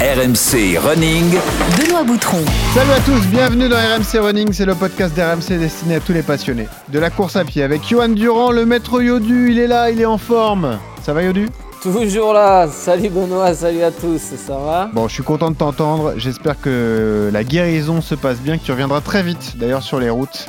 RMC 0.00 0.78
Running. 0.78 1.30
Benoît 1.78 2.04
Boutron. 2.04 2.38
Salut 2.72 2.90
à 2.90 3.00
tous, 3.00 3.20
bienvenue 3.26 3.68
dans 3.68 3.76
RMC 3.76 4.18
Running, 4.18 4.50
c'est 4.50 4.64
le 4.64 4.74
podcast 4.74 5.14
d'RMC 5.14 5.58
destiné 5.58 5.96
à 5.96 6.00
tous 6.00 6.14
les 6.14 6.22
passionnés. 6.22 6.68
De 6.88 6.98
la 6.98 7.10
course 7.10 7.36
à 7.36 7.44
pied 7.44 7.62
avec 7.62 7.86
Johan 7.86 8.08
Durand, 8.08 8.50
le 8.50 8.64
maître 8.64 9.02
Yodu, 9.02 9.50
il 9.50 9.58
est 9.58 9.66
là, 9.66 9.90
il 9.90 10.00
est 10.00 10.06
en 10.06 10.16
forme. 10.16 10.78
Ça 11.02 11.12
va 11.12 11.22
Yodu? 11.22 11.50
Toujours 11.82 12.32
là, 12.32 12.66
salut 12.68 13.10
Benoît, 13.10 13.52
salut 13.54 13.82
à 13.82 13.90
tous, 13.90 14.18
ça 14.18 14.56
va? 14.56 14.90
Bon, 14.94 15.06
je 15.06 15.12
suis 15.12 15.22
content 15.22 15.50
de 15.50 15.56
t'entendre, 15.56 16.14
j'espère 16.16 16.58
que 16.58 17.28
la 17.30 17.44
guérison 17.44 18.00
se 18.00 18.14
passe 18.14 18.38
bien, 18.38 18.56
que 18.56 18.64
tu 18.64 18.72
reviendras 18.72 19.02
très 19.02 19.22
vite 19.22 19.58
d'ailleurs 19.58 19.82
sur 19.82 20.00
les 20.00 20.08
routes 20.08 20.46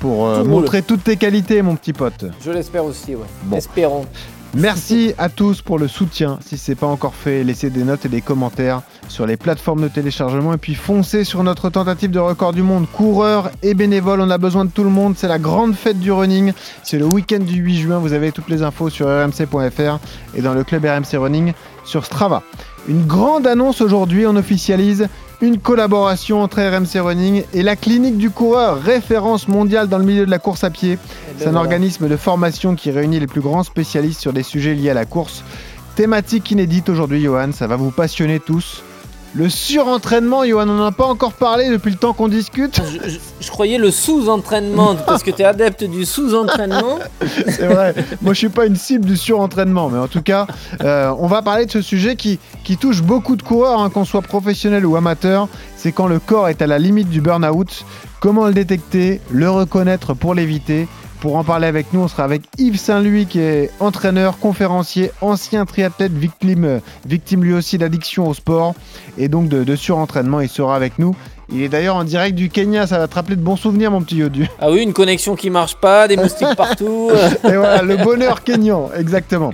pour 0.00 0.26
euh, 0.26 0.38
Tout 0.38 0.42
roule. 0.42 0.50
montrer 0.50 0.82
toutes 0.82 1.04
tes 1.04 1.16
qualités 1.16 1.62
mon 1.62 1.76
petit 1.76 1.92
pote. 1.92 2.24
Je 2.44 2.50
l'espère 2.50 2.84
aussi, 2.84 3.14
ouais. 3.14 3.26
Bon. 3.44 3.56
Espérons. 3.58 4.06
Merci 4.54 5.12
à 5.18 5.28
tous 5.28 5.60
pour 5.60 5.78
le 5.78 5.88
soutien. 5.88 6.38
Si 6.40 6.56
c'est 6.56 6.74
pas 6.74 6.86
encore 6.86 7.14
fait, 7.14 7.44
laissez 7.44 7.68
des 7.68 7.84
notes 7.84 8.06
et 8.06 8.08
des 8.08 8.22
commentaires 8.22 8.80
sur 9.08 9.26
les 9.26 9.36
plateformes 9.36 9.82
de 9.82 9.88
téléchargement 9.88 10.54
et 10.54 10.56
puis 10.56 10.74
foncez 10.74 11.22
sur 11.24 11.44
notre 11.44 11.68
tentative 11.68 12.10
de 12.10 12.18
record 12.18 12.54
du 12.54 12.62
monde. 12.62 12.86
Coureurs 12.90 13.50
et 13.62 13.74
bénévoles, 13.74 14.22
on 14.22 14.30
a 14.30 14.38
besoin 14.38 14.64
de 14.64 14.70
tout 14.70 14.84
le 14.84 14.90
monde. 14.90 15.14
C'est 15.16 15.28
la 15.28 15.38
grande 15.38 15.74
fête 15.74 16.00
du 16.00 16.10
running. 16.10 16.52
C'est 16.82 16.98
le 16.98 17.04
week-end 17.04 17.40
du 17.40 17.60
8 17.60 17.76
juin. 17.76 17.98
Vous 17.98 18.14
avez 18.14 18.32
toutes 18.32 18.48
les 18.48 18.62
infos 18.62 18.88
sur 18.88 19.06
rmc.fr 19.06 19.98
et 20.34 20.40
dans 20.40 20.54
le 20.54 20.64
club 20.64 20.84
RMC 20.84 21.18
Running 21.18 21.52
sur 21.84 22.06
Strava. 22.06 22.42
Une 22.88 23.06
grande 23.06 23.46
annonce 23.46 23.82
aujourd'hui, 23.82 24.26
on 24.26 24.34
officialise 24.34 25.08
une 25.40 25.58
collaboration 25.58 26.42
entre 26.42 26.60
RMC 26.60 27.00
Running 27.00 27.44
et 27.54 27.62
la 27.62 27.76
clinique 27.76 28.18
du 28.18 28.30
coureur, 28.30 28.80
référence 28.82 29.46
mondiale 29.46 29.88
dans 29.88 29.98
le 29.98 30.04
milieu 30.04 30.26
de 30.26 30.30
la 30.30 30.38
course 30.38 30.64
à 30.64 30.70
pied. 30.70 30.98
C'est 31.38 31.46
un 31.46 31.54
organisme 31.54 32.08
de 32.08 32.16
formation 32.16 32.74
qui 32.74 32.90
réunit 32.90 33.20
les 33.20 33.26
plus 33.26 33.40
grands 33.40 33.62
spécialistes 33.62 34.20
sur 34.20 34.32
des 34.32 34.42
sujets 34.42 34.74
liés 34.74 34.90
à 34.90 34.94
la 34.94 35.04
course. 35.04 35.44
Thématique 35.94 36.50
inédite 36.50 36.88
aujourd'hui, 36.88 37.22
Johan, 37.22 37.52
ça 37.52 37.66
va 37.66 37.76
vous 37.76 37.90
passionner 37.90 38.40
tous. 38.40 38.82
Le 39.34 39.48
surentraînement, 39.48 40.44
Johan, 40.44 40.62
on 40.68 40.74
n'en 40.74 40.86
a 40.86 40.92
pas 40.92 41.04
encore 41.06 41.34
parlé 41.34 41.68
depuis 41.68 41.90
le 41.90 41.96
temps 41.96 42.12
qu'on 42.12 42.28
discute. 42.28 42.80
Je, 42.84 43.08
je- 43.10 43.18
je 43.40 43.50
croyais 43.50 43.78
le 43.78 43.90
sous-entraînement, 43.90 44.96
parce 45.06 45.22
que 45.22 45.30
tu 45.30 45.42
es 45.42 45.44
adepte 45.44 45.84
du 45.84 46.04
sous-entraînement. 46.04 46.98
C'est 47.46 47.66
vrai, 47.68 47.94
moi 48.22 48.32
je 48.32 48.38
suis 48.38 48.48
pas 48.48 48.66
une 48.66 48.74
cible 48.74 49.04
du 49.04 49.16
surentraînement, 49.16 49.90
mais 49.90 49.98
en 49.98 50.08
tout 50.08 50.22
cas, 50.22 50.46
euh, 50.82 51.12
on 51.18 51.26
va 51.28 51.42
parler 51.42 51.66
de 51.66 51.70
ce 51.70 51.82
sujet 51.82 52.16
qui, 52.16 52.38
qui 52.64 52.76
touche 52.78 53.02
beaucoup 53.02 53.36
de 53.36 53.42
coureurs, 53.42 53.80
hein, 53.80 53.90
qu'on 53.90 54.04
soit 54.04 54.22
professionnel 54.22 54.84
ou 54.86 54.96
amateur. 54.96 55.46
C'est 55.76 55.92
quand 55.92 56.06
le 56.08 56.18
corps 56.18 56.48
est 56.48 56.62
à 56.62 56.66
la 56.66 56.78
limite 56.78 57.08
du 57.10 57.20
burn-out. 57.20 57.84
Comment 58.20 58.46
le 58.46 58.54
détecter, 58.54 59.20
le 59.30 59.48
reconnaître 59.50 60.14
pour 60.14 60.34
l'éviter 60.34 60.88
pour 61.20 61.36
en 61.36 61.44
parler 61.44 61.66
avec 61.66 61.92
nous, 61.92 62.00
on 62.00 62.08
sera 62.08 62.24
avec 62.24 62.42
Yves 62.58 62.78
Saint-Louis 62.78 63.26
qui 63.26 63.40
est 63.40 63.70
entraîneur, 63.80 64.38
conférencier, 64.38 65.10
ancien 65.20 65.64
triathlète, 65.66 66.12
victime, 66.12 66.64
euh, 66.64 66.78
victime 67.06 67.42
lui 67.42 67.52
aussi 67.54 67.78
d'addiction 67.78 68.28
au 68.28 68.34
sport 68.34 68.74
et 69.16 69.28
donc 69.28 69.48
de, 69.48 69.64
de 69.64 69.76
surentraînement. 69.76 70.40
Il 70.40 70.48
sera 70.48 70.76
avec 70.76 70.98
nous. 70.98 71.16
Il 71.50 71.62
est 71.62 71.68
d'ailleurs 71.68 71.96
en 71.96 72.04
direct 72.04 72.36
du 72.36 72.50
Kenya, 72.50 72.86
ça 72.86 72.98
va 72.98 73.08
te 73.08 73.14
rappeler 73.14 73.36
de 73.36 73.40
bons 73.40 73.56
souvenirs 73.56 73.90
mon 73.90 74.02
petit 74.02 74.16
Yodu. 74.16 74.48
Ah 74.60 74.70
oui, 74.70 74.82
une 74.82 74.92
connexion 74.92 75.34
qui 75.34 75.48
marche 75.48 75.76
pas, 75.76 76.06
des 76.06 76.16
moustiques 76.16 76.54
partout. 76.56 77.10
Et 77.44 77.56
voilà, 77.56 77.82
le 77.82 77.96
bonheur 77.96 78.44
kényan, 78.44 78.90
exactement. 78.96 79.52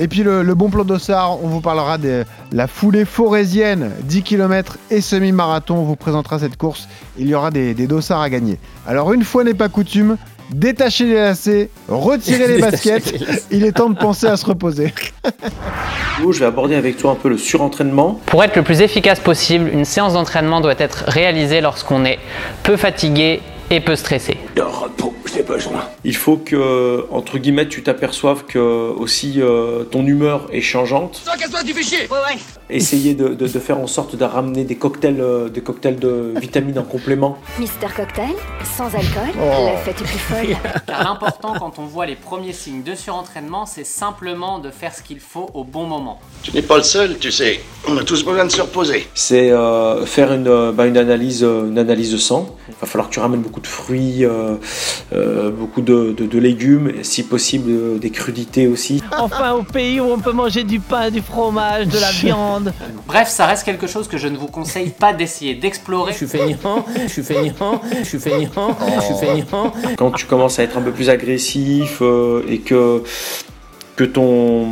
Et 0.00 0.08
puis 0.08 0.22
le, 0.22 0.42
le 0.42 0.54
bon 0.54 0.68
plan 0.68 0.84
d'Ossard, 0.84 1.42
on 1.42 1.48
vous 1.48 1.60
parlera 1.60 1.96
de 1.96 2.24
la 2.52 2.66
foulée 2.66 3.04
forésienne, 3.04 3.92
10 4.02 4.22
km 4.22 4.78
et 4.90 5.00
semi-marathon. 5.00 5.76
On 5.76 5.84
vous 5.84 5.96
présentera 5.96 6.38
cette 6.38 6.56
course. 6.56 6.88
Il 7.18 7.28
y 7.28 7.34
aura 7.34 7.50
des, 7.50 7.74
des 7.74 7.86
dossards 7.86 8.20
à 8.20 8.30
gagner. 8.30 8.58
Alors 8.86 9.12
une 9.12 9.24
fois 9.24 9.42
n'est 9.42 9.54
pas 9.54 9.68
coutume, 9.68 10.16
détachez 10.50 11.04
les 11.04 11.14
lacets, 11.14 11.70
retirez 11.88 12.48
les 12.48 12.58
baskets. 12.60 13.14
Il 13.50 13.64
est 13.64 13.72
temps 13.72 13.90
de 13.90 13.98
penser 13.98 14.26
à 14.26 14.36
se 14.36 14.46
reposer. 14.46 14.92
Je 16.20 16.38
vais 16.40 16.46
aborder 16.46 16.74
avec 16.74 16.96
toi 16.96 17.12
un 17.12 17.14
peu 17.14 17.28
le 17.28 17.38
surentraînement. 17.38 18.20
Pour 18.26 18.42
être 18.42 18.56
le 18.56 18.62
plus 18.62 18.80
efficace 18.80 19.20
possible, 19.20 19.70
une 19.72 19.84
séance 19.84 20.14
d'entraînement 20.14 20.60
doit 20.60 20.74
être 20.78 21.04
réalisée 21.06 21.60
lorsqu'on 21.60 22.04
est 22.04 22.18
peu 22.62 22.76
fatigué 22.76 23.40
et 23.70 23.80
peu 23.80 23.96
stressé. 23.96 24.36
De 24.58 24.62
repos, 24.64 25.14
j'ai 25.32 25.44
besoin. 25.44 25.84
Il 26.02 26.16
faut 26.16 26.36
que, 26.36 27.06
entre 27.12 27.38
guillemets, 27.38 27.68
tu 27.68 27.84
t'aperçoives 27.84 28.42
que 28.44 28.58
aussi 28.58 29.34
euh, 29.40 29.84
ton 29.84 30.04
humeur 30.04 30.46
est 30.52 30.60
changeante. 30.60 31.22
Essayer 32.68 33.14
de, 33.14 33.28
de- 33.28 33.46
de 33.46 33.58
faire 33.60 33.78
en 33.78 33.86
sorte 33.86 34.16
de 34.16 34.24
ramener 34.24 34.64
des 34.64 34.74
cocktails, 34.74 35.20
euh, 35.20 35.48
des 35.48 35.60
cocktails 35.60 36.00
de 36.00 36.34
vitamines 36.40 36.78
en 36.78 36.82
complément. 36.82 37.38
Mister 37.60 37.86
Cocktail, 37.96 38.34
sans 38.76 38.86
alcool, 38.86 39.30
Oh. 39.40 39.66
la 39.66 39.76
fête 39.76 40.00
est 40.00 40.04
plus 40.04 40.18
folle. 40.18 40.56
Car 40.88 41.04
l'important 41.04 41.54
quand 41.58 41.78
on 41.78 41.86
voit 41.86 42.06
les 42.06 42.16
premiers 42.16 42.52
signes 42.52 42.82
de 42.82 42.96
surentraînement, 42.96 43.64
c'est 43.64 43.86
simplement 43.86 44.58
de 44.58 44.70
faire 44.70 44.92
ce 44.92 45.02
qu'il 45.02 45.20
faut 45.20 45.48
au 45.54 45.62
bon 45.62 45.84
moment. 45.86 46.18
Tu 46.42 46.52
n'es 46.52 46.62
pas 46.62 46.78
le 46.78 46.82
seul, 46.82 47.16
tu 47.18 47.30
sais. 47.30 47.60
On 47.88 47.96
a 47.96 48.02
tous 48.02 48.24
besoin 48.24 48.44
de 48.44 48.50
se 48.50 48.60
reposer. 48.60 49.06
C'est 49.14 49.50
euh, 49.52 50.04
faire 50.04 50.32
une, 50.32 50.72
bah, 50.72 50.86
une, 50.86 50.98
analyse, 50.98 51.42
une 51.44 51.78
analyse 51.78 52.10
de 52.12 52.18
sang. 52.18 52.56
Il 52.68 52.74
va 52.80 52.86
falloir 52.88 53.08
que 53.08 53.14
tu 53.14 53.20
ramènes 53.20 53.40
beaucoup 53.40 53.60
de 53.60 53.66
fruits, 53.66 54.24
euh, 54.26 54.47
beaucoup 55.50 55.80
de, 55.80 56.12
de- 56.16 56.26
de 56.26 56.38
légumes, 56.38 56.88
et 57.00 57.04
si 57.04 57.22
possible 57.22 57.70
euh, 57.70 57.98
des 57.98 58.10
crudités 58.10 58.66
aussi. 58.68 59.02
Enfin, 59.18 59.52
au 59.52 59.62
pays 59.62 60.00
où 60.00 60.04
on 60.04 60.18
peut 60.18 60.32
manger 60.32 60.64
du 60.64 60.80
pain, 60.80 61.10
du 61.10 61.20
fromage, 61.22 61.86
de 61.88 61.98
la 61.98 62.10
viande. 62.10 62.72
Bref, 63.06 63.28
ça 63.28 63.46
reste 63.46 63.64
quelque 63.64 63.86
chose 63.86 64.08
que 64.08 64.18
je 64.18 64.28
ne 64.28 64.36
vous 64.36 64.46
conseille 64.48 64.90
pas 64.90 65.12
d'essayer 65.12 65.54
d'explorer. 65.54 66.12
Je 66.12 66.18
suis 66.18 66.26
feignant, 66.26 66.84
je 67.02 67.08
suis 67.08 67.22
feignant, 67.22 67.80
je 67.98 68.04
suis 68.04 68.18
feignant, 68.18 68.76
je 68.96 69.00
suis 69.04 69.14
feignant. 69.26 69.72
Quand 69.96 70.10
tu 70.12 70.26
commences 70.26 70.58
à 70.58 70.62
être 70.62 70.76
un 70.78 70.82
peu 70.82 70.92
plus 70.92 71.08
agressif 71.10 71.98
euh, 72.02 72.42
et 72.48 72.58
que, 72.58 73.02
que, 73.96 74.04
ton, 74.04 74.66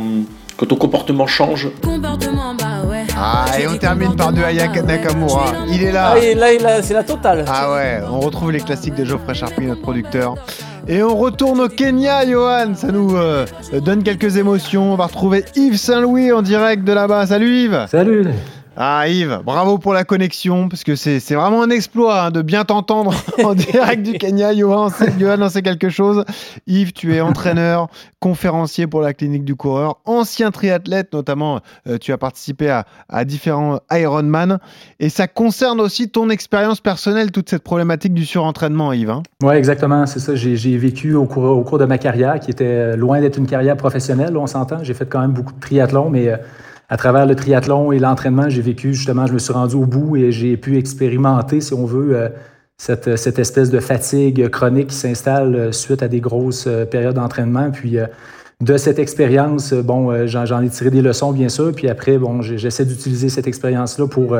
que 0.57 0.65
ton 0.65 0.75
comportement 0.75 1.27
change, 1.27 1.69
Comportement, 1.83 2.55
bah 2.55 2.87
ouais. 2.89 3.03
Ah, 3.15 3.45
et 3.59 3.67
on 3.67 3.77
termine 3.77 4.15
par 4.15 4.31
du 4.33 4.43
Ayaka 4.43 4.81
Nakamura. 4.81 5.53
Il 5.69 5.83
est 5.83 5.91
là. 5.91 6.15
Ah, 6.15 6.19
et 6.19 6.33
là, 6.35 6.81
c'est 6.81 6.93
la 6.93 7.03
totale. 7.03 7.45
Ah 7.47 7.73
ouais, 7.73 8.01
on 8.09 8.19
retrouve 8.19 8.51
les 8.51 8.59
classiques 8.59 8.95
de 8.95 9.05
Geoffrey 9.05 9.35
Charpie, 9.35 9.65
notre 9.65 9.81
producteur. 9.81 10.35
Et 10.87 11.03
on 11.03 11.15
retourne 11.15 11.59
au 11.59 11.67
Kenya, 11.67 12.25
Johan. 12.27 12.73
Ça 12.75 12.87
nous 12.87 13.15
euh, 13.15 13.45
donne 13.73 14.03
quelques 14.03 14.37
émotions. 14.37 14.93
On 14.93 14.95
va 14.95 15.07
retrouver 15.07 15.43
Yves 15.55 15.77
Saint-Louis 15.77 16.31
en 16.31 16.41
direct 16.41 16.83
de 16.83 16.93
là-bas. 16.93 17.27
Salut 17.27 17.63
Yves. 17.63 17.85
Salut 17.89 18.27
Ah 18.79 19.07
Yves, 19.07 19.39
bravo 19.43 19.79
pour 19.79 19.93
la 19.95 20.03
connexion, 20.03 20.69
parce 20.69 20.83
que 20.83 20.95
c'est 20.95 21.19
c'est 21.19 21.33
vraiment 21.33 21.63
un 21.63 21.69
exploit 21.71 22.25
hein, 22.25 22.29
de 22.31 22.43
bien 22.43 22.63
t'entendre 22.63 23.11
en 23.43 23.55
direct 23.55 24.03
du 24.03 24.13
Kenya. 24.19 24.53
Johan, 24.55 24.89
c'est- 24.89 25.13
Johan 25.19 25.49
sait 25.49 25.63
quelque 25.63 25.89
chose. 25.89 26.23
Yves, 26.67 26.93
tu 26.93 27.15
es 27.15 27.21
entraîneur, 27.21 27.87
conférencier 28.19 28.85
pour 28.85 29.01
la 29.01 29.15
clinique 29.15 29.45
du 29.45 29.55
coureur, 29.55 29.97
ancien 30.05 30.51
triathlète, 30.51 31.11
notamment 31.13 31.61
euh, 31.87 31.97
tu 31.97 32.11
as 32.13 32.19
participé 32.19 32.69
à, 32.69 32.85
à 33.09 33.25
différents 33.25 33.79
Ironman. 33.91 34.59
Et 34.99 35.09
ça 35.09 35.27
concerne 35.27 35.81
aussi 35.81 36.09
ton 36.09 36.29
expérience 36.29 36.79
personnelle, 36.79 37.31
toute 37.31 37.49
cette 37.49 37.63
problématique 37.63 38.13
du 38.13 38.25
surentraînement, 38.27 38.93
Yves. 38.93 39.09
hein. 39.09 39.23
Oui, 39.41 39.55
exactement, 39.55 40.05
c'est 40.05 40.19
ça. 40.19 40.35
J'ai 40.35 40.55
j'ai 40.55 40.77
vécu 40.77 41.15
au 41.15 41.25
cours, 41.25 41.45
au 41.57 41.63
cours 41.63 41.79
de 41.79 41.85
ma 41.85 41.97
carrière, 41.97 42.39
qui 42.39 42.51
était 42.51 42.95
loin 42.95 43.21
d'être 43.21 43.37
une 43.37 43.47
carrière 43.47 43.75
professionnelle, 43.75 44.37
on 44.37 44.45
s'entend. 44.45 44.83
J'ai 44.83 44.93
fait 44.93 45.07
quand 45.09 45.19
même 45.21 45.31
beaucoup 45.31 45.53
de 45.53 45.59
triathlon, 45.59 46.11
mais 46.11 46.27
euh, 46.29 46.37
à 46.89 46.97
travers 46.97 47.25
le 47.25 47.35
triathlon 47.35 47.91
et 47.91 47.99
l'entraînement, 47.99 48.49
j'ai 48.49 48.61
vécu 48.61 48.93
justement, 48.93 49.27
je 49.27 49.33
me 49.33 49.39
suis 49.39 49.53
rendu 49.53 49.75
au 49.75 49.85
bout 49.85 50.15
et 50.15 50.31
j'ai 50.31 50.55
pu 50.55 50.77
expérimenter, 50.77 51.59
si 51.59 51.73
on 51.73 51.85
veut, 51.85 52.15
euh, 52.15 52.29
cette, 52.77 53.17
cette 53.17 53.39
espèce 53.39 53.69
de 53.69 53.79
fatigue 53.79 54.49
chronique 54.49 54.87
qui 54.87 54.95
s'installe 54.95 55.55
euh, 55.55 55.71
suite 55.71 56.01
à 56.01 56.07
des 56.07 56.21
grosses 56.21 56.65
euh, 56.67 56.85
périodes 56.85 57.15
d'entraînement. 57.15 57.71
Puis 57.71 57.97
de 58.61 58.77
cette 58.77 58.99
expérience, 58.99 59.73
bon, 59.73 60.25
j'en 60.25 60.61
ai 60.61 60.69
tiré 60.69 60.89
des 60.89 61.01
leçons, 61.01 61.31
bien 61.31 61.49
sûr. 61.49 61.73
Puis 61.75 61.89
après, 61.89 62.17
bon, 62.17 62.41
j'essaie 62.41 62.85
d'utiliser 62.85 63.29
cette 63.29 63.47
expérience-là 63.47 64.07
pour, 64.07 64.35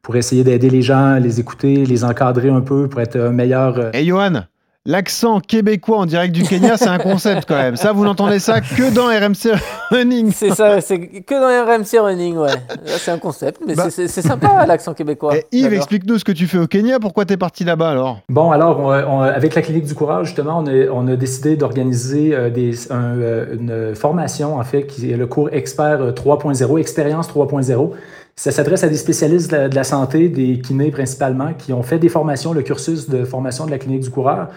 pour 0.00 0.16
essayer 0.16 0.44
d'aider 0.44 0.70
les 0.70 0.80
gens, 0.80 1.16
les 1.16 1.40
écouter, 1.40 1.84
les 1.84 2.04
encadrer 2.04 2.48
un 2.48 2.62
peu 2.62 2.88
pour 2.88 3.00
être 3.00 3.18
un 3.20 3.32
meilleur. 3.32 3.94
Et 3.94 4.06
Johan, 4.06 4.44
l'accent 4.86 5.40
québécois 5.40 5.98
en 5.98 6.06
direct 6.06 6.34
du 6.34 6.42
Kenya, 6.42 6.76
c'est 6.76 6.88
un 6.88 6.98
concept 6.98 7.44
quand 7.46 7.56
même. 7.56 7.76
Ça, 7.76 7.92
vous 7.92 8.04
n'entendez 8.04 8.38
ça 8.38 8.60
que 8.60 8.92
dans 8.94 9.06
RMC 9.06 9.58
Running. 9.90 10.32
C'est 10.32 10.50
ça, 10.54 10.80
c'est 10.80 10.98
que 10.98 11.34
dans 11.34 11.72
RMC 11.76 11.98
Running, 12.00 12.36
ouais. 12.38 12.48
C'est 12.86 13.10
un 13.10 13.18
concept, 13.18 13.60
mais 13.66 13.74
Bah. 13.74 13.90
c'est- 13.90 14.08
sympa 14.08 14.64
l'accent 14.66 14.94
québécois. 14.94 15.36
Et 15.36 15.44
Yves, 15.52 15.72
explique-nous 15.74 16.18
ce 16.18 16.24
que 16.24 16.32
tu 16.32 16.46
fais 16.46 16.58
au 16.58 16.66
Kenya. 16.66 16.98
Pourquoi 16.98 17.24
t'es 17.24 17.36
parti 17.36 17.64
là-bas 17.64 17.90
alors? 17.90 18.20
Bon, 18.28 18.50
alors, 18.52 18.80
on- 18.80 18.86
on- 18.92 19.20
avec 19.20 19.54
la 19.54 19.62
Clinique 19.62 19.84
du 19.84 19.94
Courage, 19.94 20.26
justement, 20.28 20.58
on 20.58 20.66
a, 20.66 20.88
on 20.92 21.06
a 21.08 21.16
décidé 21.16 21.56
d'organiser 21.56 22.34
euh, 22.34 22.48
des- 22.50 22.90
un, 22.90 23.18
euh, 23.18 23.54
une 23.54 23.94
formation, 23.94 24.56
en 24.58 24.64
fait, 24.64 24.86
qui 24.86 25.10
est 25.10 25.16
le 25.16 25.26
cours 25.26 25.50
Expert 25.52 26.00
euh, 26.00 26.12
3.0, 26.12 26.78
Expérience 26.78 27.28
3.0. 27.28 27.92
Ça 28.40 28.50
s'adresse 28.52 28.84
à 28.84 28.88
des 28.88 28.96
spécialistes 28.96 29.50
de 29.50 29.74
la, 29.74 29.84
santé, 29.84 30.30
des 30.30 30.60
kinés 30.60 30.90
principalement, 30.90 31.52
qui 31.52 31.74
ont 31.74 31.82
fait 31.82 31.98
des 31.98 32.08
formations, 32.08 32.54
le 32.54 32.62
cursus 32.62 33.06
de 33.06 33.26
formation 33.26 33.66
de 33.66 33.70
la 33.70 33.76
Clinique 33.76 34.00
du 34.00 34.08
Coureur, 34.08 34.48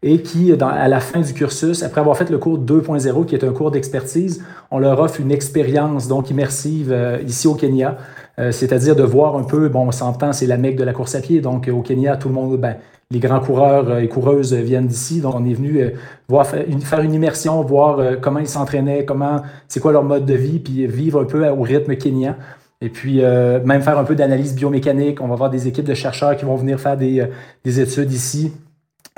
et 0.00 0.22
qui, 0.22 0.52
à 0.52 0.86
la 0.86 1.00
fin 1.00 1.22
du 1.22 1.34
cursus, 1.34 1.82
après 1.82 2.00
avoir 2.00 2.16
fait 2.16 2.30
le 2.30 2.38
cours 2.38 2.60
2.0, 2.60 3.26
qui 3.26 3.34
est 3.34 3.42
un 3.42 3.52
cours 3.52 3.72
d'expertise, 3.72 4.44
on 4.70 4.78
leur 4.78 5.00
offre 5.00 5.20
une 5.20 5.32
expérience 5.32 6.06
donc 6.06 6.30
immersive 6.30 6.92
euh, 6.92 7.18
ici 7.26 7.48
au 7.48 7.54
Kenya, 7.54 7.98
Euh, 8.38 8.50
c'est-à-dire 8.50 8.96
de 8.96 9.02
voir 9.02 9.36
un 9.36 9.42
peu, 9.42 9.68
bon, 9.68 9.88
on 9.88 9.92
s'entend, 9.92 10.32
c'est 10.32 10.46
la 10.46 10.56
mecque 10.56 10.76
de 10.76 10.84
la 10.84 10.94
course 10.94 11.14
à 11.14 11.20
pied, 11.20 11.42
donc 11.42 11.68
euh, 11.68 11.72
au 11.72 11.82
Kenya, 11.82 12.16
tout 12.16 12.28
le 12.28 12.34
monde, 12.34 12.56
ben, 12.58 12.76
les 13.10 13.18
grands 13.18 13.40
coureurs 13.40 13.90
euh, 13.90 13.98
et 13.98 14.08
coureuses 14.08 14.54
viennent 14.54 14.86
d'ici, 14.86 15.20
donc 15.20 15.34
on 15.36 15.44
est 15.44 15.52
venu 15.52 15.82
euh, 15.82 15.90
voir, 16.28 16.46
faire 16.46 17.00
une 17.00 17.12
immersion, 17.12 17.60
voir 17.62 18.00
comment 18.22 18.38
ils 18.38 18.48
s'entraînaient, 18.48 19.04
comment, 19.04 19.42
c'est 19.68 19.80
quoi 19.80 19.92
leur 19.92 20.04
mode 20.04 20.24
de 20.24 20.34
vie, 20.34 20.60
puis 20.60 20.86
vivre 20.86 21.20
un 21.20 21.24
peu 21.24 21.46
au 21.46 21.60
rythme 21.60 21.94
kenyan. 21.96 22.36
Et 22.82 22.88
puis, 22.88 23.22
euh, 23.22 23.60
même 23.64 23.80
faire 23.80 23.96
un 23.96 24.02
peu 24.02 24.16
d'analyse 24.16 24.56
biomécanique. 24.56 25.20
On 25.20 25.28
va 25.28 25.34
avoir 25.34 25.50
des 25.50 25.68
équipes 25.68 25.84
de 25.84 25.94
chercheurs 25.94 26.36
qui 26.36 26.44
vont 26.44 26.56
venir 26.56 26.80
faire 26.80 26.96
des, 26.96 27.20
euh, 27.20 27.26
des 27.64 27.78
études 27.78 28.12
ici. 28.12 28.52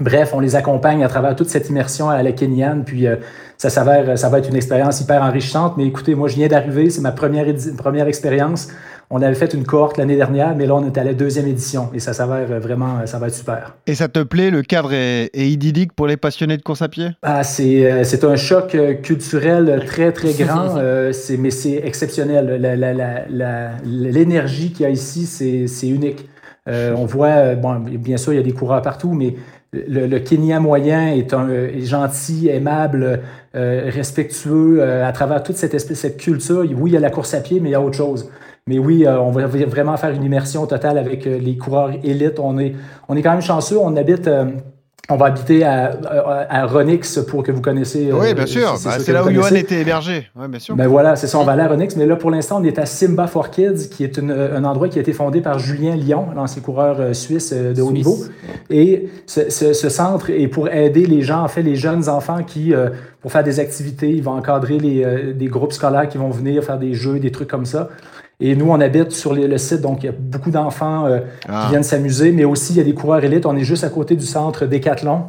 Bref, 0.00 0.32
on 0.34 0.40
les 0.40 0.54
accompagne 0.54 1.02
à 1.02 1.08
travers 1.08 1.34
toute 1.34 1.48
cette 1.48 1.70
immersion 1.70 2.10
à 2.10 2.22
la 2.22 2.32
Kenyan, 2.32 2.82
puis 2.84 3.06
euh, 3.06 3.16
ça 3.56 3.70
s'avère, 3.70 4.18
ça 4.18 4.28
va 4.28 4.40
être 4.40 4.50
une 4.50 4.56
expérience 4.56 5.00
hyper 5.00 5.22
enrichissante. 5.22 5.78
Mais 5.78 5.86
écoutez, 5.86 6.14
moi, 6.14 6.28
je 6.28 6.34
viens 6.34 6.48
d'arriver, 6.48 6.90
c'est 6.90 7.00
ma 7.00 7.12
première, 7.12 7.46
première 7.78 8.06
expérience. 8.06 8.68
On 9.16 9.22
avait 9.22 9.36
fait 9.36 9.54
une 9.54 9.62
cohorte 9.62 9.96
l'année 9.96 10.16
dernière, 10.16 10.56
mais 10.56 10.66
là, 10.66 10.74
on 10.74 10.84
est 10.84 10.98
à 10.98 11.04
la 11.04 11.14
deuxième 11.14 11.46
édition 11.46 11.88
et 11.94 12.00
ça 12.00 12.12
s'avère 12.12 12.58
vraiment, 12.58 13.06
ça 13.06 13.20
va 13.20 13.28
être 13.28 13.34
super. 13.36 13.76
Et 13.86 13.94
ça 13.94 14.08
te 14.08 14.20
plaît, 14.24 14.50
le 14.50 14.62
cadre 14.62 14.92
est, 14.92 15.30
est 15.32 15.48
idyllique 15.48 15.92
pour 15.92 16.08
les 16.08 16.16
passionnés 16.16 16.56
de 16.56 16.62
course 16.62 16.82
à 16.82 16.88
pied? 16.88 17.10
Ah, 17.22 17.44
c'est, 17.44 17.92
euh, 17.92 18.02
c'est 18.02 18.24
un 18.24 18.34
choc 18.34 18.74
euh, 18.74 18.94
culturel 18.94 19.84
très, 19.86 20.10
très 20.10 20.32
grand, 20.44 20.78
euh, 20.78 21.12
c'est, 21.12 21.36
mais 21.36 21.50
c'est 21.50 21.80
exceptionnel. 21.84 22.60
La, 22.60 22.74
la, 22.74 22.92
la, 23.30 23.70
l'énergie 23.84 24.72
qu'il 24.72 24.82
y 24.82 24.86
a 24.86 24.90
ici, 24.90 25.26
c'est, 25.26 25.68
c'est 25.68 25.86
unique. 25.86 26.28
Euh, 26.66 26.92
on 26.96 27.06
voit, 27.06 27.54
bon, 27.54 27.78
bien 27.78 28.16
sûr, 28.16 28.32
il 28.32 28.36
y 28.36 28.40
a 28.40 28.42
des 28.42 28.50
coureurs 28.50 28.82
partout, 28.82 29.12
mais 29.12 29.36
le, 29.72 30.08
le 30.08 30.18
Kenya 30.18 30.58
moyen 30.58 31.14
est, 31.14 31.32
un, 31.34 31.48
est 31.50 31.86
gentil, 31.86 32.48
aimable, 32.48 33.20
euh, 33.54 33.90
respectueux 33.94 34.82
à 34.82 35.12
travers 35.12 35.44
toute 35.44 35.56
cette, 35.56 35.74
espèce, 35.74 36.00
cette 36.00 36.16
culture. 36.16 36.64
Oui, 36.76 36.90
il 36.90 36.94
y 36.94 36.96
a 36.96 37.00
la 37.00 37.10
course 37.10 37.32
à 37.34 37.40
pied, 37.40 37.60
mais 37.60 37.68
il 37.68 37.72
y 37.72 37.76
a 37.76 37.80
autre 37.80 37.96
chose. 37.96 38.28
Mais 38.66 38.78
oui, 38.78 39.04
euh, 39.04 39.20
on 39.20 39.30
va 39.30 39.46
vraiment 39.46 39.94
faire 39.98 40.08
une 40.12 40.24
immersion 40.24 40.66
totale 40.66 40.96
avec 40.96 41.26
euh, 41.26 41.38
les 41.38 41.58
coureurs 41.58 41.90
élites. 42.02 42.38
On 42.38 42.58
est, 42.58 42.74
on 43.08 43.16
est 43.16 43.20
quand 43.20 43.32
même 43.32 43.42
chanceux. 43.42 43.76
On 43.78 43.94
habite. 43.94 44.26
Euh, 44.26 44.46
on 45.10 45.16
va 45.16 45.26
habiter 45.26 45.64
à, 45.64 45.92
à, 46.06 46.62
à, 46.62 46.66
Ronix 46.66 47.18
pour 47.28 47.42
que 47.42 47.52
vous 47.52 47.60
connaissez. 47.60 48.10
Oui, 48.10 48.32
bien 48.32 48.46
sûr. 48.46 48.78
C'est, 48.78 48.88
bah, 48.88 48.94
c'est 48.98 49.12
là 49.12 49.22
où 49.22 49.30
Johan 49.30 49.54
était 49.54 49.82
hébergé. 49.82 50.30
Ouais, 50.34 50.48
bien 50.48 50.58
sûr. 50.58 50.74
Ben 50.76 50.86
voilà, 50.86 51.14
c'est 51.14 51.26
ça. 51.26 51.38
On 51.38 51.44
va 51.44 51.52
aller 51.52 51.60
à 51.60 51.68
Ronix. 51.68 51.94
Mais 51.96 52.06
là, 52.06 52.16
pour 52.16 52.30
l'instant, 52.30 52.58
on 52.62 52.64
est 52.64 52.78
à 52.78 52.86
Simba 52.86 53.26
for 53.26 53.50
Kids, 53.50 53.90
qui 53.90 54.02
est 54.02 54.16
une, 54.16 54.30
un 54.30 54.64
endroit 54.64 54.88
qui 54.88 54.96
a 54.96 55.02
été 55.02 55.12
fondé 55.12 55.42
par 55.42 55.58
Julien 55.58 55.94
Lyon, 55.94 56.28
l'ancien 56.34 56.62
coureur 56.62 57.14
suisse 57.14 57.52
de 57.52 57.82
haut 57.82 57.92
niveau. 57.92 58.16
Et 58.70 59.10
ce, 59.26 59.50
ce, 59.50 59.74
ce, 59.74 59.90
centre 59.90 60.30
est 60.30 60.48
pour 60.48 60.70
aider 60.70 61.04
les 61.04 61.20
gens, 61.20 61.42
en 61.42 61.48
fait, 61.48 61.60
les 61.62 61.76
jeunes 61.76 62.08
enfants 62.08 62.42
qui, 62.42 62.72
pour 63.20 63.30
faire 63.30 63.44
des 63.44 63.60
activités, 63.60 64.08
ils 64.08 64.22
vont 64.22 64.32
encadrer 64.32 64.78
les, 64.78 65.34
des 65.34 65.48
groupes 65.48 65.74
scolaires 65.74 66.08
qui 66.08 66.16
vont 66.16 66.30
venir 66.30 66.64
faire 66.64 66.78
des 66.78 66.94
jeux, 66.94 67.18
des 67.18 67.30
trucs 67.30 67.50
comme 67.50 67.66
ça. 67.66 67.90
Et 68.40 68.56
nous, 68.56 68.68
on 68.70 68.80
habite 68.80 69.12
sur 69.12 69.32
les, 69.32 69.46
le 69.46 69.58
site, 69.58 69.80
donc 69.80 70.02
il 70.02 70.06
y 70.06 70.08
a 70.08 70.12
beaucoup 70.12 70.50
d'enfants 70.50 71.06
euh, 71.06 71.20
ah. 71.48 71.64
qui 71.64 71.70
viennent 71.70 71.82
s'amuser, 71.82 72.32
mais 72.32 72.44
aussi 72.44 72.72
il 72.72 72.76
y 72.76 72.80
a 72.80 72.84
des 72.84 72.94
coureurs 72.94 73.24
élites. 73.24 73.46
On 73.46 73.56
est 73.56 73.64
juste 73.64 73.84
à 73.84 73.88
côté 73.88 74.16
du 74.16 74.26
centre 74.26 74.66
Décathlon 74.66 75.24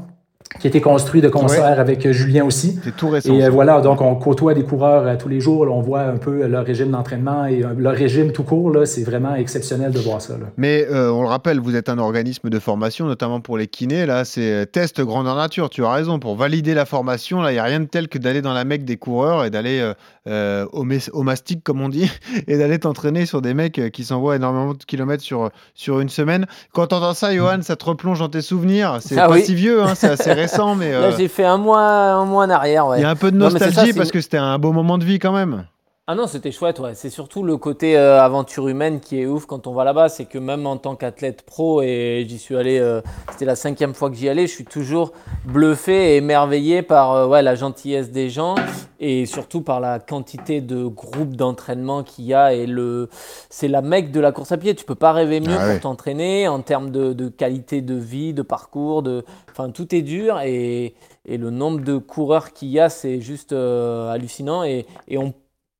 qui 0.59 0.67
a 0.67 0.69
été 0.69 0.79
construit 0.79 1.21
de 1.21 1.27
concert 1.27 1.63
ouais. 1.63 1.79
avec 1.79 2.09
Julien 2.11 2.45
aussi. 2.45 2.79
C'est 2.83 2.95
tout 2.95 3.09
récent. 3.09 3.33
Et 3.33 3.43
euh, 3.43 3.49
voilà, 3.49 3.81
donc 3.81 4.01
on 4.01 4.15
côtoie 4.15 4.53
des 4.53 4.63
coureurs 4.63 5.05
euh, 5.05 5.15
tous 5.17 5.27
les 5.27 5.39
jours. 5.39 5.65
Là, 5.65 5.71
on 5.71 5.81
voit 5.81 6.01
un 6.01 6.17
peu 6.17 6.45
leur 6.47 6.65
régime 6.65 6.91
d'entraînement 6.91 7.45
et 7.45 7.63
euh, 7.63 7.73
leur 7.77 7.93
régime 7.93 8.31
tout 8.31 8.43
court. 8.43 8.71
C'est 8.85 9.03
vraiment 9.03 9.35
exceptionnel 9.35 9.91
de 9.91 9.99
voir 9.99 10.21
ça. 10.21 10.33
Là. 10.33 10.45
Mais 10.57 10.87
euh, 10.89 11.11
on 11.11 11.23
le 11.23 11.27
rappelle, 11.27 11.59
vous 11.59 11.75
êtes 11.75 11.89
un 11.89 11.97
organisme 11.97 12.49
de 12.49 12.59
formation, 12.59 13.05
notamment 13.05 13.41
pour 13.41 13.57
les 13.57 13.67
kinés. 13.67 14.05
Là, 14.05 14.23
c'est 14.23 14.67
test 14.71 15.01
grandeur 15.01 15.35
nature. 15.35 15.69
Tu 15.69 15.83
as 15.83 15.91
raison. 15.91 16.19
Pour 16.19 16.35
valider 16.35 16.73
la 16.73 16.85
formation, 16.85 17.41
là, 17.41 17.51
il 17.51 17.55
n'y 17.55 17.59
a 17.59 17.63
rien 17.63 17.81
de 17.81 17.85
tel 17.85 18.07
que 18.07 18.17
d'aller 18.17 18.41
dans 18.41 18.53
la 18.53 18.63
mecque 18.63 18.85
des 18.85 18.97
coureurs 18.97 19.43
et 19.43 19.49
d'aller 19.49 19.91
euh, 20.27 20.66
au, 20.72 20.86
au, 21.13 21.24
mastic, 21.24 21.63
comme 21.63 21.81
on 21.81 21.89
dit, 21.89 22.10
et 22.48 22.57
d'aller 22.57 22.80
t'entraîner 22.80 23.25
sur 23.25 23.42
des 23.42 23.54
mecs 23.54 23.92
qui 23.92 24.04
s'envoient 24.04 24.36
énormément 24.36 24.74
de 24.74 24.83
kilomètres 24.83 25.24
sur, 25.24 25.51
sur 25.74 26.00
une 26.00 26.10
semaine. 26.10 26.45
Quand 26.74 26.88
tu 26.88 26.95
entends 26.95 27.13
ça, 27.13 27.36
Johan, 27.36 27.62
ça 27.62 27.75
te 27.75 27.86
replonge 27.86 28.19
dans 28.19 28.30
tes 28.30 28.42
souvenirs. 28.42 28.98
C'est 29.01 29.18
ah, 29.18 29.27
pas 29.27 29.36
oui. 29.36 29.44
si 29.44 29.56
vieux, 29.56 29.83
hein, 29.83 29.95
c'est 29.95 30.10
assez 30.10 30.33
récent, 30.33 30.75
mais. 30.75 30.92
Là, 30.92 31.12
j'ai 31.12 31.27
fait 31.27 31.45
un 31.45 31.57
mois, 31.57 31.81
un 31.81 32.25
mois 32.25 32.45
en 32.45 32.50
arrière. 32.50 32.88
Ouais. 32.88 33.00
Il 33.00 33.01
y 33.01 33.06
a 33.06 33.10
un 33.10 33.16
peu 33.16 33.31
de 33.31 33.38
nostalgie 33.38 33.77
non, 33.77 33.86
ça, 33.86 33.94
parce 33.95 34.12
que 34.12 34.22
c'était 34.22 34.38
un 34.38 34.57
beau 34.57 34.72
moment 34.72 34.98
de 34.98 35.06
vie 35.06 35.19
quand 35.19 35.33
même. 35.33 35.66
Ah 36.07 36.13
non, 36.13 36.27
c'était 36.27 36.51
chouette, 36.51 36.79
ouais. 36.79 36.93
C'est 36.93 37.09
surtout 37.09 37.41
le 37.41 37.57
côté 37.57 37.97
euh, 37.97 38.21
aventure 38.21 38.67
humaine 38.67 38.99
qui 38.99 39.19
est 39.19 39.25
ouf 39.25 39.47
quand 39.47 39.65
on 39.65 39.73
va 39.73 39.83
là-bas. 39.83 40.07
C'est 40.07 40.25
que 40.25 40.37
même 40.37 40.67
en 40.67 40.77
tant 40.77 40.95
qu'athlète 40.95 41.41
pro, 41.41 41.81
et 41.81 42.23
j'y 42.29 42.37
suis 42.37 42.55
allé, 42.55 42.77
euh, 42.77 43.01
c'était 43.31 43.45
la 43.45 43.55
cinquième 43.55 43.95
fois 43.95 44.11
que 44.11 44.15
j'y 44.15 44.29
allais, 44.29 44.45
je 44.45 44.51
suis 44.53 44.65
toujours 44.65 45.13
bluffé 45.45 46.13
et 46.13 46.17
émerveillé 46.17 46.83
par 46.83 47.11
euh, 47.13 47.27
ouais, 47.27 47.41
la 47.41 47.55
gentillesse 47.55 48.11
des 48.11 48.29
gens 48.29 48.53
et 48.99 49.25
surtout 49.25 49.61
par 49.61 49.79
la 49.79 49.97
quantité 49.97 50.61
de 50.61 50.85
groupes 50.85 51.35
d'entraînement 51.35 52.03
qu'il 52.03 52.25
y 52.25 52.35
a. 52.35 52.53
Et 52.53 52.67
le, 52.67 53.09
c'est 53.49 53.67
la 53.67 53.81
mecque 53.81 54.11
de 54.11 54.19
la 54.19 54.31
course 54.31 54.51
à 54.51 54.57
pied. 54.57 54.75
Tu 54.75 54.85
peux 54.85 54.93
pas 54.93 55.11
rêver 55.11 55.39
mieux 55.39 55.57
ah 55.57 55.65
ouais. 55.65 55.73
pour 55.73 55.89
t'entraîner 55.89 56.47
en 56.47 56.61
termes 56.61 56.91
de, 56.91 57.13
de, 57.13 57.29
qualité 57.29 57.81
de 57.81 57.95
vie, 57.95 58.35
de 58.35 58.43
parcours, 58.43 59.01
de, 59.01 59.25
enfin 59.49 59.71
tout 59.71 59.95
est 59.95 60.03
dur 60.03 60.39
et, 60.41 60.93
et 61.25 61.37
le 61.37 61.49
nombre 61.49 61.79
de 61.83 61.97
coureurs 61.97 62.53
qu'il 62.53 62.67
y 62.67 62.79
a, 62.79 62.89
c'est 62.89 63.21
juste 63.21 63.53
hallucinant 63.53 64.63
et, 64.63 64.85
et 65.07 65.17
on 65.17 65.33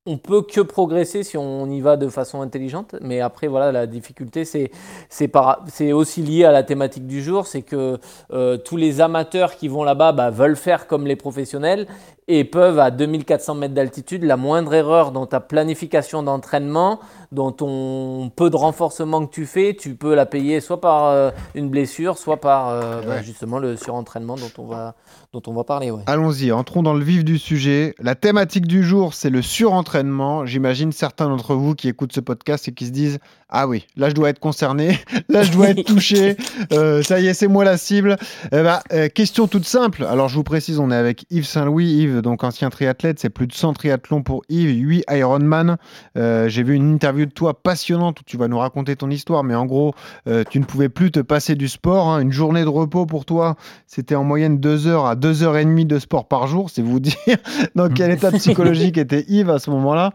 on 0.06 0.18
peut 0.18 0.42
que 0.42 0.60
progresser 0.60 1.24
si 1.24 1.36
on 1.36 1.68
y 1.68 1.80
va 1.80 1.96
de 1.96 2.08
façon 2.08 2.40
intelligente. 2.40 2.94
Mais 3.00 3.20
après, 3.20 3.48
voilà, 3.48 3.72
la 3.72 3.86
difficulté, 3.86 4.44
c'est 4.44 4.70
c'est 5.08 5.92
aussi 5.92 6.22
lié 6.22 6.44
à 6.44 6.52
la 6.52 6.62
thématique 6.62 7.06
du 7.06 7.22
jour, 7.22 7.46
c'est 7.46 7.62
que 7.62 7.98
euh, 8.32 8.56
tous 8.56 8.76
les 8.76 9.00
amateurs 9.00 9.56
qui 9.56 9.68
vont 9.68 9.84
là-bas 9.84 10.12
bah, 10.12 10.30
veulent 10.30 10.56
faire 10.56 10.86
comme 10.86 11.06
les 11.06 11.16
professionnels 11.16 11.86
et 12.28 12.44
peuvent 12.44 12.78
à 12.78 12.90
2400 12.90 13.54
mètres 13.54 13.74
d'altitude, 13.74 14.24
la 14.24 14.36
moindre 14.36 14.74
erreur 14.74 15.12
dans 15.12 15.26
ta 15.26 15.38
planification 15.38 16.24
d'entraînement, 16.24 16.98
dans 17.30 17.52
ton 17.52 18.30
peu 18.34 18.50
de 18.50 18.56
renforcement 18.56 19.24
que 19.24 19.32
tu 19.32 19.46
fais, 19.46 19.76
tu 19.78 19.94
peux 19.94 20.14
la 20.14 20.26
payer 20.26 20.60
soit 20.60 20.80
par 20.80 21.06
euh, 21.06 21.30
une 21.54 21.68
blessure, 21.68 22.18
soit 22.18 22.40
par 22.40 22.70
euh, 22.70 23.00
ouais. 23.00 23.06
bah, 23.06 23.22
justement 23.22 23.58
le 23.58 23.76
surentraînement 23.76 24.34
dont 24.34 24.50
on 24.58 24.66
va, 24.66 24.96
dont 25.32 25.42
on 25.46 25.52
va 25.52 25.62
parler. 25.62 25.92
Ouais. 25.92 26.02
Allons-y, 26.06 26.50
entrons 26.50 26.82
dans 26.82 26.94
le 26.94 27.04
vif 27.04 27.24
du 27.24 27.38
sujet. 27.38 27.94
La 28.00 28.16
thématique 28.16 28.66
du 28.66 28.82
jour, 28.82 29.14
c'est 29.14 29.30
le 29.30 29.42
surentraînement. 29.42 30.46
J'imagine 30.46 30.90
certains 30.90 31.28
d'entre 31.28 31.54
vous 31.54 31.74
qui 31.74 31.88
écoutent 31.88 32.12
ce 32.12 32.20
podcast 32.20 32.66
et 32.66 32.72
qui 32.72 32.86
se 32.86 32.92
disent 32.92 33.18
Ah 33.48 33.68
oui, 33.68 33.86
là 33.96 34.08
je 34.08 34.14
dois 34.14 34.30
être 34.30 34.40
concerné, 34.40 34.98
là 35.28 35.44
je 35.44 35.52
dois 35.52 35.68
être 35.68 35.84
touché, 35.84 36.36
euh, 36.72 37.02
ça 37.02 37.20
y 37.20 37.28
est, 37.28 37.34
c'est 37.34 37.48
moi 37.48 37.64
la 37.64 37.76
cible. 37.76 38.16
Eh 38.50 38.62
bah, 38.62 38.82
question 39.14 39.46
toute 39.46 39.64
simple. 39.64 40.04
Alors 40.04 40.28
je 40.28 40.34
vous 40.34 40.44
précise, 40.44 40.80
on 40.80 40.90
est 40.90 40.96
avec 40.96 41.24
Yves 41.30 41.46
Saint-Louis. 41.46 41.86
Yves, 41.86 42.15
donc 42.20 42.44
ancien 42.44 42.70
triathlète, 42.70 43.18
c'est 43.18 43.30
plus 43.30 43.46
de 43.46 43.52
100 43.52 43.74
triathlons 43.74 44.22
pour 44.22 44.42
Yves, 44.48 44.76
8 44.76 45.04
Ironman. 45.10 45.76
Euh, 46.16 46.48
J'ai 46.48 46.62
vu 46.62 46.74
une 46.74 46.94
interview 46.94 47.26
de 47.26 47.30
toi 47.30 47.54
passionnante 47.60 48.20
où 48.20 48.24
tu 48.24 48.36
vas 48.36 48.48
nous 48.48 48.58
raconter 48.58 48.96
ton 48.96 49.10
histoire, 49.10 49.44
mais 49.44 49.54
en 49.54 49.66
gros, 49.66 49.94
euh, 50.28 50.44
tu 50.48 50.60
ne 50.60 50.64
pouvais 50.64 50.88
plus 50.88 51.10
te 51.10 51.20
passer 51.20 51.54
du 51.54 51.68
sport. 51.68 52.08
Hein. 52.08 52.20
Une 52.20 52.32
journée 52.32 52.62
de 52.62 52.68
repos 52.68 53.06
pour 53.06 53.24
toi, 53.24 53.56
c'était 53.86 54.14
en 54.14 54.24
moyenne 54.24 54.58
2 54.58 54.86
heures 54.86 55.06
à 55.06 55.16
2 55.16 55.42
heures 55.42 55.56
et 55.56 55.64
demie 55.64 55.86
de 55.86 55.98
sport 55.98 56.26
par 56.26 56.46
jour, 56.46 56.70
c'est 56.70 56.82
vous 56.82 57.00
dire 57.00 57.16
dans 57.74 57.88
quel 57.88 58.10
état 58.10 58.30
psychologique 58.32 58.98
était 58.98 59.24
Yves 59.28 59.50
à 59.50 59.58
ce 59.58 59.70
moment-là. 59.70 60.12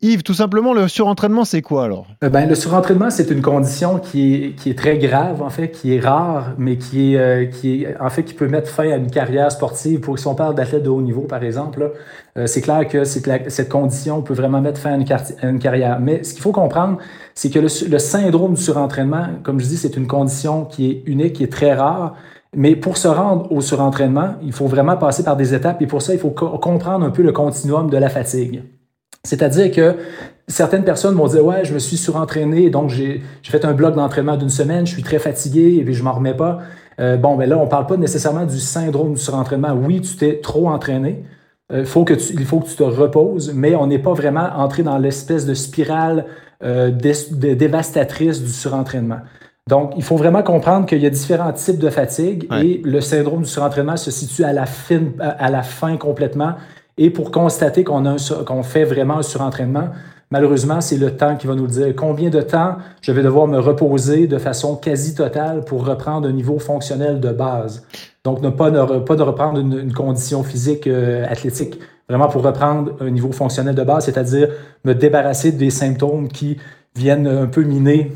Yves, 0.00 0.22
tout 0.22 0.34
simplement, 0.34 0.74
le 0.74 0.86
surentraînement, 0.86 1.44
c'est 1.44 1.60
quoi 1.60 1.82
alors? 1.82 2.06
Euh 2.22 2.28
ben, 2.28 2.48
Le 2.48 2.54
surentraînement, 2.54 3.10
c'est 3.10 3.32
une 3.32 3.42
condition 3.42 3.98
qui 3.98 4.32
est, 4.32 4.54
qui 4.54 4.70
est 4.70 4.78
très 4.78 4.96
grave, 4.96 5.42
en 5.42 5.50
fait, 5.50 5.72
qui 5.72 5.92
est 5.92 5.98
rare, 5.98 6.52
mais 6.56 6.76
qui 6.78 7.14
est, 7.14 7.18
euh, 7.18 7.46
qui 7.46 7.82
est, 7.82 8.00
en 8.00 8.08
fait, 8.08 8.22
qui 8.22 8.34
peut 8.34 8.46
mettre 8.46 8.70
fin 8.70 8.88
à 8.92 8.94
une 8.94 9.10
carrière 9.10 9.50
sportive. 9.50 9.98
Pour 9.98 10.16
si 10.20 10.28
on 10.28 10.36
parle 10.36 10.54
d'athlète 10.54 10.84
de 10.84 10.88
haut 10.88 11.02
niveau, 11.02 11.22
par 11.22 11.42
exemple, 11.42 11.94
euh, 12.36 12.46
c'est 12.46 12.60
clair 12.60 12.86
que, 12.86 13.02
cette 13.02 13.68
condition 13.68 14.22
peut 14.22 14.34
vraiment 14.34 14.60
mettre 14.60 14.80
fin 14.80 14.92
à 14.92 15.46
une, 15.48 15.58
carrière. 15.58 15.98
Mais 15.98 16.22
ce 16.22 16.32
qu'il 16.32 16.42
faut 16.42 16.52
comprendre, 16.52 16.98
c'est 17.34 17.50
que 17.50 17.58
le, 17.58 17.98
syndrome 17.98 18.54
du 18.54 18.62
surentraînement, 18.62 19.26
comme 19.42 19.58
je 19.58 19.66
dis, 19.66 19.76
c'est 19.76 19.96
une 19.96 20.06
condition 20.06 20.64
qui 20.64 20.92
est 20.92 21.02
unique, 21.06 21.32
qui 21.32 21.42
est 21.42 21.52
très 21.52 21.74
rare. 21.74 22.14
Mais 22.54 22.76
pour 22.76 22.98
se 22.98 23.08
rendre 23.08 23.50
au 23.50 23.60
surentraînement, 23.60 24.36
il 24.42 24.52
faut 24.52 24.68
vraiment 24.68 24.96
passer 24.96 25.24
par 25.24 25.36
des 25.36 25.54
étapes 25.54 25.82
et 25.82 25.88
pour 25.88 26.02
ça, 26.02 26.14
il 26.14 26.20
faut 26.20 26.30
co 26.30 26.56
comprendre 26.58 27.04
un 27.04 27.10
peu 27.10 27.22
le 27.22 27.32
continuum 27.32 27.90
de 27.90 27.96
la 27.96 28.08
fatigue. 28.08 28.62
C'est-à-dire 29.24 29.70
que 29.70 29.96
certaines 30.46 30.84
personnes 30.84 31.14
vont 31.14 31.26
dire 31.26 31.44
Ouais, 31.44 31.64
je 31.64 31.74
me 31.74 31.78
suis 31.78 31.96
surentraîné, 31.96 32.70
donc 32.70 32.90
j'ai 32.90 33.22
fait 33.42 33.64
un 33.64 33.72
bloc 33.72 33.94
d'entraînement 33.94 34.36
d'une 34.36 34.50
semaine, 34.50 34.86
je 34.86 34.92
suis 34.92 35.02
très 35.02 35.18
fatigué 35.18 35.76
et 35.78 35.84
puis 35.84 35.94
je 35.94 36.02
m'en 36.02 36.12
remets 36.12 36.36
pas. 36.36 36.60
Euh, 37.00 37.16
bon, 37.16 37.36
ben 37.36 37.48
là, 37.48 37.58
on 37.58 37.64
ne 37.64 37.70
parle 37.70 37.86
pas 37.86 37.96
nécessairement 37.96 38.44
du 38.44 38.58
syndrome 38.58 39.14
du 39.14 39.20
surentraînement. 39.20 39.72
Oui, 39.72 40.00
tu 40.00 40.16
t'es 40.16 40.40
trop 40.42 40.68
entraîné. 40.68 41.24
Euh, 41.70 41.84
faut 41.84 42.04
que 42.04 42.14
tu, 42.14 42.32
il 42.32 42.44
faut 42.44 42.60
que 42.60 42.68
tu 42.68 42.76
te 42.76 42.82
reposes, 42.82 43.52
mais 43.54 43.76
on 43.76 43.86
n'est 43.86 43.98
pas 43.98 44.14
vraiment 44.14 44.48
entré 44.56 44.82
dans 44.82 44.98
l'espèce 44.98 45.46
de 45.46 45.54
spirale 45.54 46.24
euh, 46.64 46.90
dé, 46.90 47.12
dévastatrice 47.54 48.42
du 48.42 48.50
surentraînement. 48.50 49.18
Donc, 49.68 49.92
il 49.96 50.02
faut 50.02 50.16
vraiment 50.16 50.42
comprendre 50.42 50.86
qu'il 50.86 51.02
y 51.02 51.06
a 51.06 51.10
différents 51.10 51.52
types 51.52 51.78
de 51.78 51.90
fatigue 51.90 52.46
ouais. 52.50 52.66
et 52.66 52.82
le 52.82 53.02
syndrome 53.02 53.42
du 53.42 53.48
surentraînement 53.48 53.98
se 53.98 54.10
situe 54.10 54.42
à 54.44 54.54
la 54.54 54.64
fin, 54.64 55.02
à 55.20 55.50
la 55.50 55.62
fin 55.62 55.98
complètement 55.98 56.54
et 56.98 57.10
pour 57.10 57.30
constater 57.30 57.84
qu'on 57.84 58.02
qu 58.16 58.62
fait 58.64 58.84
vraiment 58.84 59.18
un 59.18 59.22
surentraînement, 59.22 59.88
malheureusement, 60.30 60.80
c'est 60.80 60.98
le 60.98 61.16
temps 61.16 61.36
qui 61.36 61.46
va 61.46 61.54
nous 61.54 61.64
le 61.64 61.70
dire. 61.70 61.94
Combien 61.96 62.28
de 62.28 62.42
temps 62.42 62.76
je 63.00 63.12
vais 63.12 63.22
devoir 63.22 63.46
me 63.46 63.58
reposer 63.58 64.26
de 64.26 64.38
façon 64.38 64.76
quasi 64.76 65.14
totale 65.14 65.64
pour 65.64 65.86
reprendre 65.86 66.28
un 66.28 66.32
niveau 66.32 66.58
fonctionnel 66.58 67.20
de 67.20 67.30
base? 67.30 67.86
Donc, 68.24 68.42
ne 68.42 68.50
pas, 68.50 68.70
ne, 68.70 68.98
pas 68.98 69.16
de 69.16 69.22
reprendre 69.22 69.60
une, 69.60 69.78
une 69.78 69.92
condition 69.94 70.42
physique 70.42 70.86
euh, 70.86 71.24
athlétique, 71.28 71.78
vraiment 72.08 72.28
pour 72.28 72.42
reprendre 72.42 72.96
un 73.00 73.10
niveau 73.10 73.32
fonctionnel 73.32 73.74
de 73.74 73.84
base, 73.84 74.04
c'est-à-dire 74.04 74.48
me 74.84 74.92
débarrasser 74.92 75.52
des 75.52 75.70
symptômes 75.70 76.28
qui 76.28 76.58
viennent 76.94 77.28
un 77.28 77.46
peu 77.46 77.62
miner 77.62 78.12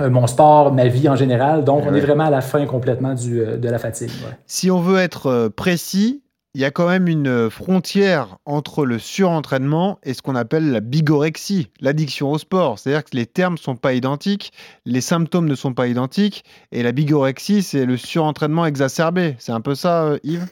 euh, 0.00 0.10
mon 0.10 0.26
sport, 0.26 0.72
ma 0.72 0.86
vie 0.86 1.08
en 1.08 1.16
général. 1.16 1.64
Donc, 1.64 1.82
ouais. 1.82 1.88
on 1.90 1.94
est 1.94 2.00
vraiment 2.00 2.24
à 2.24 2.30
la 2.30 2.42
fin 2.42 2.66
complètement 2.66 3.14
du, 3.14 3.40
euh, 3.40 3.56
de 3.56 3.68
la 3.68 3.78
fatigue. 3.78 4.10
Ouais. 4.10 4.36
Si 4.46 4.70
on 4.70 4.80
veut 4.80 4.98
être 4.98 5.48
précis, 5.48 6.22
il 6.54 6.62
y 6.62 6.64
a 6.64 6.70
quand 6.70 6.88
même 6.88 7.08
une 7.08 7.50
frontière 7.50 8.38
entre 8.46 8.86
le 8.86 8.98
surentraînement 8.98 9.98
et 10.02 10.14
ce 10.14 10.22
qu'on 10.22 10.34
appelle 10.34 10.70
la 10.70 10.80
bigorexie, 10.80 11.70
l'addiction 11.80 12.30
au 12.30 12.38
sport. 12.38 12.78
C'est-à-dire 12.78 13.04
que 13.04 13.14
les 13.16 13.26
termes 13.26 13.54
ne 13.54 13.58
sont 13.58 13.76
pas 13.76 13.92
identiques, 13.92 14.52
les 14.86 15.02
symptômes 15.02 15.46
ne 15.46 15.54
sont 15.54 15.74
pas 15.74 15.88
identiques, 15.88 16.44
et 16.72 16.82
la 16.82 16.92
bigorexie, 16.92 17.62
c'est 17.62 17.84
le 17.84 17.96
surentraînement 17.96 18.64
exacerbé. 18.64 19.36
C'est 19.38 19.52
un 19.52 19.60
peu 19.60 19.74
ça, 19.74 20.04
euh, 20.04 20.18
Yves? 20.24 20.46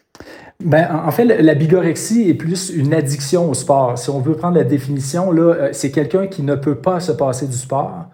Ben, 0.62 0.88
en 1.06 1.10
fait, 1.10 1.24
la 1.24 1.54
bigorexie 1.54 2.28
est 2.28 2.34
plus 2.34 2.70
une 2.70 2.94
addiction 2.94 3.50
au 3.50 3.54
sport. 3.54 3.98
Si 3.98 4.10
on 4.10 4.20
veut 4.20 4.36
prendre 4.36 4.56
la 4.56 4.64
définition, 4.64 5.34
euh, 5.34 5.70
c'est 5.72 5.90
quelqu'un 5.90 6.26
qui 6.26 6.42
ne 6.42 6.54
peut 6.54 6.76
pas 6.76 7.00
se 7.00 7.12
passer 7.12 7.46
du 7.46 7.56
sport 7.56 8.06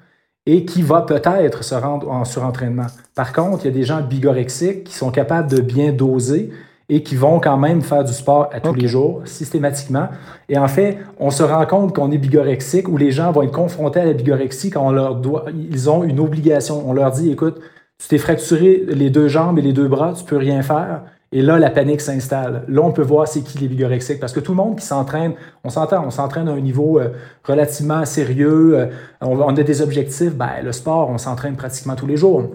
et 0.46 0.64
qui 0.64 0.82
va 0.82 1.02
peut-être 1.02 1.62
se 1.62 1.74
rendre 1.74 2.10
en 2.10 2.24
surentraînement. 2.24 2.86
Par 3.14 3.32
contre, 3.32 3.64
il 3.64 3.68
y 3.68 3.70
a 3.70 3.74
des 3.74 3.84
gens 3.84 4.00
bigorexiques 4.02 4.84
qui 4.84 4.94
sont 4.94 5.10
capables 5.10 5.50
de 5.50 5.60
bien 5.60 5.92
doser 5.92 6.50
et 6.92 7.02
qui 7.02 7.16
vont 7.16 7.40
quand 7.40 7.56
même 7.56 7.80
faire 7.80 8.04
du 8.04 8.12
sport 8.12 8.50
à 8.52 8.60
tous 8.60 8.74
les 8.74 8.86
jours, 8.86 9.22
systématiquement. 9.24 10.08
Et 10.50 10.58
en 10.58 10.68
fait, 10.68 10.98
on 11.18 11.30
se 11.30 11.42
rend 11.42 11.64
compte 11.64 11.94
qu'on 11.94 12.10
est 12.10 12.18
bigorexique 12.18 12.86
ou 12.86 12.98
les 12.98 13.10
gens 13.10 13.32
vont 13.32 13.40
être 13.40 13.50
confrontés 13.50 14.00
à 14.00 14.04
la 14.04 14.12
bigorexie 14.12 14.68
quand 14.68 14.86
on 14.86 14.90
leur 14.92 15.14
doit, 15.14 15.46
ils 15.54 15.88
ont 15.88 16.04
une 16.04 16.20
obligation. 16.20 16.84
On 16.86 16.92
leur 16.92 17.10
dit, 17.10 17.32
écoute, 17.32 17.60
tu 17.96 18.08
t'es 18.08 18.18
fracturé 18.18 18.84
les 18.88 19.08
deux 19.08 19.26
jambes 19.26 19.58
et 19.58 19.62
les 19.62 19.72
deux 19.72 19.88
bras, 19.88 20.12
tu 20.12 20.22
peux 20.24 20.36
rien 20.36 20.60
faire. 20.60 21.04
Et 21.34 21.40
là, 21.40 21.58
la 21.58 21.70
panique 21.70 22.02
s'installe. 22.02 22.64
Là, 22.68 22.82
on 22.82 22.92
peut 22.92 23.00
voir 23.00 23.26
c'est 23.26 23.40
qui 23.40 23.56
les 23.56 23.68
bigorexiques. 23.68 24.20
Parce 24.20 24.34
que 24.34 24.40
tout 24.40 24.52
le 24.52 24.58
monde 24.58 24.78
qui 24.78 24.84
s'entraîne, 24.84 25.32
on 25.64 25.70
s'entend, 25.70 26.04
on 26.04 26.10
s'entraîne 26.10 26.46
à 26.46 26.52
un 26.52 26.60
niveau 26.60 27.00
euh, 27.00 27.08
relativement 27.44 28.04
sérieux. 28.04 28.78
Euh, 28.78 28.86
on, 29.22 29.40
on, 29.40 29.56
a 29.56 29.62
des 29.62 29.80
objectifs. 29.80 30.34
Ben, 30.34 30.62
le 30.62 30.72
sport, 30.72 31.08
on 31.08 31.16
s'entraîne 31.16 31.56
pratiquement 31.56 31.94
tous 31.96 32.06
les 32.06 32.18
jours 32.18 32.50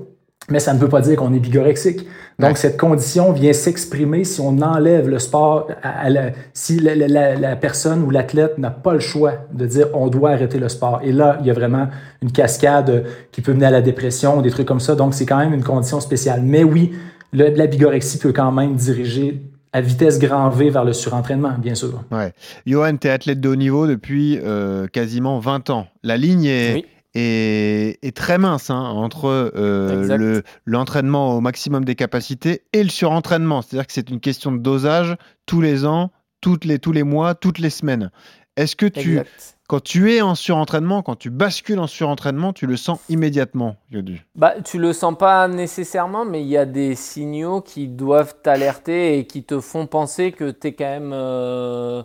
mais 0.50 0.60
ça 0.60 0.74
ne 0.74 0.80
veut 0.80 0.88
pas 0.88 1.02
dire 1.02 1.18
qu'on 1.18 1.34
est 1.34 1.40
bigorexique. 1.40 2.08
Donc, 2.40 2.58
cette 2.58 2.78
condition 2.78 3.34
vient 3.34 3.52
s'exprimer 3.52 4.24
si 4.24 4.40
on 4.40 4.62
enlève 4.62 5.10
le 5.10 5.20
sport, 5.20 5.68
à, 5.82 6.10
la, 6.10 6.32
si 6.54 6.80
la, 6.80 7.56
personne 7.56 8.04
ou 8.04 8.12
l'athlète 8.12 8.58
n'a 8.58 8.70
pas 8.70 8.94
le 8.94 9.00
choix 9.00 9.34
de 9.52 9.66
dire 9.66 9.88
on 9.94 10.08
doit 10.08 10.32
arrêter 10.32 10.60
le 10.60 10.70
sport. 10.70 11.02
Et 11.04 11.12
là, 11.12 11.38
il 11.42 11.48
y 11.48 11.50
a 11.50 11.54
vraiment 11.54 11.88
une 12.22 12.32
cascade 12.32 13.06
qui 13.32 13.42
peut 13.42 13.54
mener 13.54 13.66
à 13.66 13.72
la 13.72 13.82
dépression, 13.82 14.42
des 14.42 14.52
trucs 14.52 14.68
comme 14.68 14.80
ça. 14.80 14.96
Donc, 14.96 15.14
c'est 15.14 15.26
quand 15.26 15.38
même 15.38 15.54
une 15.54 15.64
condition 15.64 16.00
spéciale. 16.00 16.42
Mais 16.44 16.64
oui, 16.64 16.94
la 17.34 17.68
bigorexie 17.68 18.20
peut 18.20 18.34
quand 18.34 18.52
même 18.52 18.76
diriger 18.76 19.42
à 19.74 19.82
vitesse 19.82 20.18
grand 20.18 20.50
V 20.50 20.70
vers 20.70 20.86
le 20.86 20.94
surentraînement, 20.94 21.56
bien 21.58 21.76
sûr. 21.76 22.04
Ouais. 22.12 22.34
Johan, 22.66 22.96
tu 22.98 23.08
es 23.08 23.12
athlète 23.12 23.42
de 23.42 23.50
haut 23.50 23.56
niveau 23.56 23.86
depuis 23.86 24.40
euh, 24.42 24.88
quasiment 24.88 25.40
20 25.40 25.70
ans. 25.70 25.88
La 26.04 26.18
ligne 26.18 26.46
est 26.46 26.86
est, 27.18 28.16
très 28.16 28.38
mince 28.38 28.70
hein, 28.70 28.80
entre 28.80 29.52
euh, 29.56 30.42
l'entraînement 30.66 31.36
au 31.36 31.42
maximum 31.42 31.86
des 31.86 31.96
capacités 31.96 32.64
et 32.74 32.84
le 32.84 32.90
surentraînement. 32.90 33.62
C'est-à-dire 33.62 33.88
que 33.88 33.94
c'est 33.94 34.10
une 34.10 34.20
question 34.20 34.52
de 34.52 34.58
dosage 34.58 35.16
tous 35.46 35.62
les 35.62 35.86
ans, 35.86 36.12
toutes 36.42 36.66
les, 36.66 36.80
tous 36.80 36.92
les 36.92 37.04
mois, 37.04 37.36
toutes 37.36 37.60
les 37.60 37.70
semaines. 37.70 38.12
Est-ce 38.56 38.76
que 38.76 38.88
tu, 38.88 39.20
quand 39.68 39.84
tu 39.84 40.14
es 40.14 40.22
en 40.22 40.34
surentraînement, 40.34 41.04
quand 41.04 41.16
tu 41.16 41.30
bascules 41.30 41.78
en 41.78 41.88
surentraînement, 41.88 42.54
tu 42.54 42.66
le 42.66 42.76
sens 42.76 43.00
immédiatement, 43.08 43.76
Yodu? 43.92 44.26
Bah, 44.36 44.56
Tu 44.64 44.80
le 44.80 44.94
sens 44.94 45.16
pas 45.16 45.48
nécessairement, 45.48 46.26
mais 46.26 46.42
il 46.42 46.48
y 46.48 46.58
a 46.58 46.66
des 46.66 46.96
signaux 46.96 47.62
qui 47.62 47.88
doivent 47.88 48.36
t'alerter 48.42 49.20
et 49.20 49.28
qui 49.28 49.44
te 49.44 49.60
font 49.60 49.86
penser 49.86 50.32
que 50.32 50.50
tu 50.52 50.68
es 50.68 50.74
quand 50.74 50.86
même... 50.86 51.12
Euh, 51.14 52.02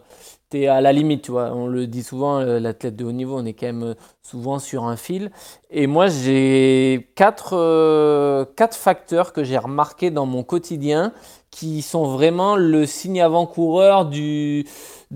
à 0.54 0.80
la 0.80 0.92
limite, 0.92 1.22
tu 1.22 1.30
vois. 1.30 1.52
On 1.54 1.66
le 1.66 1.86
dit 1.86 2.02
souvent, 2.02 2.38
euh, 2.38 2.58
l'athlète 2.58 2.96
de 2.96 3.04
haut 3.04 3.12
niveau, 3.12 3.38
on 3.38 3.44
est 3.44 3.52
quand 3.52 3.66
même 3.66 3.82
euh, 3.82 3.94
souvent 4.22 4.58
sur 4.58 4.84
un 4.84 4.96
fil. 4.96 5.30
Et 5.70 5.86
moi, 5.86 6.06
j'ai 6.08 7.08
quatre, 7.14 7.56
euh, 7.56 8.44
quatre 8.56 8.76
facteurs 8.76 9.32
que 9.32 9.44
j'ai 9.44 9.58
remarqués 9.58 10.10
dans 10.10 10.26
mon 10.26 10.42
quotidien 10.42 11.12
qui 11.50 11.82
sont 11.82 12.04
vraiment 12.04 12.56
le 12.56 12.86
signe 12.86 13.20
avant-coureur 13.20 14.06
du, 14.06 14.66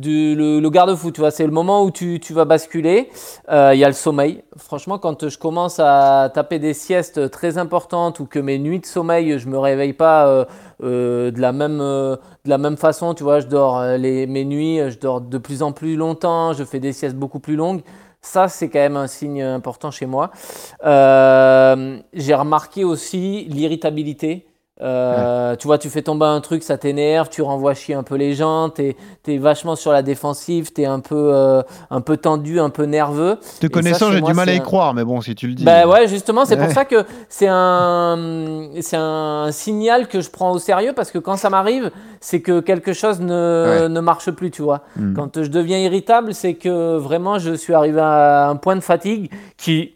le, 0.02 0.68
garde-fou. 0.68 1.10
Tu 1.10 1.20
vois, 1.20 1.30
c'est 1.30 1.46
le 1.46 1.52
moment 1.52 1.84
où 1.84 1.90
tu, 1.90 2.20
vas 2.30 2.44
basculer. 2.44 3.10
Il 3.48 3.78
y 3.78 3.84
a 3.84 3.88
le 3.88 3.92
sommeil. 3.92 4.42
Franchement, 4.56 4.98
quand 4.98 5.28
je 5.28 5.38
commence 5.38 5.80
à 5.80 6.30
taper 6.32 6.58
des 6.58 6.74
siestes 6.74 7.30
très 7.30 7.58
importantes 7.58 8.20
ou 8.20 8.26
que 8.26 8.38
mes 8.38 8.58
nuits 8.58 8.80
de 8.80 8.86
sommeil, 8.86 9.38
je 9.38 9.48
me 9.48 9.58
réveille 9.58 9.92
pas 9.92 10.46
euh, 10.82 11.30
de, 11.30 11.40
la 11.40 11.52
même, 11.52 11.80
euh, 11.80 12.16
de 12.44 12.50
la 12.50 12.58
même 12.58 12.76
façon, 12.76 13.14
tu 13.14 13.22
vois, 13.22 13.40
je 13.40 13.46
dors 13.46 13.78
euh, 13.78 13.96
mes 13.98 14.44
nuits, 14.44 14.78
je 14.90 14.98
dors 14.98 15.22
de 15.22 15.38
plus 15.38 15.62
en 15.62 15.72
plus 15.72 15.96
longtemps, 15.96 16.52
je 16.52 16.64
fais 16.64 16.80
des 16.80 16.92
siestes 16.92 17.16
beaucoup 17.16 17.40
plus 17.40 17.56
longues. 17.56 17.80
Ça, 18.20 18.48
c'est 18.48 18.68
quand 18.68 18.80
même 18.80 18.96
un 18.96 19.06
signe 19.06 19.42
important 19.42 19.90
chez 19.90 20.06
moi. 20.06 20.30
J'ai 20.82 22.34
remarqué 22.34 22.84
aussi 22.84 23.46
l'irritabilité. 23.48 24.46
Euh, 24.83 25.56
tu 25.56 25.66
vois, 25.66 25.78
tu 25.78 25.88
fais 25.88 26.02
tomber 26.02 26.26
un 26.26 26.40
truc, 26.42 26.62
ça 26.62 26.76
t'énerve, 26.76 27.30
tu 27.30 27.40
renvoies 27.40 27.73
chier 27.73 27.95
un 27.95 28.02
peu 28.02 28.16
les 28.16 28.35
gens, 28.35 28.68
t'es 28.68 28.95
es 29.26 29.38
vachement 29.38 29.75
sur 29.75 29.90
la 29.90 30.02
défensive, 30.02 30.71
t'es 30.73 30.85
un 30.85 31.00
peu 31.00 31.30
euh, 31.33 31.62
un 31.88 32.02
peu 32.02 32.18
tendu, 32.18 32.61
un 32.61 32.68
peu 32.68 32.85
nerveux. 32.85 33.38
Te 33.59 33.68
connaissant, 33.68 34.12
j'ai 34.12 34.21
du 34.21 34.35
mal 34.35 34.49
à 34.50 34.54
y 34.54 34.61
croire, 34.61 34.92
mais 34.92 35.04
bon, 35.04 35.23
si 35.23 35.35
tu 35.35 35.47
le 35.49 35.54
dis. 35.54 35.64
Bah 35.64 35.88
ouais, 35.88 36.06
justement, 36.09 36.45
c'est 36.45 36.59
pour 36.59 36.71
ça 36.71 36.85
que 36.85 37.06
c'est 37.30 37.49
un 37.49 38.68
c'est 38.80 38.99
un 38.99 39.49
signal 39.50 40.09
que 40.09 40.21
je 40.21 40.28
prends 40.30 40.52
au 40.52 40.59
sérieux 40.59 40.92
parce 40.95 41.11
que 41.11 41.18
quand 41.18 41.37
ça 41.37 41.49
m'arrive, 41.49 41.90
c'est 42.21 42.42
que 42.42 42.61
quelque 42.61 42.92
chose 42.92 43.21
ne, 43.21 43.88
ne, 43.88 44.00
marche 44.00 44.30
plus, 44.30 44.50
tu 44.50 44.61
vois. 44.61 44.83
Hmm. 44.97 45.14
Quand 45.14 45.42
je 45.42 45.49
deviens 45.49 45.78
irritable, 45.78 46.35
c'est 46.35 46.54
que 46.54 46.99
vraiment 46.99 47.38
je 47.38 47.54
suis 47.54 47.73
arrivé 47.73 48.00
à 48.00 48.49
un 48.49 48.56
point 48.56 48.76
de 48.76 48.80
fatigue 48.80 49.30
qui 49.56 49.95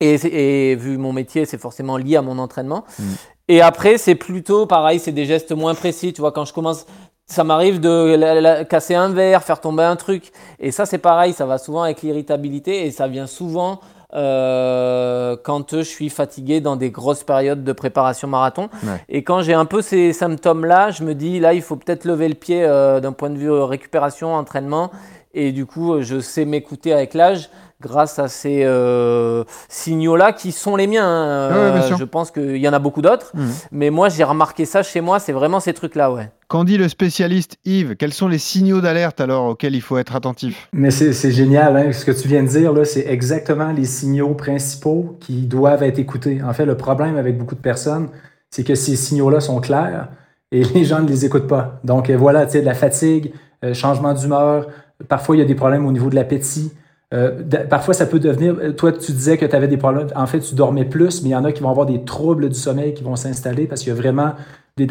et, 0.00 0.70
et, 0.70 0.76
vu 0.76 0.96
mon 0.96 1.12
métier, 1.12 1.44
c'est 1.44 1.58
forcément 1.58 1.98
lié 1.98 2.16
à 2.16 2.22
mon 2.22 2.38
entraînement. 2.38 2.84
Hmm. 2.98 3.12
Et 3.50 3.62
après, 3.62 3.98
c'est 3.98 4.14
plutôt 4.14 4.64
pareil, 4.64 5.00
c'est 5.00 5.10
des 5.10 5.24
gestes 5.24 5.50
moins 5.50 5.74
précis. 5.74 6.12
Tu 6.12 6.20
vois, 6.20 6.30
quand 6.30 6.44
je 6.44 6.52
commence, 6.52 6.86
ça 7.26 7.42
m'arrive 7.42 7.80
de 7.80 8.62
casser 8.62 8.94
un 8.94 9.08
verre, 9.08 9.42
faire 9.42 9.60
tomber 9.60 9.82
un 9.82 9.96
truc. 9.96 10.30
Et 10.60 10.70
ça, 10.70 10.86
c'est 10.86 10.98
pareil, 10.98 11.32
ça 11.32 11.46
va 11.46 11.58
souvent 11.58 11.82
avec 11.82 12.00
l'irritabilité 12.02 12.86
et 12.86 12.92
ça 12.92 13.08
vient 13.08 13.26
souvent 13.26 13.80
euh, 14.14 15.36
quand 15.42 15.78
je 15.78 15.80
suis 15.80 16.10
fatigué 16.10 16.60
dans 16.60 16.76
des 16.76 16.92
grosses 16.92 17.24
périodes 17.24 17.64
de 17.64 17.72
préparation 17.72 18.28
marathon. 18.28 18.68
Et 19.08 19.24
quand 19.24 19.42
j'ai 19.42 19.54
un 19.54 19.64
peu 19.64 19.82
ces 19.82 20.12
symptômes-là, 20.12 20.92
je 20.92 21.02
me 21.02 21.16
dis, 21.16 21.40
là, 21.40 21.52
il 21.52 21.62
faut 21.62 21.74
peut-être 21.74 22.04
lever 22.04 22.28
le 22.28 22.36
pied 22.36 22.62
euh, 22.62 23.00
d'un 23.00 23.12
point 23.12 23.30
de 23.30 23.36
vue 23.36 23.50
récupération, 23.50 24.32
entraînement. 24.32 24.92
Et 25.34 25.50
du 25.50 25.66
coup, 25.66 26.00
je 26.02 26.20
sais 26.20 26.44
m'écouter 26.44 26.92
avec 26.92 27.14
l'âge 27.14 27.50
grâce 27.80 28.18
à 28.18 28.28
ces 28.28 28.62
euh, 28.64 29.44
signaux-là 29.68 30.32
qui 30.32 30.52
sont 30.52 30.76
les 30.76 30.86
miens. 30.86 31.06
Hein. 31.06 31.52
Euh, 31.52 31.96
je 31.98 32.04
pense 32.04 32.30
qu'il 32.30 32.56
y 32.56 32.68
en 32.68 32.72
a 32.72 32.78
beaucoup 32.78 33.02
d'autres, 33.02 33.32
mmh. 33.34 33.46
mais 33.72 33.90
moi 33.90 34.08
j'ai 34.08 34.24
remarqué 34.24 34.64
ça 34.64 34.82
chez 34.82 35.00
moi, 35.00 35.18
c'est 35.18 35.32
vraiment 35.32 35.60
ces 35.60 35.72
trucs-là, 35.72 36.12
ouais. 36.12 36.30
Quand 36.48 36.64
dit 36.64 36.78
le 36.78 36.88
spécialiste 36.88 37.58
Yves, 37.64 37.94
quels 37.96 38.12
sont 38.12 38.26
les 38.26 38.38
signaux 38.38 38.80
d'alerte 38.80 39.20
alors 39.20 39.46
auxquels 39.46 39.74
il 39.76 39.80
faut 39.80 39.98
être 39.98 40.16
attentif? 40.16 40.68
Mais 40.72 40.90
c'est 40.90 41.30
génial, 41.30 41.76
hein, 41.76 41.92
ce 41.92 42.04
que 42.04 42.10
tu 42.10 42.26
viens 42.26 42.42
de 42.42 42.48
dire 42.48 42.72
là, 42.72 42.84
c'est 42.84 43.06
exactement 43.06 43.70
les 43.70 43.84
signaux 43.84 44.34
principaux 44.34 45.16
qui 45.20 45.42
doivent 45.42 45.84
être 45.84 46.00
écoutés. 46.00 46.42
En 46.42 46.52
fait, 46.52 46.66
le 46.66 46.76
problème 46.76 47.16
avec 47.16 47.38
beaucoup 47.38 47.54
de 47.54 47.60
personnes, 47.60 48.08
c'est 48.50 48.64
que 48.64 48.74
ces 48.74 48.96
signaux-là 48.96 49.38
sont 49.38 49.60
clairs 49.60 50.08
et 50.50 50.64
les 50.64 50.84
gens 50.84 51.00
ne 51.00 51.08
les 51.08 51.24
écoutent 51.24 51.46
pas. 51.46 51.80
Donc 51.84 52.10
voilà, 52.10 52.46
tu 52.46 52.52
sais, 52.52 52.60
de 52.62 52.66
la 52.66 52.74
fatigue, 52.74 53.32
euh, 53.64 53.72
changement 53.72 54.14
d'humeur, 54.14 54.66
parfois 55.08 55.36
il 55.36 55.38
y 55.38 55.42
a 55.42 55.44
des 55.44 55.54
problèmes 55.54 55.86
au 55.86 55.92
niveau 55.92 56.10
de 56.10 56.16
l'appétit. 56.16 56.72
Euh, 57.12 57.42
parfois, 57.68 57.94
ça 57.94 58.06
peut 58.06 58.20
devenir. 58.20 58.56
Euh, 58.60 58.72
toi, 58.72 58.92
tu 58.92 59.12
disais 59.12 59.36
que 59.36 59.44
tu 59.44 59.56
avais 59.56 59.66
des 59.68 59.76
problèmes. 59.76 60.06
En 60.14 60.26
fait, 60.26 60.40
tu 60.40 60.54
dormais 60.54 60.84
plus, 60.84 61.22
mais 61.22 61.30
il 61.30 61.32
y 61.32 61.36
en 61.36 61.44
a 61.44 61.52
qui 61.52 61.62
vont 61.62 61.70
avoir 61.70 61.86
des 61.86 62.04
troubles 62.04 62.48
du 62.48 62.54
sommeil 62.54 62.94
qui 62.94 63.02
vont 63.02 63.16
s'installer 63.16 63.66
parce 63.66 63.82
qu'il 63.82 63.92
y 63.92 63.96
a 63.96 63.98
vraiment 63.98 64.34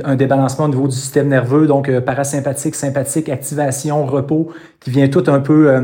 un 0.04 0.16
débalancement 0.16 0.66
au 0.66 0.70
niveau 0.70 0.88
du 0.88 0.96
système 0.96 1.30
nerveux, 1.30 1.66
donc 1.66 1.90
euh, 1.90 2.02
parasympathique, 2.02 2.76
sympathique, 2.76 3.30
activation, 3.30 4.06
repos, 4.06 4.52
qui 4.80 4.92
vient 4.92 5.08
tout 5.08 5.24
un 5.28 5.40
peu 5.40 5.82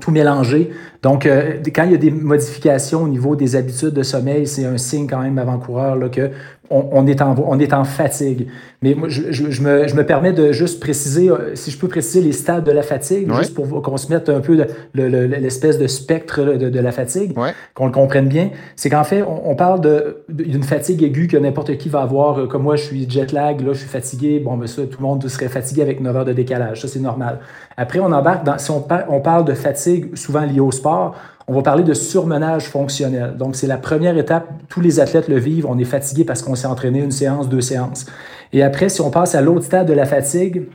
tout 0.00 0.10
mélanger. 0.10 0.70
Donc, 1.02 1.24
quand 1.26 1.84
il 1.84 1.92
y 1.92 1.94
a 1.94 1.98
des 1.98 2.10
modifications 2.10 3.02
au 3.02 3.08
niveau 3.08 3.36
des 3.36 3.54
habitudes 3.54 3.92
de 3.92 4.02
sommeil, 4.02 4.46
c'est 4.46 4.64
un 4.64 4.78
signe 4.78 5.06
quand 5.06 5.20
même 5.20 5.38
avant-coureur 5.38 6.10
que 6.10 6.30
on, 6.70 7.06
est 7.06 7.20
en, 7.20 7.34
on 7.46 7.58
est 7.58 7.72
en 7.72 7.84
fatigue. 7.84 8.48
Mais 8.82 8.94
moi, 8.94 9.08
je, 9.08 9.30
je, 9.30 9.62
me, 9.62 9.86
je, 9.86 9.94
me, 9.94 10.04
permets 10.04 10.32
de 10.32 10.52
juste 10.52 10.80
préciser, 10.80 11.30
euh, 11.30 11.54
si 11.54 11.70
je 11.70 11.78
peux 11.78 11.88
préciser 11.88 12.20
les 12.20 12.32
stades 12.32 12.64
de 12.64 12.72
la 12.72 12.82
fatigue, 12.82 13.32
juste 13.34 13.54
pour 13.54 13.82
qu'on 13.82 13.96
se 13.96 14.12
mette 14.12 14.28
un 14.28 14.40
peu 14.40 14.66
l'espèce 14.94 15.78
de, 15.78 15.86
spectre 15.86 16.42
de, 16.42 16.70
de 16.70 16.80
la 16.80 16.92
fatigue, 16.92 17.34
qu'on 17.74 17.86
le 17.86 17.92
comprenne 17.92 18.28
bien. 18.28 18.50
C'est 18.76 18.90
qu'en 18.90 19.04
fait, 19.04 19.22
on, 19.22 19.54
parle 19.54 19.80
d'une 20.28 20.62
fatigue 20.62 21.02
aiguë 21.02 21.28
que 21.28 21.36
n'importe 21.36 21.76
qui 21.76 21.88
va 21.88 22.00
avoir. 22.00 22.40
Euh, 22.40 22.46
comme 22.46 22.62
moi, 22.62 22.76
je 22.76 22.84
suis 22.84 23.08
jet 23.08 23.32
lag, 23.32 23.60
là, 23.60 23.72
je 23.72 23.78
suis 23.78 23.88
fatigué. 23.88 24.40
Bon, 24.40 24.56
ben 24.56 24.66
ça, 24.66 24.82
tout 24.82 24.98
le 24.98 25.06
monde 25.06 25.26
serait 25.28 25.48
fatigué 25.48 25.82
avec 25.82 26.00
9 26.00 26.16
heures 26.16 26.24
de 26.24 26.32
décalage. 26.32 26.80
Ça, 26.80 26.88
c'est 26.88 27.00
normal. 27.00 27.40
Après, 27.76 28.00
on 28.00 28.10
embarque 28.12 28.44
dans, 28.44 28.58
si 28.58 28.70
on, 28.70 28.86
on 29.08 29.20
parle 29.20 29.44
de 29.44 29.54
fatigue 29.54 30.16
souvent 30.16 30.42
liée 30.42 30.60
au 30.60 30.72
sport, 30.72 31.14
on 31.46 31.54
va 31.54 31.62
parler 31.62 31.84
de 31.84 31.94
surmenage 31.94 32.68
fonctionnel. 32.68 33.36
Donc, 33.36 33.56
c'est 33.56 33.66
la 33.66 33.76
première 33.76 34.16
étape. 34.16 34.48
Tous 34.68 34.80
les 34.80 35.00
athlètes 35.00 35.28
le 35.28 35.38
vivent. 35.38 35.66
On 35.68 35.78
est 35.78 35.84
fatigué 35.84 36.24
parce 36.24 36.42
qu'on 36.42 36.54
s'est 36.54 36.66
entraîné 36.66 37.00
une 37.00 37.10
séance, 37.10 37.48
deux 37.48 37.60
séances. 37.60 38.06
Et 38.52 38.62
après, 38.62 38.88
si 38.88 39.00
on 39.00 39.10
passe 39.10 39.34
à 39.34 39.40
l'autre 39.40 39.64
stade 39.64 39.86
de 39.86 39.92
la 39.92 40.06
fatigue, 40.06 40.68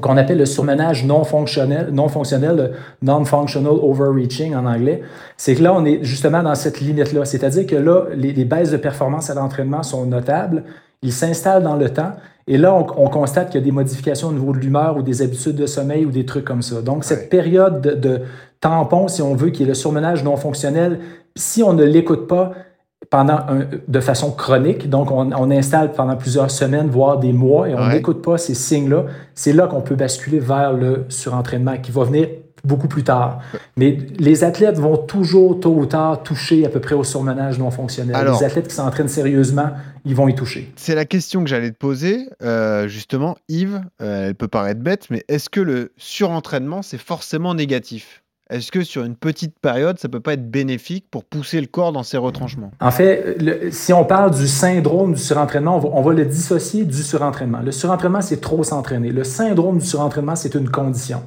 qu'on 0.00 0.16
appelle 0.18 0.38
le 0.38 0.46
surmenage 0.46 1.06
non 1.06 1.24
fonctionnel, 1.24 1.88
non 1.92 2.08
fonctionnel, 2.08 2.72
non-functional 3.00 3.72
overreaching 3.72 4.54
en 4.54 4.66
anglais, 4.66 5.02
c'est 5.38 5.54
que 5.54 5.62
là, 5.62 5.74
on 5.74 5.84
est 5.86 6.04
justement 6.04 6.42
dans 6.42 6.54
cette 6.54 6.80
limite-là. 6.80 7.24
C'est-à-dire 7.24 7.66
que 7.66 7.76
là, 7.76 8.04
les, 8.14 8.44
baisses 8.44 8.70
de 8.70 8.76
performance 8.76 9.30
à 9.30 9.34
l'entraînement 9.34 9.82
sont 9.82 10.04
notables 10.04 10.64
il 11.02 11.12
s'installe 11.12 11.62
dans 11.62 11.76
le 11.76 11.90
temps. 11.90 12.12
Et 12.46 12.56
là, 12.56 12.74
on, 12.74 13.08
constate 13.08 13.50
qu'il 13.50 13.60
y 13.60 13.62
a 13.62 13.64
des 13.64 13.72
modifications 13.72 14.28
au 14.28 14.32
niveau 14.32 14.52
de 14.52 14.58
l'humeur 14.58 14.96
ou 14.96 15.02
des 15.02 15.20
habitudes 15.20 15.54
de 15.54 15.66
sommeil 15.66 16.06
ou 16.06 16.10
des 16.10 16.24
trucs 16.24 16.46
comme 16.46 16.62
ça. 16.62 16.80
Donc, 16.80 17.04
cette 17.04 17.28
période 17.28 17.82
de, 17.82 18.22
tampon, 18.60 19.08
si 19.08 19.22
on 19.22 19.34
veut, 19.34 19.50
qui 19.50 19.62
est 19.62 19.66
le 19.66 19.74
surmenage 19.74 20.24
non 20.24 20.36
fonctionnel, 20.36 21.00
si 21.36 21.62
on 21.62 21.72
ne 21.72 21.84
l'écoute 21.84 22.26
pas 22.26 22.52
pendant 23.10 23.38
de 23.86 24.00
façon 24.00 24.32
chronique, 24.32 24.90
donc 24.90 25.10
on, 25.10 25.50
installe 25.50 25.92
pendant 25.92 26.16
plusieurs 26.16 26.50
semaines, 26.50 26.88
voire 26.88 27.18
des 27.18 27.32
mois, 27.32 27.68
et 27.68 27.74
on 27.74 27.88
n'écoute 27.88 28.22
pas 28.22 28.36
ces 28.38 28.54
signes-là, 28.54 29.04
c'est 29.34 29.52
là 29.52 29.66
qu'on 29.66 29.80
peut 29.80 29.94
basculer 29.94 30.40
vers 30.40 30.72
le 30.72 31.06
surentraînement 31.08 31.78
qui 31.78 31.90
va 31.90 32.04
venir 32.04 32.28
beaucoup 32.64 32.88
plus 32.88 33.04
tard. 33.04 33.40
Mais 33.76 33.98
les 34.18 34.44
athlètes 34.44 34.78
vont 34.78 34.96
toujours, 34.96 35.58
tôt 35.60 35.74
ou 35.74 35.86
tard, 35.86 36.22
toucher 36.22 36.66
à 36.66 36.68
peu 36.68 36.80
près 36.80 36.94
au 36.94 37.04
surmenage 37.04 37.58
non 37.58 37.70
fonctionnel. 37.70 38.16
les 38.26 38.44
athlètes 38.44 38.68
qui 38.68 38.74
s'entraînent 38.74 39.08
sérieusement, 39.08 39.70
ils 40.04 40.14
vont 40.14 40.28
y 40.28 40.34
toucher. 40.34 40.70
C'est 40.76 40.94
la 40.94 41.04
question 41.04 41.42
que 41.42 41.48
j'allais 41.48 41.70
te 41.70 41.76
poser. 41.76 42.28
Euh, 42.42 42.88
justement, 42.88 43.36
Yves, 43.48 43.80
euh, 44.02 44.28
elle 44.28 44.34
peut 44.34 44.48
paraître 44.48 44.80
bête, 44.80 45.06
mais 45.10 45.24
est-ce 45.28 45.48
que 45.48 45.60
le 45.60 45.92
surentraînement, 45.96 46.82
c'est 46.82 46.98
forcément 46.98 47.54
négatif? 47.54 48.22
Est-ce 48.50 48.72
que 48.72 48.82
sur 48.82 49.04
une 49.04 49.16
petite 49.16 49.58
période, 49.58 49.98
ça 49.98 50.08
peut 50.08 50.20
pas 50.20 50.32
être 50.32 50.50
bénéfique 50.50 51.06
pour 51.10 51.24
pousser 51.24 51.60
le 51.60 51.66
corps 51.66 51.92
dans 51.92 52.02
ses 52.02 52.16
retranchements? 52.16 52.70
En 52.80 52.90
fait, 52.90 53.36
si 53.70 53.92
on 53.92 54.04
parle 54.04 54.34
du 54.34 54.46
syndrome 54.46 55.14
du 55.14 55.20
surentraînement, 55.20 55.76
on 55.76 55.80
va, 55.80 55.88
on 55.92 56.02
va 56.02 56.12
le 56.14 56.24
dissocier 56.24 56.84
du 56.84 57.02
surentraînement. 57.02 57.60
Le 57.60 57.72
surentraînement, 57.72 58.22
c'est 58.22 58.40
trop 58.40 58.62
s'entraîner. 58.64 59.10
Le 59.10 59.24
syndrome 59.24 59.78
du 59.78 59.86
surentraînement, 59.86 60.36
c'est 60.36 60.54
une 60.54 60.70
condition. 60.70 61.22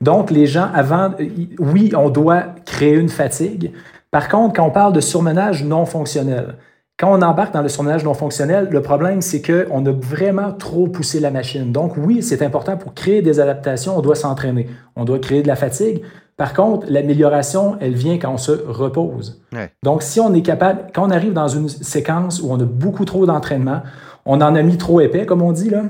Donc, 0.00 0.30
les 0.30 0.46
gens, 0.46 0.70
avant, 0.74 1.12
oui, 1.58 1.92
on 1.96 2.10
doit 2.10 2.42
créer 2.64 2.94
une 2.94 3.08
fatigue. 3.08 3.72
Par 4.10 4.28
contre, 4.28 4.54
quand 4.54 4.66
on 4.66 4.70
parle 4.70 4.92
de 4.92 5.00
surmenage 5.00 5.64
non 5.64 5.86
fonctionnel, 5.86 6.56
quand 6.96 7.12
on 7.12 7.22
embarque 7.22 7.52
dans 7.52 7.62
le 7.62 7.68
surmenage 7.68 8.04
non 8.04 8.14
fonctionnel, 8.14 8.68
le 8.70 8.80
problème, 8.80 9.20
c'est 9.20 9.42
qu'on 9.42 9.84
a 9.84 9.90
vraiment 9.90 10.52
trop 10.52 10.86
poussé 10.86 11.18
la 11.18 11.32
machine. 11.32 11.72
Donc, 11.72 11.94
oui, 11.96 12.22
c'est 12.22 12.40
important 12.42 12.76
pour 12.76 12.94
créer 12.94 13.20
des 13.20 13.40
adaptations, 13.40 13.98
on 13.98 14.00
doit 14.00 14.14
s'entraîner. 14.14 14.68
On 14.94 15.04
doit 15.04 15.18
créer 15.18 15.42
de 15.42 15.48
la 15.48 15.56
fatigue. 15.56 16.02
Par 16.36 16.54
contre, 16.54 16.86
l'amélioration, 16.88 17.76
elle 17.80 17.94
vient 17.94 18.18
quand 18.18 18.32
on 18.32 18.38
se 18.38 18.52
repose. 18.52 19.42
Donc, 19.82 20.02
si 20.02 20.20
on 20.20 20.32
est 20.34 20.42
capable, 20.42 20.86
quand 20.94 21.06
on 21.06 21.10
arrive 21.10 21.32
dans 21.32 21.48
une 21.48 21.68
séquence 21.68 22.40
où 22.40 22.50
on 22.50 22.60
a 22.60 22.64
beaucoup 22.64 23.04
trop 23.04 23.26
d'entraînement, 23.26 23.82
on 24.26 24.40
en 24.40 24.54
a 24.54 24.62
mis 24.62 24.78
trop 24.78 25.00
épais, 25.00 25.26
comme 25.26 25.42
on 25.42 25.52
dit, 25.52 25.70
là. 25.70 25.82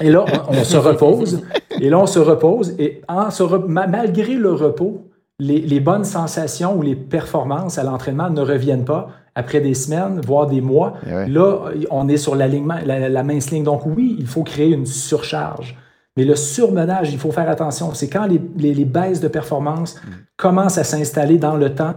Et 0.00 0.10
là, 0.10 0.24
on, 0.48 0.62
se 0.62 0.76
repose. 0.76 1.42
Et 1.80 1.90
là, 1.90 1.98
on 1.98 2.06
se 2.06 2.18
repose. 2.18 2.74
Et 2.78 3.02
en 3.08 3.30
se 3.30 3.42
malgré 3.66 4.34
le 4.34 4.52
repos, 4.52 5.10
les, 5.38 5.80
bonnes 5.80 6.04
sensations 6.04 6.76
ou 6.76 6.82
les 6.82 6.94
performances 6.94 7.78
à 7.78 7.82
l'entraînement 7.82 8.30
ne 8.30 8.40
reviennent 8.40 8.84
pas 8.84 9.08
après 9.34 9.60
des 9.60 9.74
semaines, 9.74 10.20
voire 10.24 10.46
des 10.46 10.60
mois. 10.60 10.94
Eh 11.06 11.28
là, 11.28 11.70
on 11.90 12.08
est 12.08 12.16
sur 12.16 12.34
l'alignement, 12.34 12.78
la, 12.84 13.22
mince 13.22 13.50
ligne. 13.50 13.64
Donc 13.64 13.82
oui, 13.86 14.16
il 14.18 14.26
faut 14.26 14.42
créer 14.42 14.72
une 14.72 14.86
surcharge. 14.86 15.76
Mais 16.16 16.24
le 16.24 16.36
surmenage, 16.36 17.12
il 17.12 17.18
faut 17.18 17.32
faire 17.32 17.50
attention. 17.50 17.92
C'est 17.92 18.08
quand 18.08 18.26
les, 18.26 18.40
les, 18.74 18.84
baisses 18.84 19.20
de 19.20 19.26
performance 19.26 19.96
mm. 19.96 20.10
commencent 20.36 20.78
à 20.78 20.84
s'installer 20.84 21.38
dans 21.38 21.56
le 21.56 21.74
temps 21.74 21.94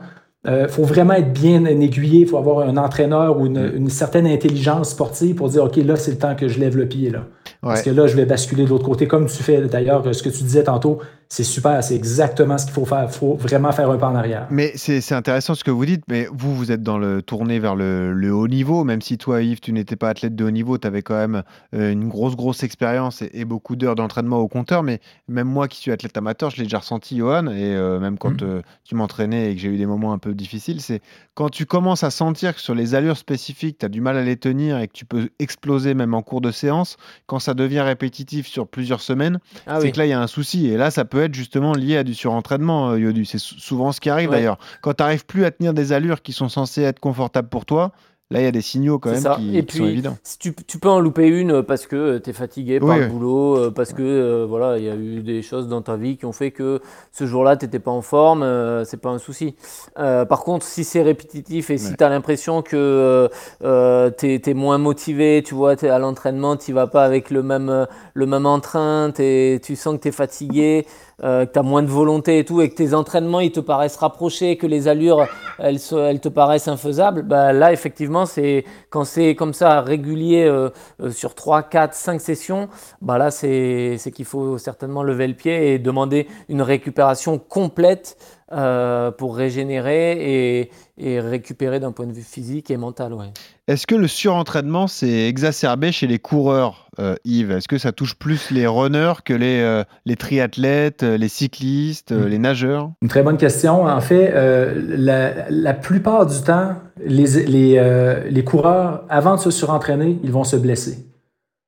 il 0.48 0.54
euh, 0.54 0.68
faut 0.70 0.84
vraiment 0.84 1.14
être 1.14 1.34
bien 1.34 1.66
aiguillé, 1.66 2.22
il 2.22 2.28
faut 2.28 2.38
avoir 2.38 2.60
un 2.60 2.78
entraîneur 2.78 3.38
ou 3.38 3.48
une, 3.48 3.72
une, 3.76 3.90
certaine 3.90 4.26
intelligence 4.26 4.92
sportive 4.92 5.36
pour 5.36 5.50
dire, 5.50 5.66
OK, 5.66 5.76
là, 5.78 5.98
c'est 5.98 6.12
le 6.12 6.18
temps 6.18 6.36
que 6.36 6.48
je 6.48 6.58
lève 6.60 6.78
le 6.78 6.88
pied. 6.88 7.10
Là. 7.10 7.26
Parce 7.62 7.82
que 7.82 7.90
là, 7.90 8.08
je 8.08 8.16
vais 8.16 8.26
basculer 8.26 8.64
de 8.64 8.70
l'autre 8.70 8.86
côté, 8.86 9.08
comme 9.08 9.26
tu 9.26 9.44
fais 9.44 9.62
d'ailleurs, 9.62 10.04
ce 10.16 10.24
que 10.24 10.30
tu 10.30 10.44
disais 10.44 10.64
tantôt, 10.64 11.00
c'est 11.30 11.44
super, 11.44 11.84
c'est 11.84 11.96
exactement 11.96 12.58
ce 12.58 12.66
qu'il 12.66 12.74
faut 12.74 12.86
faire. 12.86 13.04
Il 13.04 13.14
faut 13.14 13.36
vraiment 13.36 13.72
faire 13.72 13.90
un 13.90 13.98
pas 13.98 14.08
en 14.08 14.16
arrière. 14.16 14.48
Mais 14.50 14.72
c'est 14.76 15.12
intéressant 15.14 15.56
ce 15.56 15.64
que 15.64 15.72
vous 15.72 15.86
dites, 15.86 16.04
mais 16.08 16.28
vous, 16.32 16.56
vous 16.56 16.72
êtes 16.72 16.84
dans 16.84 16.98
le 16.98 17.22
tourné 17.22 17.60
vers 17.60 17.76
le, 17.76 18.32
haut 18.32 18.48
niveau, 18.48 18.84
même 18.84 19.02
si 19.02 19.18
toi, 19.18 19.42
Yves, 19.42 19.60
tu 19.60 19.74
n'étais 19.74 19.96
pas 19.96 20.10
athlète 20.10 20.36
de 20.36 20.46
haut 20.46 20.52
niveau, 20.52 20.78
tu 20.78 20.88
avais 20.88 21.02
quand 21.02 21.16
même 21.16 21.44
euh, 21.74 21.92
une 21.92 22.08
grosse, 22.08 22.36
grosse 22.36 22.64
expérience 22.64 23.22
et, 23.22 23.46
beaucoup 23.46 23.76
d'heures 23.76 23.96
d'entraînement 23.96 24.40
au 24.40 24.48
compteur. 24.48 24.84
Mais 24.84 25.00
même 25.28 25.48
moi 25.48 25.68
qui 25.68 25.80
suis 25.80 25.92
athlète 25.92 26.16
amateur, 26.18 26.50
je 26.50 26.58
l'ai 26.58 26.64
déjà 26.64 26.80
ressenti, 26.80 27.18
Johan, 27.18 27.48
et 27.48 27.76
euh, 27.76 28.00
même 28.00 28.18
quand 28.18 28.42
mmh. 28.42 28.46
euh, 28.46 28.62
tu 28.84 28.96
m'entraînais 28.96 29.52
et 29.52 29.56
que 29.56 29.62
j'ai 29.62 29.70
eu 29.70 29.78
des 29.78 29.86
moments 29.86 30.14
un 30.14 30.18
peu 30.18 30.34
difficiles, 30.34 30.82
c'est 30.82 31.02
quand 31.34 31.50
tu 31.50 31.66
commences 31.66 32.04
à 32.04 32.10
sentir 32.10 32.56
que 32.56 32.62
sur 32.62 32.74
les 32.74 32.96
allures 32.96 33.18
spécifiques, 33.18 33.80
tu 33.80 33.86
as 33.86 33.90
du 33.90 34.02
mal 34.02 34.18
à 34.18 34.24
les 34.24 34.38
tenir 34.38 34.80
et 34.80 34.88
que 34.88 34.94
tu 34.94 35.06
peux 35.06 35.30
exploser 35.40 35.94
même 35.94 36.14
en 36.14 36.22
cours 36.22 36.42
de 36.42 36.52
séance, 36.52 36.98
quand 37.26 37.40
ça 37.40 37.54
devient 37.54 37.82
répétitif 37.82 38.48
sur 38.48 38.68
plusieurs 38.68 39.02
semaines, 39.02 39.40
ah 39.66 39.80
c'est 39.82 39.92
que 39.92 39.98
là, 39.98 40.06
il 40.06 40.10
y 40.10 40.14
a 40.14 40.22
un 40.22 40.28
souci. 40.28 40.68
Et 40.68 40.78
là, 40.78 40.92
ça 40.92 41.06
peut 41.06 41.17
être 41.24 41.34
justement 41.34 41.74
lié 41.74 41.98
à 41.98 42.04
du 42.04 42.14
surentraînement, 42.14 42.92
euh, 42.92 43.00
Yodu. 43.00 43.26
C'est 43.26 43.40
souvent 43.40 43.92
ce 43.92 44.00
qui 44.00 44.10
arrive 44.10 44.30
d'ailleurs. 44.30 44.58
Quand 44.82 44.94
tu 44.94 45.04
n'arrives 45.04 45.26
plus 45.26 45.46
à 45.46 45.52
tenir 45.52 45.74
des 45.74 45.94
allures 45.94 46.22
qui 46.22 46.34
sont 46.34 46.50
censées 46.50 46.82
être 46.82 47.00
confortables 47.00 47.50
pour 47.50 47.66
toi, 47.66 47.92
Là, 48.30 48.42
il 48.42 48.44
y 48.44 48.48
a 48.48 48.52
des 48.52 48.62
signaux 48.62 49.00
quand 49.00 49.12
même 49.12 49.20
qui, 49.20 49.78
sont 49.78 49.86
évidents. 49.86 50.18
tu, 50.38 50.54
tu, 50.54 50.80
peux 50.80 50.90
en 50.90 51.00
louper 51.00 51.28
une 51.28 51.64
parce 51.64 51.88
que 51.88 52.18
tu 52.18 52.30
es 52.30 52.34
fatigué 52.34 52.78
par 52.82 52.98
le 52.98 53.08
boulot, 53.08 53.56
euh, 53.56 53.72
parce 53.72 53.94
que 53.94 54.02
euh, 54.02 54.46
voilà, 54.46 54.78
il 54.78 54.84
y 54.84 54.90
a 54.90 54.96
eu 54.96 55.22
des 55.22 55.42
choses 55.42 55.70
dans 55.70 55.82
ta 55.82 55.96
vie 55.96 56.18
qui 56.18 56.26
ont 56.26 56.34
fait 56.34 56.52
que 56.52 56.82
ce 57.14 57.26
jour-là, 57.26 57.56
tu 57.56 57.64
n'étais 57.64 57.80
pas 57.80 57.92
en 57.92 58.02
forme, 58.02 58.44
euh, 58.44 58.84
c'est 58.84 58.98
pas 58.98 59.12
un 59.12 59.18
souci. 59.18 59.56
par 59.96 60.42
contre, 60.42 60.66
si 60.66 60.84
c'est 60.84 61.04
répétitif 61.04 61.70
et 61.70 61.78
si 61.78 61.96
tu 61.96 62.04
as 62.04 62.10
l'impression 62.10 62.62
que 62.62 63.30
tu 63.62 64.26
es, 64.28 64.54
moins 64.54 64.78
motivé, 64.78 65.42
tu 65.46 65.56
vois, 65.56 65.76
es 65.76 65.88
à 65.88 66.00
l'entraînement, 66.00 66.58
tu 66.58 66.74
vas 66.74 66.88
pas 66.88 67.06
avec 67.06 67.30
le 67.30 67.44
même, 67.44 67.88
le 68.14 68.26
même 68.26 68.46
entrain, 68.46 69.10
tu 69.16 69.76
sens 69.78 69.96
que 69.96 70.02
tu 70.02 70.08
es 70.10 70.12
fatigué, 70.12 70.86
que 71.20 71.46
tu 71.46 71.60
as 71.60 71.64
moins 71.64 71.84
de 71.84 71.88
volonté 71.88 72.40
et 72.40 72.46
tout, 72.46 72.62
et 72.62 72.70
que 72.70 72.76
tes 72.76 72.94
entraînements 72.94 73.40
ils 73.40 73.52
te 73.52 73.60
paraissent 73.60 73.98
rapprochés, 73.98 74.58
que 74.58 74.68
les 74.68 74.88
allures 74.88 75.28
elles, 75.60 75.80
te 75.80 76.30
paraissent 76.30 76.68
infaisables, 76.68 77.24
bah, 77.24 77.54
là, 77.54 77.74
effectivement, 77.74 78.26
c'est 78.26 78.66
quand 78.90 79.04
c'est 79.04 79.36
comme 79.36 79.54
ça 79.54 79.82
régulier 79.82 80.46
euh, 80.46 80.70
euh, 81.02 81.12
sur 81.12 81.36
3, 81.36 81.64
4, 81.64 81.94
5 81.94 82.22
sessions, 82.22 82.70
bah 83.02 83.18
là, 83.18 83.32
c'est 83.32 83.98
qu'il 84.14 84.26
faut 84.26 84.58
certainement 84.58 85.04
lever 85.04 85.28
le 85.28 85.34
pied 85.34 85.74
et 85.74 85.80
demander 85.80 86.28
une 86.50 86.62
récupération 86.62 87.40
complète 87.40 88.18
euh, 88.52 89.12
pour 89.12 89.36
régénérer 89.36 90.62
et, 90.98 91.20
récupérer 91.20 91.80
d'un 91.80 91.92
point 91.92 92.08
de 92.08 92.14
vue 92.14 92.24
physique 92.24 92.72
et 92.72 92.78
mental. 92.78 93.14
Ouais. 93.14 93.32
Est-ce 93.68 93.86
que 93.86 93.96
le 93.96 94.08
surentraînement 94.08 94.88
s'est 94.88 95.28
exacerbé 95.28 95.92
chez 95.92 96.08
les 96.08 96.20
coureurs, 96.20 96.90
Yves? 97.26 97.52
Est-ce 97.52 97.68
que 97.68 97.78
ça 97.78 97.92
touche 97.92 98.16
plus 98.16 98.50
les 98.50 98.66
runners 98.66 99.16
que 99.26 99.34
les, 99.34 99.84
les 100.06 100.16
triathlètes, 100.16 101.04
les 101.04 101.28
cyclistes, 101.28 102.14
hmm. 102.14 102.28
les 102.28 102.38
nageurs? 102.38 102.92
Une 103.02 103.10
très 103.10 103.24
bonne 103.24 103.36
question. 103.36 103.86
En 103.86 104.00
fait, 104.00 104.32
la, 104.34 105.50
la, 105.50 105.74
plupart 105.74 106.26
du 106.26 106.42
temps, 106.42 106.76
les, 107.06 107.46
les, 107.46 108.24
les 108.30 108.44
coureurs, 108.46 109.04
avant 109.10 109.36
de 109.36 109.42
se 109.42 109.52
surentraîner, 109.52 110.18
ils 110.24 110.32
vont 110.32 110.46
se 110.46 110.56
blesser. 110.56 111.08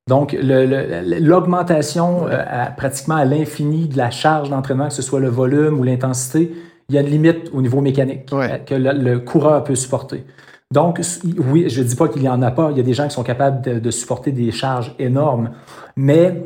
Donc, 0.09 0.35
l'augmentation 0.41 2.25
pratiquement 2.77 3.15
à 3.15 3.25
l'infini 3.25 3.87
de 3.87 3.97
la 3.97 4.09
charge 4.09 4.49
d'entraînement, 4.49 4.87
que 4.87 4.93
ce 4.93 5.03
soit 5.03 5.19
le 5.19 5.29
volume 5.29 5.79
ou 5.79 5.83
l'intensité, 5.83 6.51
il 6.89 6.95
y 6.95 6.97
a 6.97 7.01
une 7.01 7.09
limite 7.09 7.51
au 7.53 7.61
niveau 7.61 7.81
mécanique 7.81 8.25
que 8.25 8.73
le, 8.75 9.19
coureur 9.19 9.63
peut 9.63 9.75
supporter. 9.75 10.23
Donc, 10.71 11.01
oui, 11.37 11.67
je 11.67 11.81
ne 11.81 11.87
dis 11.87 11.95
pas 11.95 12.07
qu'il 12.07 12.21
n'y 12.21 12.29
en 12.29 12.41
a 12.43 12.51
pas. 12.51 12.69
Il 12.69 12.77
y 12.77 12.79
a 12.79 12.83
des 12.83 12.93
gens 12.93 13.07
qui 13.07 13.13
sont 13.15 13.23
capables 13.23 13.81
de, 13.81 13.91
supporter 13.91 14.31
des 14.31 14.51
charges 14.51 14.93
énormes, 14.99 15.51
mais 15.95 16.43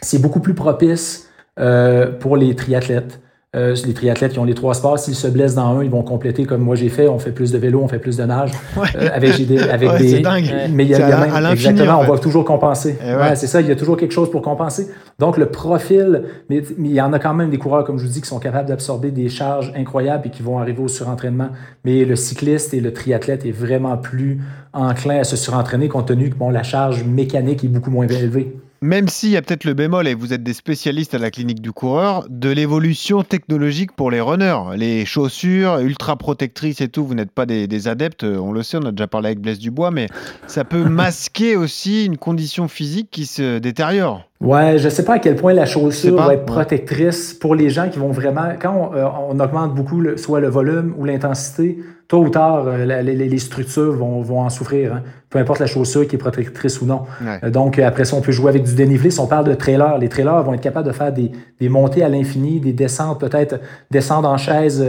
c'est 0.00 0.20
beaucoup 0.20 0.40
plus 0.40 0.54
propice 0.54 1.28
euh, 1.58 2.10
pour 2.10 2.38
les 2.38 2.56
triathlètes. 2.56 3.20
Euh, 3.56 3.74
les 3.86 3.94
triathlètes 3.94 4.32
qui 4.32 4.38
ont 4.38 4.44
les 4.44 4.54
trois 4.54 4.74
sports, 4.74 4.98
s'ils 4.98 5.14
se 5.14 5.26
blessent 5.28 5.54
dans 5.54 5.78
un, 5.78 5.82
ils 5.82 5.90
vont 5.90 6.02
compléter 6.02 6.44
comme 6.44 6.60
moi 6.60 6.76
j'ai 6.76 6.90
fait. 6.90 7.08
On 7.08 7.18
fait 7.18 7.30
plus 7.30 7.52
de 7.52 7.58
vélo, 7.58 7.80
on 7.82 7.88
fait 7.88 7.98
plus 7.98 8.18
de 8.18 8.24
nage. 8.24 8.50
Euh, 8.76 9.08
avec, 9.12 9.46
des, 9.46 9.58
avec 9.58 9.96
des. 9.96 10.20
Dingue. 10.20 10.52
Mais 10.72 10.84
il 10.84 10.90
y 10.90 10.94
a, 10.94 11.52
exactement, 11.52 12.00
on 12.00 12.12
va 12.12 12.18
toujours 12.18 12.44
compenser. 12.44 12.98
Ouais. 13.02 13.34
c'est 13.34 13.46
ça, 13.46 13.62
il 13.62 13.68
y 13.68 13.72
a 13.72 13.76
toujours 13.76 13.96
quelque 13.96 14.12
chose 14.12 14.30
pour 14.30 14.42
compenser. 14.42 14.88
Donc 15.18 15.38
le 15.38 15.46
profil, 15.46 16.24
mais, 16.50 16.62
il 16.78 16.92
y 16.92 17.00
en 17.00 17.12
a 17.14 17.18
quand 17.18 17.32
même 17.32 17.48
des 17.48 17.58
coureurs, 17.58 17.84
comme 17.84 17.98
je 17.98 18.04
vous 18.04 18.12
dis, 18.12 18.20
qui 18.20 18.28
sont 18.28 18.40
capables 18.40 18.68
d'absorber 18.68 19.10
des 19.10 19.30
charges 19.30 19.72
incroyables 19.74 20.26
et 20.26 20.30
qui 20.30 20.42
vont 20.42 20.58
arriver 20.58 20.82
au 20.82 20.88
surentraînement. 20.88 21.48
Mais 21.84 22.04
le 22.04 22.16
cycliste 22.16 22.74
et 22.74 22.80
le 22.80 22.92
triathlète 22.92 23.46
est 23.46 23.52
vraiment 23.52 23.96
plus 23.96 24.40
enclin 24.74 25.20
à 25.20 25.24
se 25.24 25.36
surentraîner 25.36 25.88
compte 25.88 26.08
tenu 26.08 26.28
que 26.28 26.36
bon, 26.36 26.50
la 26.50 26.62
charge 26.62 27.04
mécanique 27.04 27.64
est 27.64 27.68
beaucoup 27.68 27.90
moins 27.90 28.06
élevée 28.06 28.54
même 28.80 29.08
s'il 29.08 29.30
y 29.30 29.36
a 29.36 29.42
peut-être 29.42 29.64
le 29.64 29.74
bémol, 29.74 30.06
et 30.06 30.14
vous 30.14 30.32
êtes 30.32 30.42
des 30.42 30.54
spécialistes 30.54 31.14
à 31.14 31.18
la 31.18 31.30
clinique 31.30 31.60
du 31.60 31.72
coureur, 31.72 32.26
de 32.28 32.50
l'évolution 32.50 33.22
technologique 33.22 33.92
pour 33.92 34.10
les 34.10 34.20
runners. 34.20 34.76
Les 34.76 35.04
chaussures 35.04 35.78
ultra 35.78 36.16
protectrices 36.16 36.80
et 36.80 36.88
tout, 36.88 37.04
vous 37.04 37.14
n'êtes 37.14 37.30
pas 37.30 37.46
des, 37.46 37.88
adeptes, 37.88 38.24
on 38.24 38.52
le 38.52 38.62
sait, 38.62 38.78
on 38.78 38.86
a 38.86 38.92
déjà 38.92 39.06
parlé 39.06 39.28
avec 39.28 39.40
Blaise 39.40 39.58
Dubois, 39.58 39.90
mais 39.90 40.08
ça 40.46 40.64
peut 40.64 40.84
masquer 40.88 41.56
aussi 41.56 42.04
une 42.04 42.18
condition 42.18 42.68
physique 42.68 43.08
qui 43.10 43.26
se 43.26 43.58
détériore. 43.58 44.28
Ouais, 44.40 44.76
je 44.76 44.90
sais 44.90 45.04
pas 45.04 45.14
à 45.14 45.18
quel 45.18 45.34
point 45.34 45.54
la 45.54 45.64
chaussure 45.64 46.16
va 46.16 46.34
être 46.34 46.44
protectrice 46.44 47.32
pour 47.32 47.54
les 47.54 47.70
gens 47.70 47.88
qui 47.88 47.98
vont 47.98 48.10
vraiment. 48.10 48.48
Quand 48.60 48.90
on, 48.92 48.94
euh, 48.94 49.44
augmente 49.44 49.74
beaucoup 49.74 50.02
soit 50.16 50.40
le 50.40 50.48
volume 50.48 50.94
ou 50.98 51.06
l'intensité, 51.06 51.78
tôt 52.06 52.18
ou 52.18 52.28
tard, 52.28 52.66
euh, 52.66 53.02
les, 53.02 53.38
structures 53.38 53.94
vont, 53.94 54.20
vont 54.20 54.40
en 54.40 54.50
souffrir. 54.50 54.94
Hein. 54.94 55.02
Peu 55.30 55.38
importe 55.38 55.60
la 55.60 55.66
chaussure 55.66 56.06
qui 56.06 56.16
est 56.16 56.18
protectrice 56.18 56.82
ou 56.82 56.86
non. 56.86 57.04
Euh, 57.22 57.48
donc, 57.48 57.78
après 57.78 58.04
ça, 58.04 58.14
on 58.14 58.20
peut 58.20 58.30
jouer 58.30 58.50
avec 58.50 58.64
du 58.64 58.74
dénivelé. 58.74 59.10
Si 59.10 59.20
on 59.20 59.26
parle 59.26 59.46
de 59.46 59.54
trailers, 59.54 59.96
les 59.96 60.10
trailers 60.10 60.42
vont 60.42 60.52
être 60.52 60.60
capables 60.60 60.86
de 60.86 60.92
faire 60.92 61.12
des, 61.12 61.32
des 61.58 61.68
montées 61.70 62.02
à 62.02 62.10
l'infini, 62.10 62.60
des 62.60 62.74
descentes, 62.74 63.18
peut-être 63.18 63.58
descendre 63.90 64.28
en 64.28 64.36
chaise 64.36 64.84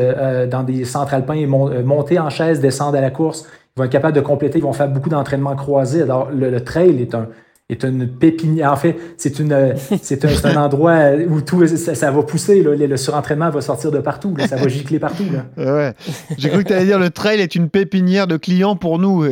dans 0.52 0.64
des 0.64 0.84
centres 0.84 1.14
alpins, 1.14 1.48
monter 1.48 2.20
en 2.20 2.30
chaise, 2.30 2.60
descendre 2.60 2.98
à 2.98 3.02
la 3.02 3.12
course 3.12 3.48
vont 3.78 3.84
être 3.84 3.92
capables 3.92 4.16
de 4.16 4.22
compléter, 4.22 4.58
ils 4.58 4.64
vont 4.64 4.74
faire 4.74 4.90
beaucoup 4.90 5.10
d'entraînements 5.10 5.56
croisés. 5.56 6.02
Alors, 6.02 6.30
le, 6.32 6.60
trail 6.62 7.00
est 7.00 7.14
un, 7.14 7.28
est 7.70 7.84
une 7.84 8.08
pépinière. 8.08 8.72
En 8.72 8.76
fait, 8.78 8.98
c'est 9.18 9.40
une, 9.40 9.76
c'est 10.02 10.46
un, 10.46 10.56
endroit 10.56 11.12
où 11.30 11.42
tout 11.42 11.66
ça, 11.68 12.12
va 12.12 12.24
pousser. 12.24 12.64
Le, 12.64 12.98
surentraînement 12.98 13.50
va 13.50 13.62
sortir 13.62 13.92
de 13.92 14.00
partout. 14.00 14.36
ça 14.48 14.56
va 14.56 14.68
gicler 14.68 15.00
partout. 15.00 15.26
Ouais. 15.58 15.94
J'ai 16.38 16.50
cru 16.50 16.64
que 16.64 16.70
tu 16.70 16.74
allais 16.74 16.86
dire 16.86 17.00
le 17.00 17.10
trail 17.10 17.42
est 17.42 17.56
une 17.56 17.70
pépinière 17.70 18.28
de 18.28 18.38
clients 18.38 18.76
pour 18.76 19.00
nous. 19.00 19.26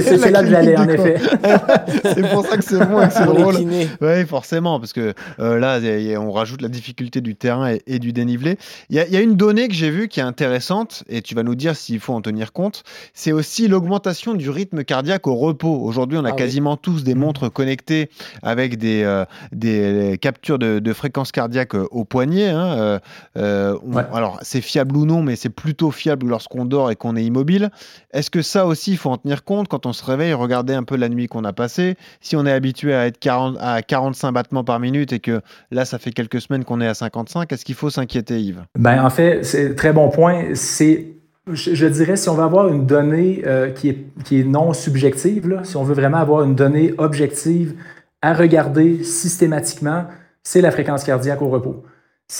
C'est 0.00 0.30
là 0.30 0.42
que 0.42 0.50
j'allais, 0.50 0.76
en 0.76 0.88
effet. 0.88 1.16
c'est 2.04 2.30
pour 2.30 2.46
ça 2.46 2.56
que 2.56 2.64
c'est 2.64 2.78
bon 2.84 3.00
et 3.00 3.08
que 3.08 3.14
c'est 3.14 3.24
drôle. 3.24 3.56
Oui, 4.00 4.26
forcément, 4.26 4.78
parce 4.78 4.92
que 4.92 5.14
euh, 5.40 5.58
là, 5.58 5.78
on 6.20 6.32
rajoute 6.32 6.62
la 6.62 6.68
difficulté 6.68 7.20
du 7.20 7.34
terrain 7.34 7.74
et, 7.86 7.98
du 7.98 8.12
dénivelé. 8.12 8.58
Il 8.90 8.96
y, 8.96 9.16
a 9.16 9.20
une 9.20 9.36
donnée 9.36 9.68
que 9.68 9.74
j'ai 9.74 9.90
vue 9.90 10.08
qui 10.08 10.20
est 10.20 10.24
intéressante, 10.24 11.04
et 11.08 11.22
tu 11.22 11.34
vas 11.34 11.42
nous 11.42 11.54
dire 11.54 11.76
s'il 11.76 12.00
faut 12.00 12.14
en 12.14 12.20
tenir 12.20 12.52
compte. 12.52 12.82
C'est 13.14 13.32
aussi 13.32 13.68
l'augmentation 13.68 14.34
du 14.34 14.50
rythme 14.50 14.84
cardiaque 14.84 15.26
au 15.26 15.34
repos. 15.34 15.80
Aujourd'hui, 15.82 16.18
on 16.18 16.24
a 16.24 16.30
ah 16.30 16.32
quasiment 16.32 16.76
tous 16.76 17.04
des 17.04 17.14
montres 17.14 17.52
connectées 17.52 18.10
avec 18.42 18.78
des, 18.78 19.02
euh, 19.04 19.24
des 19.52 20.18
captures 20.20 20.58
de, 20.58 20.92
fréquence 20.92 21.32
cardiaque 21.32 21.74
euh, 21.74 21.86
au 21.90 22.04
poignet. 22.04 22.48
Hein. 22.48 23.00
Alors, 23.34 24.38
c'est 24.42 24.60
fiable 24.60 24.96
ou 24.96 25.06
non, 25.06 25.22
mais 25.22 25.36
c'est 25.36 25.48
plutôt 25.50 25.90
fiable 25.90 26.26
lorsqu'on 26.26 26.64
dort 26.64 26.90
et 26.90 26.96
qu'on 26.96 27.16
est 27.16 27.24
immobile. 27.24 27.70
Est-ce 28.12 28.30
que 28.30 28.42
ça 28.42 28.61
aussi, 28.66 28.92
il 28.92 28.96
faut 28.96 29.10
en 29.10 29.18
tenir 29.18 29.44
compte 29.44 29.68
quand 29.68 29.86
on 29.86 29.92
se 29.92 30.04
réveille, 30.04 30.32
regarder 30.32 30.74
un 30.74 30.82
peu 30.82 30.96
la 30.96 31.08
nuit 31.08 31.26
qu'on 31.28 31.44
a 31.44 31.52
passée. 31.52 31.96
Si 32.20 32.36
on 32.36 32.46
est 32.46 32.52
habitué 32.52 32.94
à 32.94 33.06
être 33.06 33.18
40, 33.18 33.56
à 33.60 33.82
45 33.82 34.32
battements 34.32 34.64
par 34.64 34.80
minute 34.80 35.12
et 35.12 35.20
que 35.20 35.40
là, 35.70 35.84
ça 35.84 35.98
fait 35.98 36.10
quelques 36.10 36.40
semaines 36.40 36.64
qu'on 36.64 36.80
est 36.80 36.86
à 36.86 36.94
55, 36.94 37.52
est-ce 37.52 37.64
qu'il 37.64 37.74
faut 37.74 37.90
s'inquiéter, 37.90 38.40
Yves? 38.40 38.64
Ben, 38.78 39.04
En 39.04 39.10
fait, 39.10 39.44
c'est 39.44 39.74
très 39.74 39.92
bon 39.92 40.08
point. 40.08 40.54
C'est 40.54 41.06
je, 41.50 41.86
dirais, 41.86 42.16
si 42.16 42.28
on 42.28 42.34
veut 42.34 42.44
avoir 42.44 42.68
une 42.68 42.86
donnée 42.86 43.42
euh, 43.46 43.70
qui, 43.70 43.88
est, 43.88 44.06
qui 44.24 44.40
est 44.40 44.44
non 44.44 44.72
subjective, 44.72 45.60
si 45.64 45.76
on 45.76 45.82
veut 45.82 45.94
vraiment 45.94 46.18
avoir 46.18 46.42
une 46.42 46.54
donnée 46.54 46.94
objective 46.98 47.74
à 48.20 48.32
regarder 48.32 49.02
systématiquement, 49.02 50.04
c'est 50.44 50.60
la 50.60 50.70
fréquence 50.70 51.02
cardiaque 51.02 51.42
au 51.42 51.48
repos. 51.48 51.82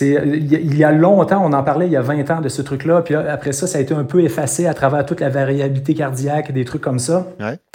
Il 0.00 0.76
y 0.76 0.84
a 0.84 0.92
longtemps, 0.92 1.44
on 1.44 1.52
en 1.52 1.62
parlait 1.62 1.86
il 1.86 1.92
y 1.92 1.96
a 1.96 2.02
20 2.02 2.30
ans 2.30 2.40
de 2.40 2.48
ce 2.48 2.62
truc-là, 2.62 3.02
puis 3.02 3.14
après 3.14 3.52
ça, 3.52 3.66
ça 3.66 3.78
a 3.78 3.80
été 3.80 3.94
un 3.94 4.04
peu 4.04 4.22
effacé 4.22 4.66
à 4.66 4.74
travers 4.74 5.04
toute 5.04 5.20
la 5.20 5.28
variabilité 5.28 5.94
cardiaque, 5.94 6.52
des 6.52 6.64
trucs 6.64 6.82
comme 6.82 6.98
ça. 6.98 7.26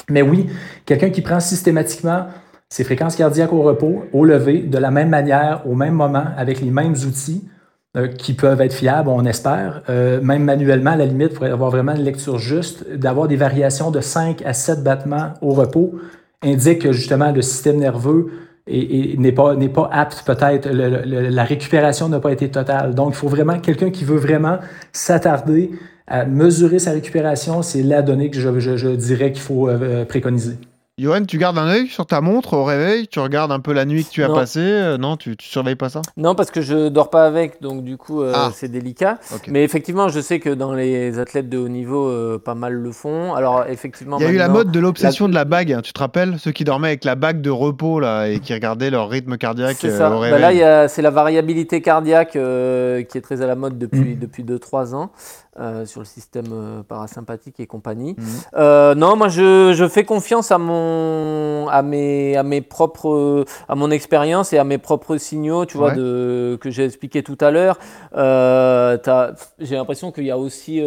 Mais 0.09 0.21
oui, 0.21 0.47
quelqu'un 0.85 1.09
qui 1.09 1.21
prend 1.21 1.39
systématiquement 1.39 2.25
ses 2.69 2.83
fréquences 2.83 3.15
cardiaques 3.15 3.53
au 3.53 3.61
repos, 3.61 4.03
au 4.13 4.25
lever, 4.25 4.59
de 4.59 4.77
la 4.77 4.91
même 4.91 5.09
manière, 5.09 5.61
au 5.65 5.75
même 5.75 5.93
moment, 5.93 6.25
avec 6.37 6.59
les 6.59 6.71
mêmes 6.71 6.93
outils, 6.93 7.47
euh, 7.95 8.07
qui 8.07 8.33
peuvent 8.33 8.59
être 8.61 8.73
fiables, 8.73 9.09
on 9.09 9.23
espère, 9.25 9.81
euh, 9.89 10.19
même 10.21 10.43
manuellement, 10.43 10.91
à 10.91 10.97
la 10.97 11.05
limite, 11.05 11.33
pour 11.33 11.45
avoir 11.45 11.71
vraiment 11.71 11.95
une 11.95 12.03
lecture 12.03 12.37
juste, 12.37 12.85
d'avoir 12.93 13.27
des 13.27 13.37
variations 13.37 13.91
de 13.91 14.01
5 14.01 14.41
à 14.45 14.53
7 14.53 14.83
battements 14.83 15.33
au 15.41 15.53
repos, 15.53 15.95
indique 16.43 16.79
que 16.79 16.91
justement 16.91 17.31
le 17.31 17.41
système 17.41 17.77
nerveux 17.77 18.27
et, 18.67 19.15
n'est 19.17 19.31
pas, 19.31 19.55
pas 19.55 19.89
apte 19.91 20.23
peut-être, 20.25 20.67
la 20.69 21.43
récupération 21.43 22.09
n'a 22.09 22.19
pas 22.19 22.31
été 22.31 22.49
totale. 22.49 22.93
Donc, 22.95 23.09
il 23.13 23.15
faut 23.15 23.27
vraiment 23.27 23.59
quelqu'un 23.59 23.89
qui 23.89 24.03
veut 24.03 24.17
vraiment 24.17 24.57
s'attarder 24.91 25.71
à 26.07 26.25
mesurer 26.25 26.79
sa 26.79 26.91
récupération, 26.91 27.61
c'est 27.61 27.83
la 27.83 28.01
donnée 28.01 28.29
que 28.29 28.39
je, 28.39 28.95
dirais 28.95 29.31
qu'il 29.33 29.41
faut 29.41 29.67
euh, 29.67 30.05
préconiser. 30.05 30.55
Johan, 30.99 31.25
tu 31.25 31.37
gardes 31.37 31.59
un 31.59 31.67
œil 31.67 31.87
sur 31.89 32.07
ta 32.07 32.21
montre 32.21 32.55
au 32.55 32.63
réveil? 32.63 33.07
Tu 33.07 33.19
regardes 33.19 33.51
un 33.51 33.59
peu 33.59 33.71
la 33.71 33.85
nuit 33.85 34.03
que 34.03 34.09
tu 34.09 34.23
as 34.23 34.29
passée 34.29 34.61
euh, 34.61 34.97
Non, 34.97 35.15
tu, 35.15 35.37
tu 35.37 35.47
surveilles 35.47 35.75
pas 35.75 35.89
ça? 35.89 36.01
Non, 36.17 36.33
parce 36.33 36.49
que 36.49 36.59
je 36.59 36.89
dors 36.89 37.11
pas 37.11 37.27
avec, 37.27 37.61
donc 37.61 37.83
du 37.83 37.97
coup, 37.97 38.23
euh, 38.23 38.33
ah. 38.33 38.49
c'est 38.51 38.67
délicat. 38.67 39.19
Mais 39.47 39.63
effectivement, 39.63 40.09
je 40.09 40.19
sais 40.19 40.39
que 40.39 40.49
dans 40.49 40.73
les 40.73 41.19
athlètes 41.19 41.49
de 41.49 41.59
haut 41.59 41.67
niveau, 41.67 42.07
euh, 42.07 42.39
pas 42.43 42.55
mal 42.55 42.73
le 42.73 42.91
font. 42.91 43.35
Alors, 43.35 43.65
effectivement. 43.69 44.17
Il 44.17 44.23
y 44.23 44.25
a 44.25 44.31
eu 44.31 44.37
la 44.37 44.49
mode 44.49 44.71
de 44.71 44.79
l'obsession 44.79 45.29
de 45.29 45.35
la 45.35 45.45
bague, 45.45 45.71
hein, 45.71 45.81
tu 45.83 45.93
te 45.93 45.99
rappelles? 45.99 46.39
Ceux 46.39 46.51
qui 46.51 46.63
dormaient 46.63 46.87
avec 46.87 47.05
la 47.05 47.13
bague 47.13 47.41
de 47.41 47.51
repos 47.51 47.99
là, 47.99 48.25
et 48.25 48.39
qui 48.39 48.55
regardaient 48.55 48.89
leur 48.89 49.07
rythme 49.07 49.37
cardiaque 49.37 49.77
au 49.83 49.99
bah 49.99 50.17
réveil. 50.17 50.61
là, 50.61 50.87
c'est 50.87 51.03
la 51.03 51.11
variabilité 51.11 51.79
cardiaque 51.83 52.31
qui 52.31 52.37
est 52.39 53.21
très 53.21 53.43
à 53.43 53.45
la 53.45 53.55
mode 53.55 53.77
depuis 53.77 54.43
2-3 54.43 54.89
mm. 54.89 54.95
ans. 54.95 55.11
Euh, 55.59 55.87
sur 55.87 56.01
le 56.01 56.05
système 56.05 56.45
euh, 56.51 56.83
parasympathique 56.83 57.59
et 57.59 57.65
compagnie. 57.65 58.13
Mhm. 58.15 58.25
Euh, 58.57 58.93
non, 58.93 59.15
moi 59.15 59.27
je, 59.27 59.73
je, 59.73 59.87
fais 59.87 60.03
confiance 60.03 60.51
à 60.51 60.59
mon 60.59 61.67
à 61.67 61.81
mes 61.81 62.37
à 62.37 62.43
mes 62.43 62.61
propres 62.61 63.43
à 63.67 63.73
mon 63.73 63.89
expérience 63.89 64.53
et 64.53 64.59
à 64.59 64.63
mes 64.63 64.77
propres 64.77 65.17
signaux, 65.17 65.65
tu 65.65 65.77
vois, 65.77 65.95
de, 65.95 66.59
que 66.61 66.69
j'ai 66.69 66.85
expliqué 66.85 67.23
tout 67.23 67.39
à 67.41 67.49
l'heure. 67.49 67.79
j'ai 68.13 69.75
l'impression 69.75 70.11
qu'il 70.11 70.25
y 70.25 70.31
a 70.31 70.37
aussi 70.37 70.79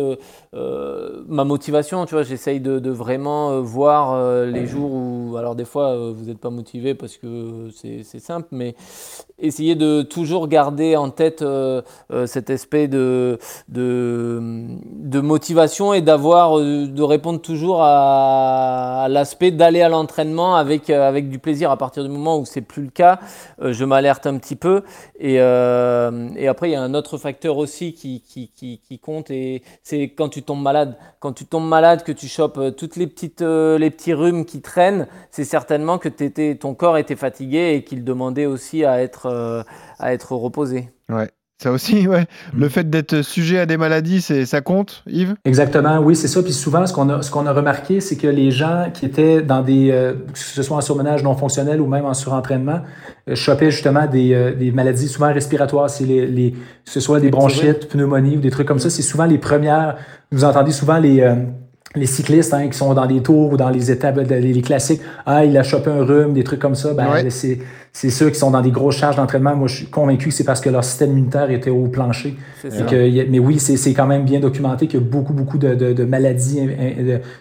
ma 0.53 1.45
motivation, 1.45 2.07
tu 2.07 2.15
vois, 2.15 2.23
j'essaye 2.23 2.61
de, 2.61 2.79
de, 2.79 2.91
vraiment 2.91 3.61
voir 3.63 4.45
les 4.45 4.67
jours 4.67 4.93
où, 4.93 5.37
alors 5.37 5.57
des 5.57 5.65
fois 5.65 6.13
vous 6.13 6.27
n'êtes 6.27 6.39
pas 6.39 6.51
motivé 6.51 6.95
parce 6.95 7.17
que 7.17 7.71
c'est 7.75 8.21
simple, 8.21 8.47
mais 8.53 8.77
essayer 9.41 9.75
de 9.75 10.03
toujours 10.03 10.47
garder 10.47 10.95
en 10.95 11.11
tête 11.11 11.45
cet 12.27 12.51
aspect 12.51 12.87
de, 12.87 13.39
de 13.69 14.60
de 14.61 15.21
motivation 15.21 15.93
et 15.93 16.01
d'avoir, 16.01 16.59
euh, 16.59 16.87
de 16.87 17.03
répondre 17.03 17.41
toujours 17.41 17.83
à, 17.83 19.07
l'aspect 19.11 19.51
d'aller 19.51 19.83
à 19.83 19.89
l'entraînement 19.89 20.57
avec, 20.57 20.91
euh, 20.91 21.09
avec 21.09 21.29
du 21.29 21.39
plaisir. 21.39 21.71
À 21.71 21.77
partir 21.77 22.03
du 22.03 22.09
moment 22.09 22.39
où 22.39 22.45
c'est 22.45 22.61
plus 22.61 22.83
le 22.83 22.91
cas, 22.91 23.19
euh, 23.61 23.73
je 23.73 23.85
m'alerte 23.85 24.27
un 24.27 24.39
petit 24.39 24.57
peu. 24.57 24.83
Et, 25.19 25.35
et 25.35 26.49
après, 26.49 26.69
il 26.69 26.73
y 26.73 26.77
a 26.77 26.83
un 26.83 26.95
autre 26.95 27.19
facteur 27.19 27.59
aussi 27.59 27.93
qui, 27.95 28.23
qui, 28.23 28.99
compte 28.99 29.31
et 29.31 29.63
c'est 29.83 30.11
quand 30.11 30.29
tu 30.29 30.43
tombes 30.43 30.63
malade. 30.63 30.97
Quand 31.19 31.33
tu 31.33 31.45
tombes 31.45 31.69
malade, 31.69 32.03
que 32.03 32.13
tu 32.13 32.27
chopes 32.27 32.77
toutes 32.77 32.97
les, 32.97 33.07
petites, 33.07 33.43
les 33.43 33.91
petits 33.91 34.15
rhumes 34.15 34.45
qui 34.45 34.61
traînent, 34.63 35.07
c'est 35.31 35.45
certainement 35.45 35.99
que 35.99 36.09
ton 36.55 36.75
corps 36.75 36.99
était 36.99 37.17
fatigué 37.17 37.75
et 37.75 37.85
qu'il 37.85 38.05
demandait 38.05 38.47
aussi 38.47 38.85
à 38.85 39.03
être, 39.03 39.65
à 39.99 40.13
être 40.13 40.33
reposé. 40.33 40.91
Ouais. 41.09 41.29
Ça 41.61 41.73
aussi, 41.73 42.09
ouais. 42.09 42.25
Le 42.57 42.67
mm. 42.67 42.71
fait 42.71 42.89
d'être 42.89 43.23
sujet 43.23 43.59
à 43.59 43.67
des 43.67 43.77
maladies, 43.77 44.23
c'est 44.23 44.47
ça 44.47 44.63
compte, 44.63 45.03
Yves? 45.07 45.35
Exactement, 45.45 45.99
oui, 45.99 46.17
c'est 46.17 46.29
ça. 46.29 46.43
Puis 46.43 46.55
souvent, 46.55 46.87
ce 46.87 46.95
qu'on 46.95 47.11
a, 47.11 47.21
ce 47.21 47.31
qu'on 47.31 47.47
a 47.47 47.53
remarqué, 47.53 48.01
c'est 48.01 48.17
que 48.17 48.27
les 48.27 48.51
gens 48.51 48.87
qui 48.93 49.05
étaient 49.05 49.43
dans 49.43 49.61
des, 49.61 49.91
euh, 49.91 50.15
que 50.33 50.39
ce 50.39 50.63
soit 50.63 50.79
en 50.79 50.81
surmenage 50.81 51.23
non 51.23 51.35
fonctionnel 51.37 51.83
ou 51.83 51.87
même 51.87 52.07
en 52.07 52.15
surentraînement, 52.15 52.81
euh, 53.29 53.35
chopaient 53.35 53.71
justement 53.71 54.07
des, 54.07 54.33
euh, 54.33 54.55
des, 54.55 54.71
maladies 54.71 55.09
souvent 55.09 55.33
respiratoires. 55.33 55.91
C'est 55.91 56.05
les, 56.05 56.27
les, 56.27 56.53
que 56.53 56.91
ce 56.91 57.01
soit 57.01 57.21
des 57.21 57.31
bronchites, 57.31 57.89
pneumonies 57.91 58.39
ou 58.39 58.41
des 58.41 58.51
trucs 58.51 58.67
comme 58.67 58.81
ça. 58.81 58.89
C'est 58.89 59.03
souvent 59.03 59.27
les 59.27 59.39
premières. 59.39 59.97
Vous 60.33 60.45
entendez 60.45 60.73
souvent 60.73 60.99
les 60.99 61.23
les 61.97 62.07
cyclistes 62.07 62.55
hein, 62.55 62.69
qui 62.69 62.79
sont 62.79 62.95
dans 62.95 63.07
des 63.07 63.21
tours 63.21 63.53
ou 63.53 63.57
dans 63.57 63.69
les 63.69 63.91
étapes, 63.91 64.17
les 64.17 64.63
classiques, 64.63 65.01
ah, 65.27 65.45
il 65.45 65.57
a 65.59 65.65
chopé 65.65 65.91
un 65.91 66.05
rhume, 66.05 66.35
des 66.35 66.45
trucs 66.45 66.61
comme 66.61 66.77
ça, 66.77 66.95
ben, 66.95 67.29
c'est 67.31 67.59
c'est 67.93 68.11
ceux 68.11 68.31
qui 68.31 68.39
sont 68.39 68.53
dans 68.53 68.61
des 68.61 68.71
grosses 68.71 68.97
charges 68.97 69.17
d'entraînement. 69.17 69.57
Moi, 69.57 69.69
je 69.69 69.77
suis 69.77 69.87
convaincu 69.87 70.29
que 70.29 70.35
c'est 70.35 70.45
parce 70.45 70.61
que 70.61 70.71
leur 70.71 70.85
système 70.85 71.11
immunitaire 71.11 71.51
était 71.51 71.71
au 71.71 71.89
plancher. 71.89 72.37
mais 72.65 73.39
oui, 73.39 73.59
c'est 73.59 73.95
quand 73.95 74.07
même 74.07 74.25
bien 74.25 74.41
documenté 74.41 74.87
qu'il 74.87 75.01
y 75.01 75.03
a 75.03 75.07
beaucoup, 75.07 75.33
beaucoup 75.33 75.59
de, 75.59 76.05
maladies, 76.05 76.61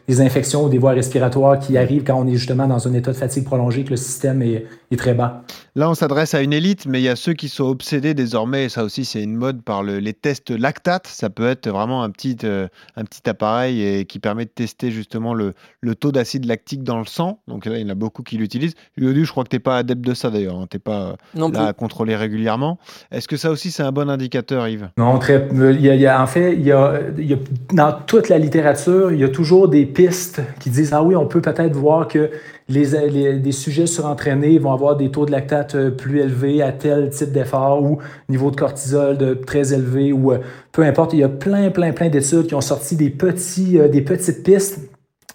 des 0.08 0.22
infections 0.22 0.66
ou 0.66 0.70
des 0.70 0.80
voies 0.80 0.92
respiratoires 0.92 1.60
qui 1.60 1.78
arrivent 1.78 2.04
quand 2.04 2.20
on 2.20 2.28
est 2.28 2.36
justement 2.36 2.68
dans 2.68 2.88
un 2.88 2.94
état 2.94 3.12
de 3.12 3.18
fatigue 3.18 3.44
prolongé, 3.44 3.84
que 3.84 3.92
le 3.92 3.98
système 3.98 4.42
est, 4.42 4.66
très 4.98 5.14
bas. 5.14 5.44
Là, 5.76 5.90
on 5.90 5.94
s'adresse 5.94 6.34
à 6.34 6.42
une 6.42 6.54
élite, 6.54 6.86
mais 6.88 7.00
il 7.00 7.04
y 7.04 7.10
a 7.10 7.16
ceux 7.16 7.34
qui 7.34 7.48
sont 7.48 7.66
obsédés 7.66 8.14
désormais, 8.14 8.66
et 8.66 8.70
ça 8.70 8.84
aussi, 8.84 9.06
c'est 9.06 9.22
une 9.22 9.36
mode 9.36 9.62
par 9.62 9.84
les 9.84 10.14
tests 10.14 10.50
lactate. 10.52 11.08
Ça 11.08 11.30
peut 11.30 11.48
être 11.48 11.70
vraiment 11.70 12.04
un 12.04 12.10
petit, 12.10 12.38
euh, 12.44 12.68
un 12.96 13.04
petit 13.04 13.30
appareil 13.30 13.82
et, 13.82 14.06
qui 14.06 14.20
permet 14.20 14.46
de 14.46 14.50
tester 14.50 14.92
justement 14.92 15.34
le, 15.34 15.54
le 15.82 15.96
taux 15.96 16.12
d'acide 16.12 16.46
lactique 16.46 16.84
dans 16.84 17.00
le 17.00 17.06
sang. 17.06 17.40
Donc 17.48 17.66
là, 17.66 17.78
il 17.78 17.82
y 17.82 17.86
en 17.86 17.90
a 17.90 17.96
beaucoup 17.96 18.24
qui 18.24 18.38
l'utilisent. 18.38 18.74
je 18.98 19.32
crois 19.32 19.44
que 19.44 19.50
tu 19.50 19.56
n'es 19.56 19.62
pas 19.62 19.78
adepte 19.78 20.06
de 20.06 20.14
ça 20.14 20.30
d'ailleurs. 20.30 20.56
Hein. 20.56 20.68
Tu 20.70 20.78
n'es 20.78 20.80
pas 20.80 21.16
non 21.36 21.50
là 21.50 21.68
à 21.68 21.74
contrôler 21.74 22.16
régulièrement. 22.16 22.80
Est-ce 23.12 23.28
que 23.28 23.38
ça 23.38 23.52
aussi, 23.52 23.72
c'est 23.72 23.84
un 23.84 23.92
bon 23.92 24.10
indicateur, 24.10 24.68
Yves? 24.68 24.90
Non, 24.98 25.20
très. 25.20 25.48
Il 25.52 25.82
y 25.82 26.08
a, 26.08 26.22
en 26.22 26.28
fait, 26.28 26.54
il 26.54 26.64
y, 26.64 26.72
a, 26.72 27.00
il 27.18 27.30
y 27.30 27.34
a, 27.34 27.38
dans 27.74 27.94
toute 28.06 28.30
la 28.30 28.38
littérature, 28.38 29.12
il 29.12 29.20
y 29.20 29.24
a 29.24 29.30
toujours 29.30 29.68
des 29.68 29.86
pistes 29.86 30.42
qui 30.60 30.70
disent 30.70 30.94
Ah 30.94 31.04
oui, 31.04 31.16
on 31.16 31.26
peut 31.26 31.42
peut-être 31.42 31.76
voir 31.76 32.08
que 32.08 32.32
les, 32.70 33.52
sujets 33.52 33.88
surentraînés 33.88 34.60
vont 34.60 34.72
avoir 34.72 34.96
des 34.96 35.10
taux 35.10 35.26
de 35.26 35.32
lactate 35.32 35.76
euh, 35.76 35.90
plus 35.90 36.20
élevés 36.20 36.62
à 36.62 36.72
tel 36.72 37.10
type 37.10 37.32
d'effort 37.32 37.84
ou 37.84 37.98
niveau 38.30 38.52
de 38.52 38.56
cortisol 38.56 39.42
très 39.46 39.74
élevé 39.74 40.14
ou 40.14 40.32
euh, 40.32 40.40
peu 40.72 40.84
importe. 40.84 41.14
Il 41.14 41.20
y 41.20 41.24
a 41.24 41.30
plein, 41.30 41.72
plein, 41.72 41.92
plein 41.92 42.10
d'études 42.10 42.48
qui 42.48 42.56
ont 42.56 42.62
sorti 42.62 42.96
des, 42.96 43.12
euh, 43.12 44.02
petites 44.02 44.44
pistes 44.44 44.80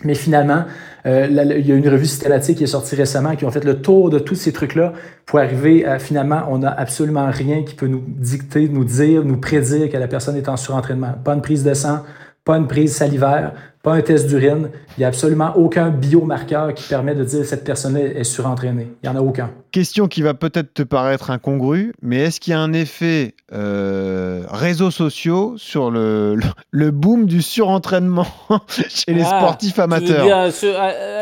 mais 0.03 0.15
finalement, 0.15 0.65
il 1.07 1.67
y 1.67 1.73
a 1.73 1.77
une 1.77 1.89
revue 1.89 2.05
systématique 2.05 2.59
qui 2.59 2.65
est 2.65 2.67
sortie 2.67 2.97
récemment 2.97 3.37
qui 3.37 3.45
ont 3.45 3.51
fait 3.51 3.65
le 3.65 3.81
tour 3.81 4.11
de 4.11 4.19
tous 4.19 4.35
ces 4.35 4.53
trucs-là 4.53 4.93
pour 5.25 5.39
arriver 5.39 5.87
à 5.87 6.01
finalement, 6.01 6.43
on 6.51 6.59
n'a 6.59 6.73
absolument 6.73 7.31
rien 7.31 7.63
qui 7.63 7.75
peut 7.75 7.87
nous 7.87 8.03
dicter, 8.05 8.69
nous 8.69 8.85
dire, 8.85 9.25
nous 9.25 9.37
prédire 9.37 9.89
que 9.89 9.97
la 9.97 10.09
personne 10.09 10.37
est 10.37 10.49
en 10.49 10.57
surentraînement. 10.57 11.15
Pas 11.25 11.35
une 11.35 11.43
prise 11.43 11.63
de 11.63 11.73
sang, 11.75 12.01
pas 12.45 12.57
une 12.57 12.67
prise 12.67 12.93
salivaire, 12.93 13.53
pas 13.85 13.93
un 13.93 14.01
test 14.01 14.27
d'urine. 14.27 14.71
Il 14.97 15.01
n'y 15.01 15.05
a 15.05 15.09
absolument 15.09 15.53
aucun 15.57 15.91
biomarqueur 15.91 16.73
qui 16.75 16.89
permet 16.89 17.15
de 17.15 17.23
dire 17.23 17.41
que 17.41 17.47
cette 17.47 17.65
personne 17.65 17.97
est 17.97 18.25
surentraînée. 18.25 18.89
Il 19.03 19.11
n'y 19.11 19.17
en 19.17 19.21
a 19.21 19.23
aucun. 19.23 19.51
Question 19.75 20.07
qui 20.07 20.23
va 20.23 20.35
peut-être 20.35 20.73
te 20.73 20.85
paraître 20.85 21.33
incongrue, 21.33 21.95
mais 22.01 22.19
est-ce 22.19 22.39
qu'il 22.39 22.53
y 22.53 22.55
a 22.55 22.61
un 22.61 22.73
effet 22.73 23.35
euh, 23.53 24.45
réseaux 24.49 24.93
sociaux 24.93 25.55
sur 25.57 25.91
le, 25.91 26.39
le, 26.71 26.91
boom 26.93 27.27
du 27.27 27.43
surentraînement 27.43 28.29
chez 28.69 29.13
les 29.13 29.25
ah, 29.25 29.41
sportifs 29.41 29.81
amateurs? 29.81 30.53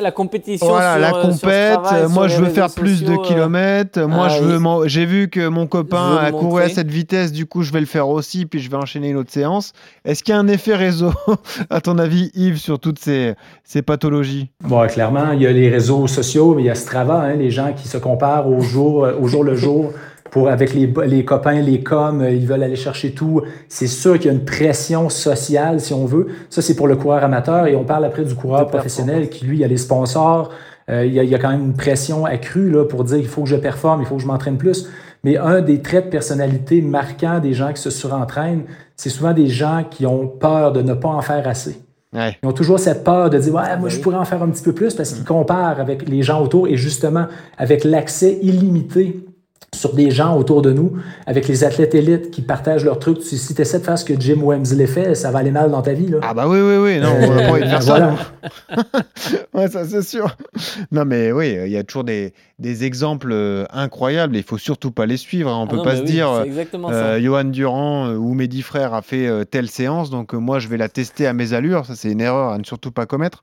La 0.03 0.11
compétition. 0.11 0.69
Voilà, 0.69 0.99
la 0.99 1.17
euh, 1.17 1.23
compète. 1.23 2.11
moi, 2.11 2.29
je 2.29 2.37
veux 2.37 2.51
faire 2.51 2.69
plus 2.75 3.03
de 3.03 3.15
euh. 3.15 3.23
kilomètres. 3.23 4.01
moi, 4.01 4.27
ah 4.27 4.37
je 4.37 4.43
veux. 4.43 4.87
J'ai 4.87 5.07
vu 5.07 5.31
que 5.31 5.49
mon 5.49 5.67
copain 5.67 6.17
a 6.17 6.31
couru 6.31 6.61
à 6.61 6.69
cette 6.69 6.91
vitesse, 6.91 7.33
du 7.33 7.47
coup, 7.47 7.63
je 7.63 7.73
vais 7.73 7.81
le 7.81 7.87
faire 7.87 8.09
aussi, 8.09 8.45
puis 8.45 8.61
je 8.61 8.71
vais 8.71 8.77
enchaîner 8.77 9.09
une 9.09 9.17
autre 9.17 9.33
séance. 9.33 9.73
Est-ce 10.05 10.23
qu'il 10.23 10.35
y 10.35 10.37
a 10.37 10.41
un 10.41 10.49
effet 10.49 10.75
réseau, 10.75 11.15
à 11.71 11.81
ton 11.81 11.97
avis, 11.97 12.31
Yves, 12.35 12.52
sur 12.59 12.79
toutes 12.79 12.99
ces, 12.99 13.35
ces 13.65 13.83
pathologies 13.83 14.51
Bon, 14.63 14.87
clairement, 14.87 15.33
il 15.33 15.43
y 15.43 15.47
a 15.47 15.53
les 15.53 15.69
réseaux 15.69 16.07
sociaux, 16.07 16.55
mais 16.55 16.63
il 16.63 16.67
y 16.67 16.71
a 16.71 16.75
Strava, 16.75 17.23
hein, 17.23 17.35
les 17.35 17.51
gens 17.51 17.73
qui 17.75 17.89
se 17.89 17.99
comparent 17.99 18.49
au 18.49 18.61
jour, 18.61 19.07
au 19.21 19.27
jour 19.27 19.45
le 19.45 19.55
jour. 19.55 19.93
Pour, 20.31 20.49
avec 20.49 20.73
les, 20.73 20.91
les 21.07 21.27
copains, 21.27 21.61
les 21.61 21.83
coms, 21.83 22.27
ils 22.27 22.47
veulent 22.47 22.63
aller 22.63 22.77
chercher 22.77 23.13
tout. 23.13 23.43
C'est 23.69 23.87
sûr 23.87 24.15
qu'il 24.15 24.27
y 24.27 24.29
a 24.31 24.33
une 24.33 24.47
pression 24.47 25.11
sociale, 25.11 25.79
si 25.79 25.93
on 25.93 26.07
veut. 26.07 26.29
Ça, 26.49 26.63
c'est 26.63 26.75
pour 26.75 26.89
le 26.89 26.97
coureur 26.97 27.23
amateur. 27.23 27.67
Et 27.67 27.77
on 27.77 27.85
parle 27.85 28.07
après 28.07 28.25
du 28.25 28.35
coureur 28.35 28.67
professionnel 28.67 29.29
qui, 29.29 29.45
lui, 29.45 29.63
a 29.63 29.67
les 29.67 29.77
sponsors. 29.77 30.49
Euh, 30.89 31.05
il, 31.05 31.13
y 31.13 31.21
a, 31.21 31.23
il, 31.23 31.29
y 31.29 31.35
a, 31.35 31.39
quand 31.39 31.51
même 31.51 31.65
une 31.65 31.77
pression 31.77 32.25
accrue 32.25 32.71
là, 32.71 32.85
pour 32.85 33.05
dire 33.05 33.19
qu'il 33.19 33.29
faut 33.29 33.43
que 33.43 33.49
je 33.49 33.57
performe, 33.57 34.01
il 34.01 34.07
faut 34.07 34.17
que 34.17 34.23
je 34.23 34.27
m'entraîne 34.27 34.57
plus. 34.57 34.89
Mais 35.25 35.37
un 35.37 35.61
des 35.61 35.81
traits 35.81 36.07
de 36.07 36.11
personnalité 36.11 36.83
marquants 36.83 37.39
des 37.39 37.53
gens 37.53 37.73
qui 37.73 37.81
se 37.81 37.91
surentraînent, 37.91 38.65
c'est 38.97 39.11
souvent 39.11 39.33
des 39.33 39.49
gens 39.49 39.85
qui 39.89 40.07
ont 40.07 40.27
peur 40.27 40.73
de 40.73 40.83
ne 40.83 40.95
pas 40.95 41.11
en 41.11 41.23
faire 41.23 41.47
assez. 41.47 41.77
Ils 42.15 42.37
ont 42.43 42.53
toujours 42.53 42.79
cette 42.79 43.05
peur 43.05 43.31
de 43.31 43.39
dire 43.39 43.55
ouais, 43.55 43.77
moi 43.79 43.89
je 43.89 43.99
pourrais 43.99 44.17
en 44.17 44.25
faire 44.25 44.43
un 44.43 44.49
petit 44.51 44.63
peu 44.63 44.73
plus 44.73 44.95
parce 44.95 45.13
qu'ils 45.13 45.25
comparent 45.25 45.81
avec 45.81 46.09
les 46.09 46.23
gens 46.23 46.43
autour 46.43 46.69
et 46.69 46.77
justement 46.77 47.27
avec 47.57 47.85
l'accès 47.85 48.39
illimité 48.43 49.25
sur 49.75 49.95
des 49.95 50.11
gens 50.11 50.37
autour 50.37 50.63
de 50.63 50.73
nous, 50.73 50.93
avec 51.27 51.49
les 51.49 51.65
athlètes 51.65 51.95
élites 51.95 52.31
qui 52.31 52.43
partagent 52.43 52.85
leurs 52.85 52.99
trucs. 52.99 53.23
Si 53.23 53.55
tu 53.55 53.61
essaies 53.61 53.79
de 53.79 53.85
faire 53.85 53.99
ce 53.99 54.05
que 54.05 54.15
Jim 54.19 54.41
Wemsley 54.43 54.87
fait, 54.87 55.15
ça 55.15 55.31
va 55.31 55.39
aller 55.39 55.51
mal 55.51 55.71
dans 55.71 55.83
ta 55.83 55.93
vie. 55.93 56.09
Là. 56.09 56.19
Ah 56.23 56.35
bah 56.35 56.47
oui, 56.47 56.61
oui, 56.61 56.77
oui. 56.77 57.01
Non, 57.01 57.15
on 57.21 57.31
va 57.31 57.49
pas 57.49 57.59
y 57.59 57.69
faire 57.69 57.83
ça. 57.83 58.15
ouais, 59.55 59.69
ça 59.69 59.85
c'est 59.87 60.03
sûr. 60.03 60.37
Non 60.91 61.05
mais 61.05 61.33
oui, 61.33 61.57
il 61.65 61.73
y 61.73 61.77
a 61.77 61.85
toujours 61.85 62.05
des, 62.05 62.35
des 62.59 62.85
exemples 62.85 63.31
euh, 63.33 63.65
incroyables 63.73 64.37
il 64.37 64.43
faut 64.43 64.59
surtout 64.59 64.91
pas 64.91 65.07
les 65.07 65.17
suivre. 65.17 65.51
Hein. 65.51 65.59
On 65.63 65.67
ah 65.67 65.71
peut 65.71 65.83
pas 65.83 65.97
se 65.97 66.03
dire, 66.03 66.29
euh, 66.31 67.21
Johan 67.21 67.45
Durand 67.45 68.09
euh, 68.09 68.17
ou 68.17 68.35
Mehdi 68.35 68.63
Frère 68.63 68.95
a 68.95 69.03
fait 69.03 69.27
euh, 69.27 69.45
telle 69.45 69.69
séance, 69.69 70.11
donc 70.11 70.33
moi 70.35 70.59
je 70.59 70.69
vais 70.69 70.77
la 70.77 70.89
tester 70.89 71.27
à 71.27 71.33
mes 71.33 71.53
allures. 71.53 71.87
Ça 71.87 71.95
c'est 71.95 72.11
une 72.11 72.21
erreur 72.21 72.53
à 72.53 72.59
ne 72.59 72.65
surtout 72.65 72.91
pas 72.91 73.07
commettre. 73.07 73.43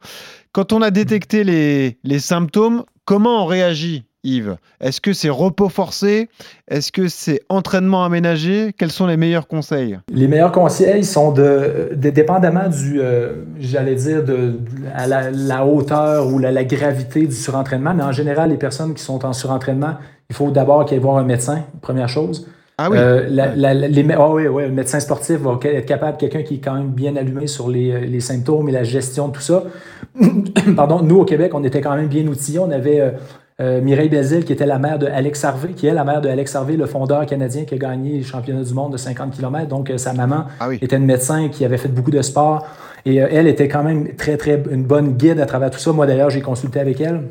Quand 0.52 0.74
on 0.74 0.82
a 0.82 0.92
détecté 0.92 1.44
les, 1.44 1.98
les 2.04 2.20
symptômes, 2.20 2.84
comment 3.06 3.44
on 3.44 3.46
réagit? 3.46 4.04
Yves 4.24 4.58
Est-ce 4.82 5.00
que 5.00 5.14
c'est 5.14 5.30
repos 5.30 5.70
forcé? 5.70 6.30
Est-ce 6.68 6.92
que 6.92 7.08
c'est 7.08 7.42
entraînement 7.48 8.04
aménagé? 8.04 8.74
Quels 8.78 8.92
sont 8.92 9.08
les 9.08 9.16
meilleurs 9.16 9.48
conseils? 9.48 9.98
Les 10.14 10.28
meilleurs 10.28 10.52
conseils 10.52 11.06
sont 11.06 11.32
de, 11.32 11.92
dépendamment 11.96 12.68
du, 12.68 13.00
euh, 13.00 13.46
j'allais 13.60 13.96
dire, 13.96 14.24
de, 14.24 14.60
à 14.94 15.08
la, 15.08 15.66
hauteur 15.66 16.28
ou 16.28 16.38
la, 16.38 16.64
gravité 16.66 17.26
du 17.26 17.36
surentraînement, 17.36 17.94
mais 17.94 18.04
en 18.04 18.12
général, 18.12 18.50
les 18.50 18.58
personnes 18.58 18.94
qui 18.94 19.04
sont 19.04 19.26
en 19.26 19.32
surentraînement, 19.32 19.96
il 20.30 20.36
faut 20.36 20.52
d'abord 20.52 20.82
aillent 20.82 21.00
voir 21.00 21.18
un 21.18 21.24
médecin, 21.24 21.64
première 21.82 22.10
chose. 22.10 22.48
Ah 22.78 22.90
oui. 22.90 22.98
Euh, 22.98 23.28
les, 23.28 24.06
oh 24.18 24.34
oui, 24.36 24.48
oui, 24.48 24.64
un 24.66 24.70
médecin 24.70 25.00
sportif 25.00 25.38
va 25.38 25.60
être 25.64 25.86
capable, 25.86 26.18
quelqu'un 26.18 26.44
qui 26.44 26.56
est 26.56 26.60
quand 26.60 26.76
même 26.76 26.90
bien 26.90 27.16
allumé 27.16 27.48
sur 27.48 27.70
les, 27.70 28.08
les, 28.08 28.20
symptômes 28.20 28.70
et 28.70 28.72
la 28.72 28.84
gestion 28.84 29.30
de 29.30 29.34
tout 29.34 29.42
ça. 29.42 29.64
Pardon, 30.76 31.02
nous 31.02 31.20
au 31.20 31.26
Québec, 31.26 31.52
on 31.54 31.64
était 31.64 31.82
quand 31.82 31.96
même 31.96 32.08
bien 32.08 32.26
outillés. 32.28 32.60
On 32.60 32.72
avait 32.72 33.14
euh, 33.62 33.82
Mireille 33.82 34.08
Bézil, 34.08 34.46
qui 34.46 34.54
était 34.54 34.66
la 34.66 34.80
mère 34.80 34.98
de 35.00 35.06
Alex 35.06 35.44
Harvey, 35.44 35.74
qui 35.74 35.86
est 35.86 35.94
la 35.94 36.06
mère 36.06 36.22
de 36.22 36.30
Alex 36.30 36.56
Harvey, 36.56 36.78
le 36.78 36.86
fondeur 36.86 37.26
canadien 37.26 37.66
qui 37.66 37.76
a 37.76 37.78
gagné 37.78 38.12
les 38.20 38.24
championnats 38.24 38.64
du 38.64 38.74
monde 38.74 38.94
de 38.94 38.98
50 38.98 39.36
km. 39.36 39.68
Donc, 39.68 39.90
euh, 39.90 39.98
sa 39.98 40.14
maman 40.14 40.46
ah 40.62 40.74
était 40.74 40.96
une 40.96 41.06
médecin 41.06 41.50
qui 41.50 41.66
avait 41.66 41.78
fait 41.78 41.90
beaucoup 41.90 42.12
de 42.12 42.22
sport. 42.22 42.66
Et 43.06 43.22
euh, 43.22 43.28
elle 43.30 43.48
était 43.48 43.68
quand 43.68 43.84
même 43.84 44.16
très, 44.16 44.38
très 44.38 44.64
une 44.72 44.86
bonne 44.86 45.18
guide 45.18 45.42
à 45.42 45.46
travers 45.46 45.72
tout 45.72 45.80
ça. 45.80 45.92
Moi, 45.92 46.08
d'ailleurs, 46.08 46.30
j'ai 46.30 46.42
consulté 46.42 46.80
avec 46.80 47.02
elle. 47.02 47.24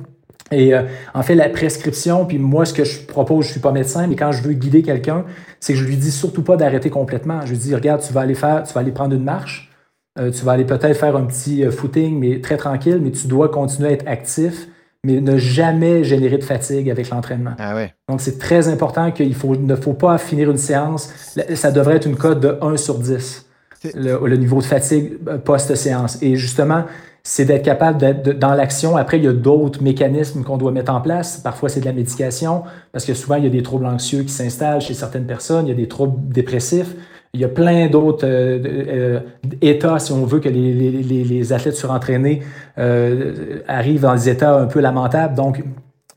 Et 0.51 0.73
en 1.13 1.23
fait, 1.23 1.35
la 1.35 1.51
prescription, 1.51 2.25
puis 2.25 2.39
moi, 2.39 2.65
ce 2.65 2.73
que 2.73 2.83
je 2.83 3.05
propose, 3.05 3.45
je 3.45 3.51
suis 3.51 3.61
pas 3.61 3.71
médecin, 3.71 4.07
mais 4.07 4.17
quand 4.17 4.33
je 4.33 4.43
veux 4.43 4.55
guider 4.55 4.81
quelqu'un, 4.81 5.27
c'est 5.61 5.75
que 5.75 5.79
je 5.79 5.85
lui 5.85 5.99
dis 5.99 6.11
surtout 6.11 6.43
pas 6.43 6.57
d'arrêter 6.57 6.89
complètement. 6.89 7.45
Je 7.45 7.51
lui 7.51 7.59
dis, 7.59 7.75
regarde, 7.75 8.01
tu 8.01 8.15
vas 8.15 8.23
aller 8.23 8.35
faire, 8.35 8.63
tu 8.63 8.73
vas 8.73 8.81
aller 8.81 8.93
prendre 8.93 9.15
une 9.15 9.25
marche, 9.25 9.71
tu 10.17 10.45
vas 10.47 10.53
aller 10.53 10.65
peut-être 10.65 10.97
faire 10.97 11.17
un 11.17 11.27
petit 11.27 11.65
footing, 11.67 12.19
mais 12.19 12.41
très 12.41 12.57
tranquille, 12.57 12.99
mais 13.03 13.11
tu 13.11 13.27
dois 13.27 13.51
continuer 13.51 13.91
à 13.91 13.93
être 13.93 14.09
actif 14.09 14.69
mais 15.09 15.21
ne 15.21 15.39
jamais 15.39 16.05
générer 16.05 16.37
de 16.39 16.45
fatigue 16.45 16.91
avec 16.91 17.09
l'entraînement. 17.11 17.55
Ah 17.59 17.75
ouais. 17.75 17.95
Donc, 18.09 18.21
c'est 18.21 18.39
très 18.39 18.69
important 18.69 19.11
qu'il 19.11 19.35
faut, 19.35 19.57
ne 19.57 19.75
faut 19.75 19.95
pas 19.95 20.19
finir 20.19 20.51
une 20.51 20.59
séance. 20.59 21.11
Ça 21.55 21.71
devrait 21.71 21.97
être 21.97 22.07
une 22.07 22.17
cote 22.17 22.41
de 22.41 22.59
1 22.61 22.77
sur 22.77 22.99
10, 22.99 23.47
le, 23.95 24.37
niveau 24.37 24.59
de 24.59 24.67
fatigue 24.67 25.19
euh, 25.29 25.39
post-séance. 25.39 26.23
Et 26.23 26.37
justement, 26.37 26.85
c'est 27.23 27.45
d'être 27.45 27.65
capable 27.65 27.99
d'être 27.99 28.39
dans 28.39 28.55
l'action. 28.55 28.97
Après, 28.97 29.19
il 29.19 29.25
y 29.25 29.29
a 29.29 29.33
d'autres 29.33 29.83
mécanismes 29.83 30.45
qu'on 30.45 30.59
doit 30.59 30.73
mettre 30.73 30.93
en 30.93 31.01
place. 31.01 31.39
Parfois, 31.39 31.69
c'est 31.69 31.81
de 31.81 31.87
la 31.87 31.93
médication, 31.93 32.63
parce 32.93 33.05
que 33.05 33.15
souvent, 33.15 33.37
il 33.37 33.45
y 33.45 33.47
a 33.47 33.51
des 33.51 33.63
troubles 33.63 33.87
anxieux 33.87 34.23
qui 34.23 34.33
s'installent 34.33 34.81
chez 34.81 34.95
certaines 34.95 35.27
personnes, 35.27 35.67
il 35.67 35.71
y 35.71 35.73
a 35.73 35.77
des 35.77 35.89
troubles 35.89 36.17
dépressifs. 36.33 36.95
Il 37.35 37.41
y 37.41 37.45
a 37.45 37.49
plein 37.49 37.89
d'autres 37.89 38.27
euh, 38.27 38.59
euh, 38.65 39.21
états, 39.61 39.99
si 39.99 40.13
on 40.13 40.25
veut, 40.25 40.41
que 40.41 40.49
les, 40.49 40.73
les, 40.73 41.25
les 41.25 41.53
athlètes 41.53 41.77
surentraînés 41.77 42.41
euh, 42.79 43.61
arrivent 43.69 44.01
dans 44.01 44.15
des 44.15 44.29
états 44.29 44.57
un 44.57 44.67
peu 44.67 44.81
lamentables. 44.81 45.35
Donc, 45.35 45.63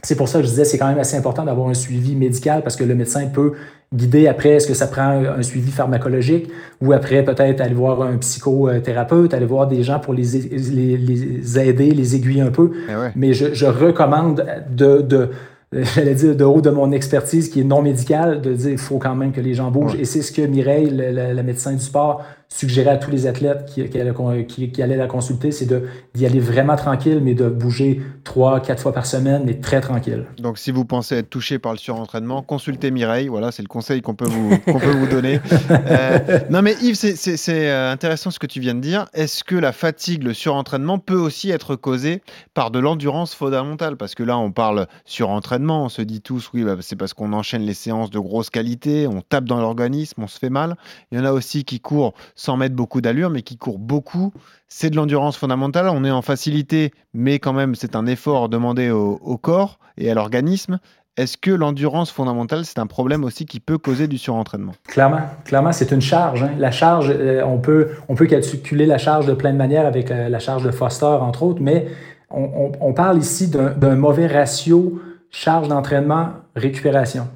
c'est 0.04 0.16
pour 0.16 0.28
ça 0.28 0.40
que 0.40 0.46
je 0.46 0.50
disais, 0.50 0.66
c'est 0.66 0.78
quand 0.78 0.88
même 0.88 0.98
assez 1.00 1.18
important 1.18 1.44
d'avoir 1.44 1.68
un 1.68 1.74
suivi 1.74 2.16
médical 2.16 2.64
parce 2.64 2.76
que 2.76 2.84
le 2.84 2.96
médecin 2.96 3.28
peut 3.28 3.54
guider 3.94 4.28
après, 4.28 4.52
est-ce 4.52 4.68
que 4.68 4.74
ça 4.74 4.88
prend 4.88 5.22
un 5.38 5.44
suivi 5.44 5.70
pharmacologique 5.70 6.50
ou 6.82 6.94
après 6.94 7.24
peut-être 7.24 7.62
aller 7.62 7.74
voir 7.74 8.02
un 8.02 8.18
psychothérapeute, 8.18 9.34
aller 9.34 9.46
voir 9.46 9.68
des 9.68 9.84
gens 9.84 10.00
pour 10.00 10.14
les, 10.14 10.24
les, 10.24 10.98
les 10.98 11.60
aider, 11.60 11.92
les 11.92 12.16
aiguiller 12.16 12.42
un 12.42 12.52
peu. 12.52 12.72
Eh 12.90 12.94
Mais 13.16 13.34
je, 13.34 13.54
je 13.54 13.66
recommande 13.66 14.46
de, 14.72 15.02
de 15.02 15.30
j'allais 15.96 16.16
dire, 16.16 16.36
de 16.36 16.44
haut 16.44 16.62
de 16.62 16.70
mon 16.70 16.92
expertise 16.92 17.50
qui 17.50 17.62
est 17.62 17.64
non 17.64 17.82
médicale, 17.82 18.42
de 18.42 18.54
dire 18.54 18.70
qu'il 18.70 18.78
faut 18.78 18.98
quand 18.98 19.16
même 19.16 19.32
que 19.32 19.40
les 19.40 19.54
gens 19.54 19.72
bougent. 19.72 19.96
Et 19.96 20.06
c'est 20.06 20.22
ce 20.22 20.32
que 20.32 20.42
Mireille, 20.42 20.90
la, 20.90 21.44
médecin 21.44 21.72
du 21.72 21.80
sport, 21.80 22.24
suggérer 22.52 22.90
à 22.90 22.98
tous 22.98 23.10
les 23.10 23.28
athlètes 23.28 23.66
qui, 23.66 23.88
qui, 23.88 24.82
allaient, 24.82 24.98
la 24.98 25.08
consulter, 25.08 25.52
c'est 25.52 25.68
d'y 26.14 26.26
aller 26.26 26.40
vraiment 26.40 26.76
tranquille, 26.76 27.22
mais 27.24 27.34
de 27.34 27.48
bouger 27.48 28.02
trois, 28.26 28.60
quatre 28.60 28.82
fois 28.82 28.92
par 28.92 29.06
semaine, 29.06 29.44
mais 29.46 29.56
très 29.56 29.80
tranquille. 29.80 30.26
Donc, 30.38 30.58
si 30.58 30.72
vous 30.72 30.84
pensez 30.84 31.16
être 31.16 31.30
touché 31.30 31.60
par 31.60 31.72
le 31.72 31.78
surentraînement, 31.78 32.44
consultez 32.44 32.92
Mireille. 32.92 33.30
Voilà, 33.30 33.52
c'est 33.52 33.62
le 33.62 33.70
conseil 33.70 34.02
qu'on 34.02 34.16
peut, 34.16 34.28
vous, 34.28 34.58
peut 34.58 34.92
vous 34.92 35.08
donner. 35.08 35.40
Euh, 35.72 36.40
non, 36.50 36.62
mais 36.62 36.76
Yves, 36.82 36.96
c'est 36.96 37.70
euh, 37.70 37.92
intéressant 37.92 38.30
ce 38.30 38.40
que 38.40 38.46
tu 38.46 38.60
viens 38.60 38.76
de 38.76 38.82
dire. 38.82 39.08
Est-ce 39.14 39.44
que 39.44 39.56
la 39.56 39.72
fatigue, 39.72 40.24
le 40.24 40.34
surentraînement 40.34 41.00
peut 41.00 41.16
aussi 41.16 41.50
être 41.50 41.76
causé 41.76 42.22
par 42.54 42.72
de 42.72 42.80
l'endurance 42.80 43.34
fondamentale? 43.34 43.96
Parce 43.96 44.16
que 44.16 44.24
là, 44.24 44.38
on 44.38 44.52
parle 44.52 44.88
surentraînement, 45.06 45.86
on 45.86 45.90
se 45.90 46.02
dit 46.02 46.22
tous, 46.22 46.50
oui, 46.54 46.64
bah, 46.64 46.76
c'est 46.82 46.96
parce 46.96 47.14
qu'on 47.14 47.34
enchaîne 47.34 47.62
les 47.62 47.74
séances 47.74 48.10
de 48.10 48.20
grosse 48.20 48.50
qualité, 48.50 49.08
on 49.08 49.22
tape 49.22 49.46
dans 49.46 49.60
l'organisme, 49.60 50.22
on 50.24 50.28
se 50.28 50.40
fait 50.40 50.50
mal. 50.50 50.76
Il 51.12 51.18
y 51.18 51.22
en 51.22 51.26
a 51.26 51.32
aussi 51.32 51.64
qui 51.64 51.80
courent 51.80 52.14
sans 52.42 52.58
mettre 52.58 52.76
beaucoup 52.76 53.02
d'allure, 53.02 53.30
mais 53.30 53.44
qui 53.44 53.56
court 53.56 53.78
beaucoup. 53.78 54.34
C'est 54.68 54.90
de 54.90 54.96
l'endurance 54.96 55.38
fondamentale. 55.38 55.88
On 55.90 56.04
est 56.04 56.10
en 56.10 56.24
facilité, 56.24 56.92
mais 57.14 57.38
quand 57.38 57.54
même, 57.54 57.76
c'est 57.76 57.96
un 57.96 58.08
effort 58.08 58.50
demandé 58.50 58.90
au, 58.90 59.38
corps 59.38 59.78
et 59.96 60.10
à 60.10 60.16
l'organisme. 60.16 60.80
Est-ce 61.18 61.38
que 61.38 61.52
l'endurance 61.52 62.10
fondamentale, 62.10 62.66
c'est 62.66 62.80
un 62.80 62.88
problème 62.88 63.24
aussi 63.24 63.46
qui 63.46 63.60
peut 63.60 63.78
causer 63.78 64.08
du 64.08 64.18
surentraînement? 64.18 64.72
Clairement, 64.88 65.22
clairement, 65.46 65.72
c'est 65.72 65.92
une 65.92 66.02
charge. 66.02 66.42
Hein. 66.42 66.52
La 66.58 66.72
charge, 66.72 67.14
euh, 67.16 67.44
on, 67.44 67.60
peut, 67.60 67.90
on 68.10 68.16
peut 68.16 68.26
calculer 68.26 68.88
la 68.88 68.98
charge 68.98 69.28
de 69.28 69.34
plein 69.34 69.52
de 69.52 69.58
manières 69.58 69.86
avec 69.86 70.10
euh, 70.10 70.28
la 70.28 70.40
charge 70.40 70.64
de 70.64 70.72
Foster, 70.72 71.06
entre 71.06 71.44
autres, 71.44 71.62
mais 71.62 71.90
on, 72.32 72.72
on 72.80 72.94
parle 72.94 73.20
ici 73.20 73.50
d'un 73.50 73.96
mauvais 73.96 74.26
ratio 74.26 75.00
charge 75.30 75.68
d'entraînement-récupération. 75.68 77.28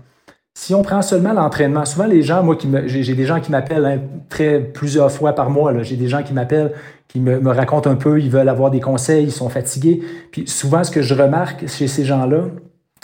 Si 0.58 0.74
on 0.74 0.84
prend 0.84 1.02
seulement 1.02 1.34
l'entraînement, 1.34 1.84
souvent 1.84 2.06
les 2.06 2.22
gens, 2.22 2.42
moi, 2.42 2.56
j'ai 2.86 3.14
des 3.14 3.26
gens 3.26 3.42
qui 3.42 3.52
m'appellent 3.52 3.86
hein, 3.86 4.00
très 4.30 4.62
plusieurs 4.62 5.12
fois 5.12 5.34
par 5.34 5.50
mois. 5.50 5.84
J'ai 5.84 5.98
des 5.98 6.08
gens 6.08 6.24
qui 6.24 6.34
m'appellent, 6.34 6.72
qui 7.10 7.20
me, 7.20 7.50
racontent 7.50 7.90
un 7.90 7.96
peu, 7.96 8.22
ils 8.22 8.32
veulent 8.32 8.48
avoir 8.48 8.72
des 8.72 8.80
conseils, 8.80 9.26
ils 9.26 9.32
sont 9.34 9.50
fatigués. 9.50 10.02
Puis 10.32 10.48
souvent, 10.48 10.84
ce 10.86 10.92
que 10.92 11.02
je 11.02 11.14
remarque 11.14 11.68
chez 11.68 11.88
ces 11.88 12.06
gens-là, 12.06 12.46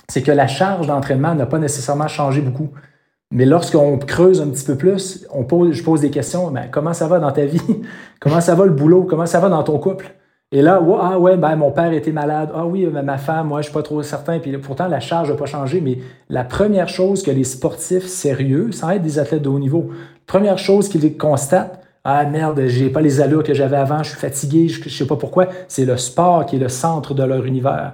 c'est 0.08 0.22
que 0.22 0.32
la 0.32 0.48
charge 0.48 0.88
d'entraînement 0.88 1.36
n'a 1.36 1.46
pas 1.46 1.60
nécessairement 1.60 2.08
changé 2.08 2.42
beaucoup. 2.42 2.70
Mais 3.32 3.46
lorsqu'on 3.46 3.98
creuse 3.98 4.42
un 4.42 4.48
petit 4.48 4.66
peu 4.66 4.76
plus, 4.76 5.28
on 5.32 5.44
pose, 5.44 5.74
je 5.74 5.84
pose 5.84 6.02
des 6.02 6.10
questions. 6.10 6.52
Mais 6.52 6.70
comment 6.72 6.94
ça 6.94 7.08
va 7.08 7.20
dans 7.20 7.32
ta 7.34 7.46
vie? 7.46 7.62
comment 8.22 8.42
ça 8.42 8.56
va 8.56 8.66
le 8.66 8.72
boulot? 8.72 9.04
Comment 9.04 9.26
ça 9.26 9.42
va 9.42 9.50
dans 9.50 9.64
ton 9.64 9.78
couple? 9.78 10.16
Et 10.54 10.62
là, 10.62 10.82
ah 11.02 11.18
ouais, 11.18 11.38
ben, 11.38 11.56
mon 11.56 11.72
père 11.72 11.94
était 11.94 12.12
malade. 12.12 12.52
Ah 12.54 12.66
oui, 12.66 12.86
ma 12.86 13.18
femme, 13.18 13.48
moi, 13.48 13.62
je 13.62 13.68
suis 13.68 13.74
pas 13.74 13.84
trop 13.84 14.04
certain. 14.04 14.40
Puis 14.40 14.58
pourtant, 14.58 14.88
la 14.88 15.00
charge 15.00 15.30
n'a 15.30 15.38
pas 15.38 15.46
changé. 15.46 15.80
Mais 15.80 16.00
la 16.30 16.44
première 16.44 16.90
chose 16.90 17.24
que 17.24 17.32
les 17.32 17.46
sportifs 17.46 18.06
sérieux, 18.06 18.72
sans 18.74 18.90
être 18.90 19.02
des 19.02 19.18
athlètes 19.18 19.44
de 19.44 19.50
haut 19.50 19.60
niveau, 19.60 19.90
première 20.28 20.58
chose 20.58 20.90
qu'ils 20.90 21.18
constatent, 21.18 21.80
Ah 22.04 22.26
merde, 22.26 22.64
j'ai 22.66 22.90
pas 22.90 23.02
les 23.02 23.22
allures 23.22 23.44
que 23.44 23.54
j'avais 23.54 23.78
avant, 23.78 24.04
je 24.04 24.10
suis 24.10 24.20
fatigué, 24.20 24.68
je, 24.68 24.84
ne 24.84 24.90
sais 24.90 25.08
pas 25.08 25.16
pourquoi. 25.16 25.48
C'est 25.68 25.86
le 25.86 25.98
sport 25.98 26.46
qui 26.46 26.58
est 26.58 26.60
le 26.60 26.70
centre 26.70 27.14
de 27.14 27.24
leur 27.24 27.46
univers. 27.46 27.94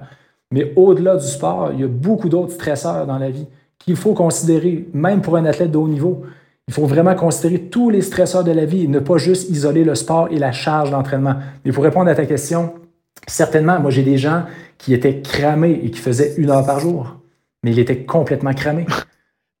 Mais 0.50 0.72
au-delà 0.76 1.16
du 1.16 1.26
sport, 1.26 1.70
il 1.74 1.80
y 1.80 1.84
a 1.84 1.88
beaucoup 1.88 2.28
d'autres 2.28 2.52
stresseurs 2.52 3.06
dans 3.06 3.18
la 3.18 3.30
vie 3.30 3.46
qu'il 3.78 3.96
faut 3.96 4.14
considérer, 4.14 4.88
même 4.94 5.20
pour 5.20 5.36
un 5.36 5.44
athlète 5.44 5.70
de 5.70 5.78
haut 5.78 5.88
niveau. 5.88 6.24
Il 6.68 6.74
faut 6.74 6.86
vraiment 6.86 7.14
considérer 7.14 7.62
tous 7.62 7.88
les 7.88 8.02
stresseurs 8.02 8.44
de 8.44 8.52
la 8.52 8.66
vie 8.66 8.84
et 8.84 8.88
ne 8.88 9.00
pas 9.00 9.16
juste 9.16 9.48
isoler 9.48 9.84
le 9.84 9.94
sport 9.94 10.28
et 10.30 10.38
la 10.38 10.52
charge 10.52 10.90
d'entraînement. 10.90 11.36
Mais 11.64 11.72
pour 11.72 11.82
répondre 11.82 12.10
à 12.10 12.14
ta 12.14 12.26
question, 12.26 12.74
certainement, 13.26 13.80
moi 13.80 13.90
j'ai 13.90 14.02
des 14.02 14.18
gens 14.18 14.44
qui 14.76 14.92
étaient 14.92 15.20
cramés 15.20 15.80
et 15.82 15.90
qui 15.90 15.98
faisaient 15.98 16.34
une 16.36 16.50
heure 16.50 16.64
par 16.64 16.78
jour, 16.78 17.16
mais 17.62 17.72
ils 17.72 17.78
étaient 17.78 18.04
complètement 18.04 18.52
cramés. 18.52 18.86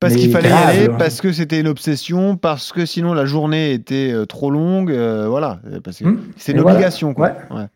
Parce 0.00 0.14
qu'il 0.14 0.30
fallait 0.30 0.50
y 0.50 0.52
aller, 0.52 0.88
parce 0.96 1.20
que 1.20 1.32
c'était 1.32 1.58
une 1.58 1.66
obsession, 1.66 2.36
parce 2.36 2.72
que 2.72 2.86
sinon 2.86 3.14
la 3.14 3.24
journée 3.24 3.72
était 3.72 4.12
euh, 4.12 4.26
trop 4.26 4.48
longue, 4.48 4.92
euh, 4.92 5.26
voilà. 5.28 5.60
Hmm. 6.00 6.18
c'est 6.36 6.52
une 6.52 6.60
obligation, 6.60 7.14
quoi. 7.14 7.32
Ouais. 7.50 7.66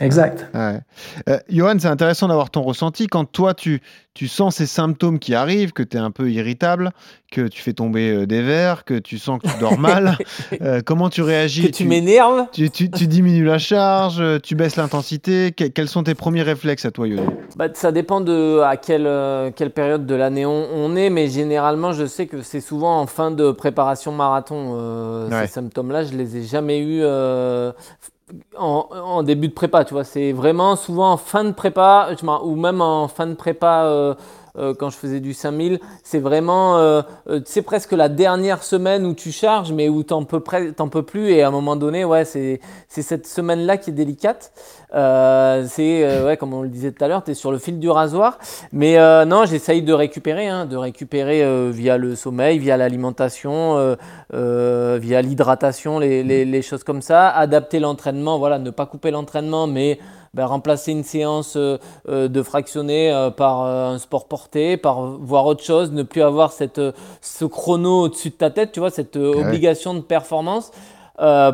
Exact. 0.00 0.48
Ouais. 0.54 0.80
Euh, 1.28 1.38
Johan, 1.50 1.74
c'est 1.78 1.88
intéressant 1.88 2.28
d'avoir 2.28 2.48
ton 2.48 2.62
ressenti. 2.62 3.08
Quand 3.08 3.26
toi, 3.26 3.52
tu, 3.52 3.82
tu 4.14 4.26
sens 4.26 4.56
ces 4.56 4.66
symptômes 4.66 5.18
qui 5.18 5.34
arrivent, 5.34 5.74
que 5.74 5.82
tu 5.82 5.98
es 5.98 6.00
un 6.00 6.10
peu 6.10 6.30
irritable, 6.30 6.92
que 7.30 7.46
tu 7.46 7.60
fais 7.60 7.74
tomber 7.74 8.10
euh, 8.10 8.26
des 8.26 8.40
verres, 8.40 8.84
que 8.84 8.98
tu 8.98 9.18
sens 9.18 9.38
que 9.42 9.48
tu 9.48 9.58
dors 9.60 9.78
mal, 9.78 10.16
euh, 10.62 10.80
comment 10.82 11.10
tu 11.10 11.20
réagis? 11.20 11.70
Que 11.70 11.76
tu, 11.76 11.84
m'énerves? 11.84 12.46
tu, 12.52 12.70
tu, 12.70 12.88
diminues 12.88 13.44
la 13.44 13.58
charge, 13.58 14.22
tu 14.40 14.54
baisses 14.54 14.76
l'intensité? 14.76 15.52
quels 15.52 15.88
sont 15.88 16.04
tes 16.04 16.14
premiers 16.14 16.42
réflexes 16.42 16.86
à 16.86 16.90
toi, 16.90 17.06
Johan? 17.06 17.26
Bah, 17.56 17.68
Ça 17.74 17.92
dépend 17.92 18.22
de 18.22 18.60
à 18.60 18.78
quelle, 18.78 19.52
quelle 19.54 19.70
période 19.72 20.06
de 20.06 20.14
l'année 20.14 20.46
on, 20.46 20.96
est, 20.96 21.10
mais 21.10 21.28
généralement, 21.28 21.92
je 21.92 22.06
sais 22.06 22.26
que 22.26 22.40
c'est 22.40 22.62
souvent 22.62 22.98
en 22.98 23.06
fin 23.06 23.30
de 23.30 23.52
préparation 23.52 24.10
marathon. 24.10 25.28
Ces 25.30 25.48
symptômes-là, 25.48 26.04
je 26.04 26.14
les 26.14 26.38
ai 26.38 26.42
jamais 26.44 26.80
eus 26.80 27.04
en, 28.56 29.22
début 29.22 29.48
de 29.48 29.52
prépa, 29.52 29.84
tu 29.84 29.94
vois. 29.94 30.04
C'est 30.04 30.32
vraiment 30.32 30.76
souvent 30.76 31.12
en 31.12 31.16
fin 31.16 31.44
de 31.44 31.52
prépa, 31.52 32.14
ou 32.44 32.56
même 32.56 32.80
en 32.80 33.08
fin 33.08 33.26
de 33.26 33.34
prépa 33.34 33.84
euh, 33.84 34.14
euh, 34.58 34.74
quand 34.74 34.90
je 34.90 34.96
faisais 34.96 35.20
du 35.20 35.34
5000. 35.34 35.80
C'est 36.02 36.18
vraiment, 36.18 36.78
euh, 36.78 37.02
c'est 37.44 37.62
presque 37.62 37.92
la 37.92 38.08
dernière 38.08 38.62
semaine 38.62 39.06
où 39.06 39.14
tu 39.14 39.32
charges, 39.32 39.72
mais 39.72 39.88
où 39.88 40.02
t'en 40.02 40.24
peux, 40.24 40.40
peux 40.40 41.02
plus. 41.02 41.30
Et 41.30 41.42
à 41.42 41.48
un 41.48 41.50
moment 41.50 41.76
donné, 41.76 42.04
ouais, 42.04 42.24
c'est 42.24 42.60
cette 42.88 43.26
semaine-là 43.26 43.76
qui 43.76 43.90
est 43.90 43.94
délicate. 43.94 44.52
Euh, 44.94 45.64
c'est, 45.68 46.04
euh, 46.04 46.26
ouais, 46.26 46.36
comme 46.36 46.52
on 46.52 46.62
le 46.62 46.68
disait 46.68 46.92
tout 46.92 47.02
à 47.04 47.08
l'heure, 47.08 47.24
tu 47.24 47.30
es 47.30 47.34
sur 47.34 47.50
le 47.52 47.58
fil 47.58 47.78
du 47.78 47.88
rasoir. 47.88 48.38
Mais 48.72 48.98
euh, 48.98 49.24
non, 49.24 49.44
j'essaye 49.44 49.82
de 49.82 49.92
récupérer, 49.92 50.48
hein, 50.48 50.66
de 50.66 50.76
récupérer 50.76 51.70
via 51.70 51.96
le 51.96 52.14
sommeil, 52.14 52.58
via 52.58 52.76
l'alimentation, 52.76 53.96
via 54.32 55.22
l'hydratation, 55.22 55.98
les, 55.98 56.22
les, 56.22 56.44
les, 56.44 56.62
choses 56.62 56.84
comme 56.84 57.02
ça. 57.02 57.28
Adapter 57.30 57.80
l'entraînement, 57.80 58.38
voilà, 58.38 58.58
ne 58.58 58.70
pas 58.70 58.86
couper 58.86 59.10
l'entraînement, 59.10 59.66
mais 59.66 59.98
ben, 60.34 60.46
remplacer 60.46 60.92
une 60.92 61.04
séance 61.04 61.56
de 61.56 62.42
fractionné 62.42 63.30
par 63.36 63.62
un 63.62 63.98
sport 63.98 64.26
porté, 64.26 64.76
par 64.76 65.02
voir 65.02 65.46
autre 65.46 65.62
chose, 65.62 65.92
ne 65.92 66.02
plus 66.02 66.22
avoir 66.22 66.52
cette, 66.52 66.80
ce 67.20 67.44
chrono 67.44 68.02
au-dessus 68.02 68.30
de 68.30 68.34
ta 68.34 68.50
tête, 68.50 68.72
tu 68.72 68.80
vois, 68.80 68.90
cette 68.90 69.16
obligation 69.16 69.94
de 69.94 70.00
performance. 70.00 70.70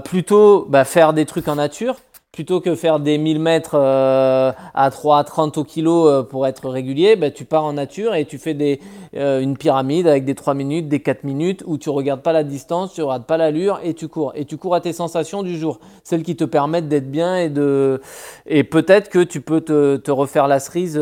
plutôt 0.05 0.67
bah, 0.69 0.85
faire 0.85 1.13
des 1.13 1.27
trucs 1.27 1.49
en 1.49 1.57
nature, 1.57 1.97
plutôt 2.39 2.61
que 2.61 2.77
faire 2.77 3.01
des 3.01 3.19
1000 3.19 3.41
mètres 3.41 3.75
euh, 3.75 4.53
à 4.73 4.91
3 4.93 5.19
à 5.19 5.25
30 5.25 5.59
au 5.59 5.65
kilo 5.65 6.07
euh, 6.07 6.23
pour 6.23 6.47
être 6.47 6.69
régulier, 6.69 7.17
bah, 7.17 7.33
tu 7.33 7.45
pars 7.45 7.65
en 7.65 7.73
nature 7.73 8.15
et 8.15 8.27
tu 8.27 8.39
fais 8.39 8.55
des, 8.55 8.79
euh, 9.17 9.41
une 9.41 9.57
pyramide 9.57 10.07
avec 10.07 10.25
des 10.25 10.37
3 10.37 10.55
minutes, 10.55 10.87
des 10.87 11.01
4 11.01 11.25
minutes 11.25 11.65
où 11.67 11.79
tu 11.79 11.91
regardes 11.91 12.23
pas 12.23 12.33
la 12.33 12.45
distance, 12.45 12.95
tu 12.95 13.03
regardes 13.03 13.25
pas 13.25 13.39
l'allure 13.39 13.81
et 13.83 13.93
tu 13.93 14.07
cours. 14.07 14.31
Et 14.37 14.45
tu 14.45 14.57
cours 14.57 14.77
à 14.77 14.81
tes 14.81 14.93
sensations 14.93 15.43
du 15.43 15.59
jour, 15.59 15.81
celles 16.05 16.23
qui 16.23 16.37
te 16.37 16.45
permettent 16.45 16.87
d'être 16.87 17.11
bien 17.11 17.39
et 17.39 17.49
de 17.49 18.01
et 18.47 18.63
peut-être 18.63 19.09
que 19.09 19.25
tu 19.25 19.41
peux 19.41 19.61
te, 19.61 19.97
te 19.97 20.13
refaire 20.13 20.47
la 20.47 20.61
cerise 20.61 20.95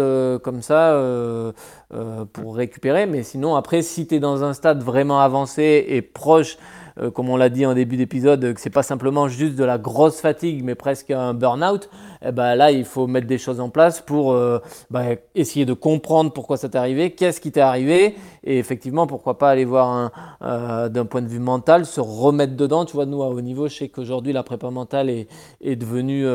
comme 0.42 0.62
ça 0.62 0.99
pour 2.33 2.57
récupérer. 2.57 3.05
Mais 3.05 3.22
sinon 3.22 3.57
après, 3.57 3.83
si 3.83 4.07
tu 4.07 4.14
es 4.14 4.20
dans 4.20 4.42
un 4.42 4.55
stade 4.55 4.83
vraiment 4.83 5.20
avancé 5.20 5.85
et 5.87 6.01
proche 6.01 6.57
comme 7.15 7.29
on 7.29 7.37
l'a 7.37 7.49
dit 7.49 7.67
en 7.67 7.75
début 7.75 7.97
d'épisode, 7.97 8.55
que 8.55 8.61
c'est 8.61 8.71
pas 8.71 8.83
simplement 8.83 9.29
juste 9.29 9.57
de 9.57 9.65
la 9.65 9.79
grosse 9.79 10.21
fatigue, 10.21 10.65
mais 10.65 10.75
presque 10.75 11.11
un 11.11 11.35
burn-out, 11.35 11.91
eh 12.24 12.33
ben 12.33 12.55
là, 12.55 12.70
il 12.70 12.85
faut 12.85 13.07
mettre 13.07 13.26
des 13.26 13.38
choses 13.38 13.61
en 13.61 13.68
place 13.68 14.00
pour 14.00 14.33
euh, 14.33 14.59
bah, 14.90 15.05
essayer 15.35 15.64
de 15.64 15.72
comprendre 15.72 16.33
pourquoi 16.33 16.57
ça 16.57 16.68
t'est 16.68 16.79
arrivé, 16.79 17.11
qu'est-ce 17.11 17.40
qui 17.40 17.52
t'est 17.52 17.61
arrivé, 17.61 18.16
et 18.44 18.59
effectivement, 18.59 19.07
pourquoi 19.07 19.38
pas 19.38 19.50
aller 19.50 19.64
voir 19.64 20.11
euh, 20.42 20.88
d'un 20.88 21.05
point 21.05 21.22
de 21.22 21.29
vue 21.29 21.38
mental, 21.38 21.87
se 21.87 22.00
remettre 22.00 22.57
dedans. 22.57 22.85
Tu 22.85 22.94
vois, 22.94 23.07
nous, 23.07 23.22
à 23.22 23.29
haut 23.29 23.40
niveau, 23.40 23.68
je 23.68 23.76
sais 23.76 23.88
qu'aujourd'hui, 23.88 24.33
la 24.33 24.42
prépa 24.42 24.70
mentale 24.70 25.11
est, 25.11 25.29
est 25.61 25.76
devenue 25.76 26.26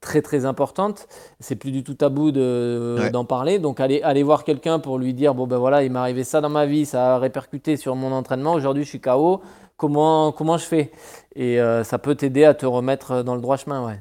très, 0.00 0.22
très 0.22 0.44
importante. 0.44 1.08
C'est 1.40 1.56
plus 1.56 1.70
du 1.70 1.82
tout 1.82 1.94
tabou 1.94 2.30
d'en 2.30 3.24
parler. 3.24 3.58
Donc, 3.58 3.80
aller, 3.80 4.02
aller 4.02 4.22
voir 4.22 4.44
quelqu'un 4.44 4.78
pour 4.78 4.98
lui 4.98 5.14
dire, 5.14 5.34
bon, 5.34 5.46
ben 5.46 5.58
voilà, 5.58 5.82
il 5.82 5.90
m'est 5.90 5.98
arrivé 5.98 6.24
ça 6.24 6.40
dans 6.40 6.48
ma 6.48 6.66
vie, 6.66 6.86
ça 6.86 7.16
a 7.16 7.18
répercuté 7.18 7.76
sur 7.76 7.96
mon 7.96 8.12
entraînement, 8.12 8.52
aujourd'hui, 8.52 8.84
je 8.84 8.88
suis 8.88 9.00
KO 9.00 9.40
comment, 9.76 10.32
comment 10.32 10.58
je 10.58 10.64
fais? 10.64 10.90
Et 11.34 11.60
euh, 11.60 11.84
ça 11.84 11.98
peut 11.98 12.14
t'aider 12.14 12.44
à 12.44 12.54
te 12.54 12.66
remettre 12.66 13.22
dans 13.22 13.34
le 13.34 13.40
droit 13.40 13.56
chemin. 13.56 13.84
Ouais. 13.86 13.98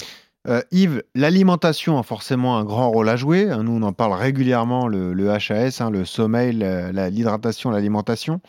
Euh, 0.48 0.62
Yves, 0.72 1.04
l'alimentation 1.16 1.98
a 1.98 2.04
forcément 2.04 2.58
un 2.58 2.66
grand 2.66 2.92
rôle 2.92 3.08
à 3.08 3.16
jouer. 3.16 3.46
Nous, 3.46 3.72
on 3.72 3.82
en 3.82 3.94
parle 3.94 4.14
régulièrement, 4.14 4.88
le, 4.88 5.14
le 5.14 5.30
HAS, 5.30 5.80
hein, 5.80 5.90
le 5.90 6.04
sommeil, 6.04 6.54
l'hydratation, 6.54 7.72
l'alimentation. 7.72 8.42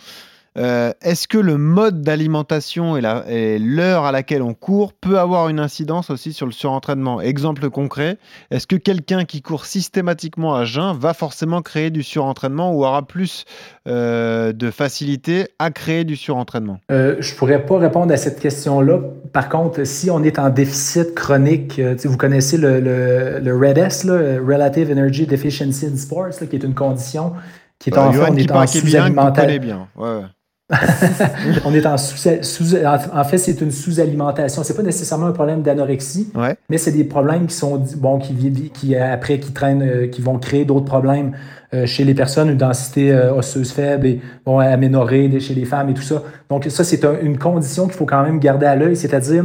Euh, 0.57 0.93
est-ce 1.03 1.27
que 1.27 1.39
le 1.39 1.59
mode 1.59 2.03
d'alimentation 2.03 2.97
et 2.97 3.59
l'heure 3.59 4.05
à 4.05 4.13
laquelle 4.13 4.43
on 4.43 4.55
court 4.55 4.93
peut 4.93 5.19
avoir 5.19 5.49
une 5.49 5.59
incidence 5.59 6.11
aussi 6.11 6.33
sur 6.33 6.47
le 6.47 6.53
surentraînement? 6.53 7.21
Exemple 7.21 7.69
concret, 7.71 8.19
est-ce 8.51 8.67
que 8.67 8.77
quelqu'un 8.77 9.25
qui 9.25 9.43
court 9.43 9.67
systématiquement 9.67 10.55
à 10.55 10.65
jeun 10.65 10.97
va 10.97 11.13
forcément 11.13 11.61
créer 11.61 11.91
du 11.91 12.03
surentraînement 12.03 12.73
ou 12.73 12.85
aura 12.85 13.07
plus 13.07 13.45
euh, 13.89 14.53
de 14.53 14.71
facilité 14.71 15.49
à 15.59 15.71
créer 15.71 16.05
du 16.05 16.15
surentraînement? 16.15 16.79
Euh, 16.93 17.17
Je 17.19 17.33
ne 17.33 17.39
pourrais 17.39 17.67
pas 17.67 17.79
répondre 17.79 18.13
à 18.13 18.17
cette 18.17 18.39
question-là. 18.39 19.01
Par 19.33 19.49
contre, 19.49 19.85
si 19.85 20.11
on 20.11 20.23
est 20.23 20.39
en 20.39 20.51
déficit 20.51 21.15
chronique, 21.15 21.81
vous 22.05 22.17
connaissez 22.17 22.59
le, 22.59 22.81
le, 22.81 23.57
REDS, 23.57 24.09
Relative 24.41 24.93
Energy 24.93 25.27
Deficiency 25.27 25.87
in 25.87 25.97
Sports, 25.97 26.39
qui 26.49 26.57
est 26.57 26.63
une 26.63 26.75
condition 26.75 27.33
qui 27.79 27.91
est 27.91 27.99
en 27.99 28.13
fait, 28.13 28.31
on 28.31 28.37
est 28.37 28.51
en 28.51 28.67
sous-alimentation. 28.67 29.61
bien. 29.61 29.89
Ouais. 29.97 30.23
on 31.67 31.75
est 31.75 31.85
en 31.85 31.99
sous, 31.99 32.75
en 33.13 33.25
fait 33.25 33.37
c'est 33.37 33.61
une 33.61 33.71
sous-alimentation. 33.71 34.63
C'est 34.65 34.75
pas 34.75 34.83
nécessairement 34.83 35.27
un 35.27 35.33
problème 35.33 35.61
d'anorexie, 35.61 36.33
mais 36.71 36.79
c'est 36.79 36.93
des 36.93 37.05
problèmes 37.05 37.47
qui 37.47 37.55
sont 37.55 37.85
bon 37.97 38.19
qui 38.19 38.71
qui 38.73 38.97
après 38.97 39.39
qui 39.39 39.53
traînent 39.53 39.83
euh, 39.83 40.07
qui 40.07 40.23
vont 40.23 40.39
créer 40.39 40.65
d'autres 40.65 40.87
problèmes 40.87 41.33
euh, 41.75 41.85
chez 41.85 42.05
les 42.05 42.15
personnes, 42.15 42.49
une 42.49 42.57
densité 42.57 43.13
euh, 43.13 43.35
osseuse 43.35 43.73
faible 43.73 44.07
et 44.07 44.21
bon 44.47 44.59
aménorée 44.59 45.39
chez 45.39 45.55
les 45.55 45.67
femmes 45.67 45.91
et 45.91 45.95
tout 45.95 46.03
ça. 46.03 46.23
Donc 46.49 46.65
ça 46.71 46.83
c'est 46.83 47.05
une 47.23 47.37
condition 47.37 47.85
qu'il 47.85 47.95
faut 47.95 48.07
quand 48.07 48.23
même 48.23 48.41
garder 48.41 48.65
à 48.65 48.75
l'œil, 48.75 48.97
c'est-à-dire 48.97 49.45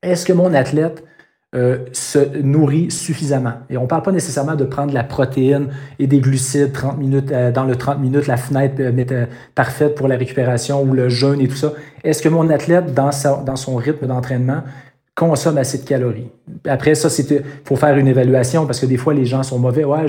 est-ce 0.00 0.24
que 0.24 0.32
mon 0.32 0.54
athlète 0.54 1.02
euh, 1.54 1.80
se 1.92 2.38
nourrit 2.38 2.90
suffisamment. 2.90 3.52
Et 3.68 3.76
on 3.76 3.82
ne 3.82 3.86
parle 3.86 4.02
pas 4.02 4.10
nécessairement 4.10 4.54
de 4.54 4.64
prendre 4.64 4.88
de 4.88 4.94
la 4.94 5.04
protéine 5.04 5.68
et 5.98 6.06
des 6.06 6.18
glucides 6.18 6.72
30 6.72 6.96
minutes, 6.96 7.30
euh, 7.30 7.52
dans 7.52 7.64
le 7.64 7.76
30 7.76 8.00
minutes, 8.00 8.26
la 8.26 8.38
fenêtre 8.38 8.76
euh, 8.80 9.26
parfaite 9.54 9.94
pour 9.94 10.08
la 10.08 10.16
récupération 10.16 10.82
ou 10.82 10.94
le 10.94 11.10
jeûne 11.10 11.42
et 11.42 11.48
tout 11.48 11.56
ça. 11.56 11.74
Est-ce 12.04 12.22
que 12.22 12.30
mon 12.30 12.48
athlète, 12.48 12.94
dans, 12.94 13.10
dans 13.44 13.56
son 13.56 13.76
rythme 13.76 14.06
d'entraînement, 14.06 14.62
consomme 15.14 15.58
assez 15.58 15.78
de 15.78 15.84
calories. 15.84 16.30
Après 16.66 16.94
ça, 16.94 17.08
il 17.18 17.42
faut 17.64 17.76
faire 17.76 17.96
une 17.98 18.08
évaluation 18.08 18.64
parce 18.64 18.80
que 18.80 18.86
des 18.86 18.96
fois, 18.96 19.12
les 19.12 19.26
gens 19.26 19.42
sont 19.42 19.58
mauvais. 19.58 19.84
Ouais, 19.84 20.06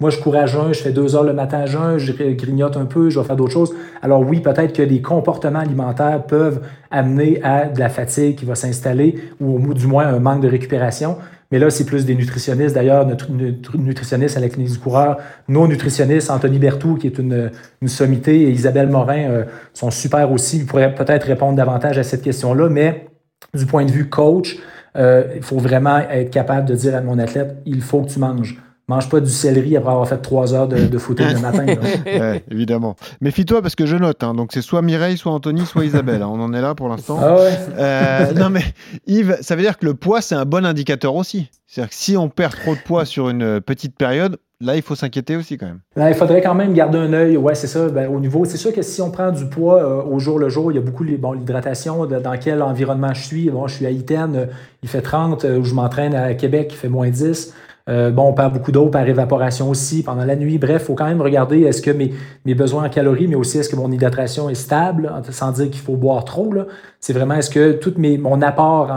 moi, 0.00 0.10
je 0.10 0.18
cours 0.18 0.34
à 0.34 0.46
jeun, 0.46 0.74
je 0.74 0.80
fais 0.80 0.90
deux 0.90 1.14
heures 1.14 1.22
le 1.22 1.32
matin 1.32 1.58
à 1.58 1.66
jeun, 1.66 1.98
je 1.98 2.12
grignote 2.12 2.76
un 2.76 2.86
peu, 2.86 3.10
je 3.10 3.20
vais 3.20 3.26
faire 3.26 3.36
d'autres 3.36 3.52
choses. 3.52 3.72
Alors 4.02 4.20
oui, 4.20 4.40
peut-être 4.40 4.72
que 4.72 4.82
les 4.82 5.00
comportements 5.00 5.60
alimentaires 5.60 6.24
peuvent 6.24 6.60
amener 6.90 7.40
à 7.44 7.66
de 7.66 7.78
la 7.78 7.88
fatigue 7.88 8.36
qui 8.36 8.44
va 8.44 8.56
s'installer 8.56 9.16
ou 9.40 9.56
au 9.56 9.74
du 9.74 9.86
moins 9.86 10.08
un 10.08 10.18
manque 10.18 10.42
de 10.42 10.48
récupération. 10.48 11.16
Mais 11.52 11.58
là, 11.58 11.70
c'est 11.70 11.84
plus 11.84 12.04
des 12.04 12.14
nutritionnistes. 12.14 12.74
D'ailleurs, 12.74 13.06
notre, 13.06 13.28
nutritionniste 13.76 14.36
à 14.36 14.40
la 14.40 14.48
clinique 14.48 14.72
du 14.72 14.78
coureur, 14.78 15.18
nos 15.48 15.66
nutritionnistes, 15.66 16.30
Anthony 16.30 16.58
Bertou, 16.58 16.94
qui 16.94 17.08
est 17.08 17.18
une, 17.18 17.50
une 17.82 17.88
sommité, 17.88 18.42
et 18.42 18.50
Isabelle 18.50 18.88
Morin 18.88 19.30
euh, 19.30 19.44
sont 19.74 19.90
super 19.90 20.30
aussi. 20.30 20.58
Ils 20.58 20.66
pourraient 20.66 20.94
peut-être 20.94 21.24
répondre 21.24 21.56
davantage 21.56 21.98
à 21.98 22.04
cette 22.04 22.22
question-là. 22.22 22.68
Mais 22.68 23.09
du 23.54 23.66
point 23.66 23.84
de 23.84 23.90
vue 23.90 24.08
coach, 24.08 24.56
euh, 24.96 25.24
il 25.36 25.42
faut 25.42 25.58
vraiment 25.58 25.98
être 25.98 26.30
capable 26.30 26.68
de 26.68 26.74
dire 26.74 26.94
à 26.94 27.00
mon 27.00 27.18
athlète, 27.18 27.56
il 27.66 27.82
faut 27.82 28.02
que 28.02 28.10
tu 28.10 28.18
manges. 28.18 28.58
Mange 28.90 29.08
pas 29.08 29.20
du 29.20 29.30
céleri 29.30 29.76
après 29.76 29.92
avoir 29.92 30.08
fait 30.08 30.18
trois 30.18 30.52
heures 30.52 30.68
de, 30.68 30.86
de 30.86 30.98
footing 30.98 31.32
le 31.32 31.40
matin. 31.40 31.64
ouais, 32.06 32.44
évidemment. 32.50 32.96
Méfie-toi 33.20 33.62
parce 33.62 33.74
que 33.74 33.86
je 33.86 33.96
note. 33.96 34.22
Hein, 34.22 34.34
donc 34.34 34.50
c'est 34.52 34.62
soit 34.62 34.82
Mireille, 34.82 35.16
soit 35.16 35.32
Anthony, 35.32 35.64
soit 35.64 35.84
Isabelle. 35.84 36.22
Hein, 36.22 36.30
on 36.30 36.40
en 36.40 36.52
est 36.52 36.60
là 36.60 36.74
pour 36.74 36.88
l'instant. 36.88 37.18
Ah 37.20 37.36
ouais. 37.36 37.58
Euh, 37.78 38.32
non 38.34 38.50
mais 38.50 38.64
Yves, 39.06 39.38
ça 39.40 39.56
veut 39.56 39.62
dire 39.62 39.78
que 39.78 39.86
le 39.86 39.94
poids 39.94 40.20
c'est 40.20 40.34
un 40.34 40.44
bon 40.44 40.66
indicateur 40.66 41.14
aussi. 41.14 41.50
C'est-à-dire 41.66 41.90
que 41.90 41.96
si 41.96 42.16
on 42.16 42.28
perd 42.28 42.54
trop 42.56 42.74
de 42.74 42.80
poids 42.80 43.04
sur 43.04 43.30
une 43.30 43.60
petite 43.60 43.96
période, 43.96 44.38
Là, 44.62 44.76
il 44.76 44.82
faut 44.82 44.94
s'inquiéter 44.94 45.36
aussi 45.36 45.56
quand 45.56 45.66
même. 45.66 45.80
Là, 45.96 46.10
il 46.10 46.14
faudrait 46.14 46.42
quand 46.42 46.54
même 46.54 46.74
garder 46.74 46.98
un 46.98 47.14
œil. 47.14 47.38
Ouais, 47.38 47.54
c'est 47.54 47.66
ça. 47.66 47.88
Ben, 47.88 48.10
au 48.10 48.20
niveau, 48.20 48.44
c'est 48.44 48.58
sûr 48.58 48.74
que 48.74 48.82
si 48.82 49.00
on 49.00 49.10
prend 49.10 49.32
du 49.32 49.46
poids 49.46 49.82
euh, 49.82 50.02
au 50.02 50.18
jour 50.18 50.38
le 50.38 50.50
jour, 50.50 50.70
il 50.70 50.74
y 50.74 50.78
a 50.78 50.82
beaucoup 50.82 51.04
bon, 51.18 51.32
l'hydratation, 51.32 52.04
dans 52.04 52.38
quel 52.38 52.60
environnement 52.60 53.14
je 53.14 53.22
suis. 53.22 53.48
Bon, 53.48 53.66
je 53.68 53.76
suis 53.76 53.86
à 53.86 53.90
Iten, 53.90 54.36
euh, 54.36 54.46
il 54.82 54.90
fait 54.90 55.00
30, 55.00 55.46
euh, 55.46 55.58
où 55.58 55.64
je 55.64 55.72
m'entraîne 55.72 56.14
à 56.14 56.34
Québec, 56.34 56.68
il 56.72 56.76
fait 56.76 56.90
moins 56.90 57.08
10. 57.08 57.54
Bon, 57.90 58.28
on 58.28 58.32
perd 58.32 58.52
beaucoup 58.52 58.72
d'eau 58.72 58.86
par 58.86 59.06
évaporation 59.08 59.68
aussi 59.68 60.02
pendant 60.02 60.24
la 60.24 60.36
nuit. 60.36 60.58
Bref, 60.58 60.82
il 60.82 60.86
faut 60.86 60.94
quand 60.94 61.06
même 61.06 61.20
regarder 61.20 61.62
est-ce 61.62 61.82
que 61.82 61.90
mes, 61.90 62.54
besoins 62.54 62.84
en 62.84 62.88
calories, 62.88 63.26
mais 63.26 63.34
aussi 63.34 63.58
est-ce 63.58 63.68
que 63.68 63.76
mon 63.76 63.90
hydratation 63.90 64.48
est 64.48 64.54
stable, 64.54 65.10
sans 65.30 65.52
dire 65.52 65.70
qu'il 65.70 65.80
faut 65.80 65.96
boire 65.96 66.24
trop. 66.24 66.52
C'est 67.00 67.12
vraiment 67.12 67.34
est-ce 67.34 67.50
que 67.50 67.72
tout 67.72 67.94
mes, 67.96 68.18
mon 68.18 68.42
apport 68.42 68.90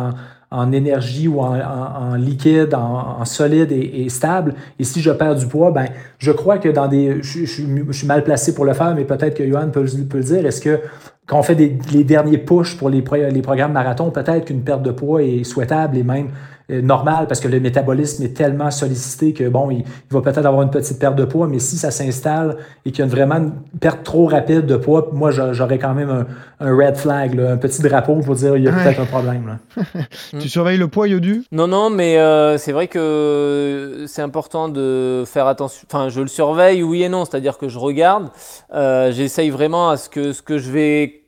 en, 0.52 0.72
énergie 0.72 1.28
ou 1.28 1.40
en, 1.40 2.16
liquide, 2.16 2.76
en, 2.76 3.26
solide 3.26 3.72
et, 3.72 4.08
stable. 4.10 4.54
Et 4.78 4.84
si 4.84 5.02
je 5.02 5.12
perds 5.12 5.36
du 5.36 5.48
poids, 5.48 5.72
ben, 5.72 5.88
je 6.20 6.32
crois 6.32 6.60
que 6.60 6.70
dans 6.70 6.88
des. 6.88 7.22
Je, 7.22 7.46
suis 7.46 8.08
mal 8.08 8.24
placé 8.24 8.54
pour 8.54 8.66
le 8.66 8.74
faire, 8.74 8.94
mais 8.96 9.04
peut-être 9.04 9.36
que 9.36 9.48
Johan 9.48 9.70
peut, 9.72 9.86
peut 10.08 10.18
le 10.18 10.24
dire. 10.24 10.46
Est-ce 10.46 10.62
que 10.62 10.80
quand 11.26 11.40
on 11.40 11.44
fait 11.44 11.56
les 11.56 12.04
derniers 12.04 12.38
pushs 12.38 12.78
pour 12.78 12.90
les, 12.90 13.04
les 13.32 13.42
programmes 13.42 13.72
marathon, 13.72 14.12
peut-être 14.12 14.46
qu'une 14.46 14.62
perte 14.62 14.84
de 14.84 14.92
poids 14.92 15.24
est 15.24 15.44
souhaitable 15.44 15.98
et 15.98 16.04
même 16.04 16.28
euh, 16.28 16.30
normal 16.70 17.28
parce 17.28 17.40
que 17.40 17.48
le 17.48 17.60
métabolisme 17.60 18.24
est 18.24 18.36
tellement 18.36 18.72
sollicité 18.72 19.34
que 19.34 19.48
bon, 19.50 19.70
il, 19.70 19.84
va 20.10 20.22
peut-être 20.22 20.46
avoir 20.46 20.62
une 20.62 20.70
petite 20.70 21.00
perte 21.00 21.16
de 21.16 21.26
poids, 21.26 21.48
mais 21.48 21.60
si 21.60 21.78
ça 21.78 21.92
s'installe 21.92 22.58
et 22.86 22.92
qu'il 22.92 23.04
y 23.04 23.08
a 23.08 23.12
vraiment 23.12 23.36
une 23.36 23.54
perte 23.80 24.04
trop 24.04 24.28
rapide 24.28 24.66
de 24.66 24.78
poids, 24.78 25.10
moi 25.12 25.32
j'aurais 25.32 25.78
quand 25.78 25.94
même 25.94 26.26
un, 26.60 26.76
red 26.76 26.96
flag, 26.96 27.40
un 27.40 27.58
petit 27.58 27.82
drapeau 27.82 28.16
pour 28.22 28.36
dire 28.36 28.56
il 28.56 28.64
y 28.64 28.68
a 28.68 28.72
peut-être 28.72 29.02
un 29.02 29.06
problème. 29.06 29.60
tu 30.40 30.50
surveilles 30.50 30.78
le 30.78 30.88
poids, 30.88 31.08
Yodu? 31.08 31.44
Non, 31.52 31.68
non, 31.68 31.90
mais 31.90 32.18
euh, 32.18 32.58
c'est 32.58 32.72
vrai 32.72 32.88
que 32.88 34.06
c'est 34.08 34.22
important 34.22 34.70
de 34.70 35.24
faire 35.26 35.48
attention. 35.48 35.86
Enfin, 35.92 36.10
je 36.10 36.22
le 36.22 36.28
surveille, 36.28 36.84
oui 36.84 37.04
et 37.04 37.10
non, 37.10 37.26
c'est-à-dire 37.26 37.58
que 37.58 37.68
je 37.68 37.80
regarde, 37.80 38.30
euh, 38.74 39.12
j'essaye 39.12 39.50
vraiment 39.50 39.90
à 39.90 39.98
ce 39.98 40.10
que 40.10 40.34
ce 40.34 40.42
que 40.42 40.58
je 40.58 40.72
vais 40.72 41.23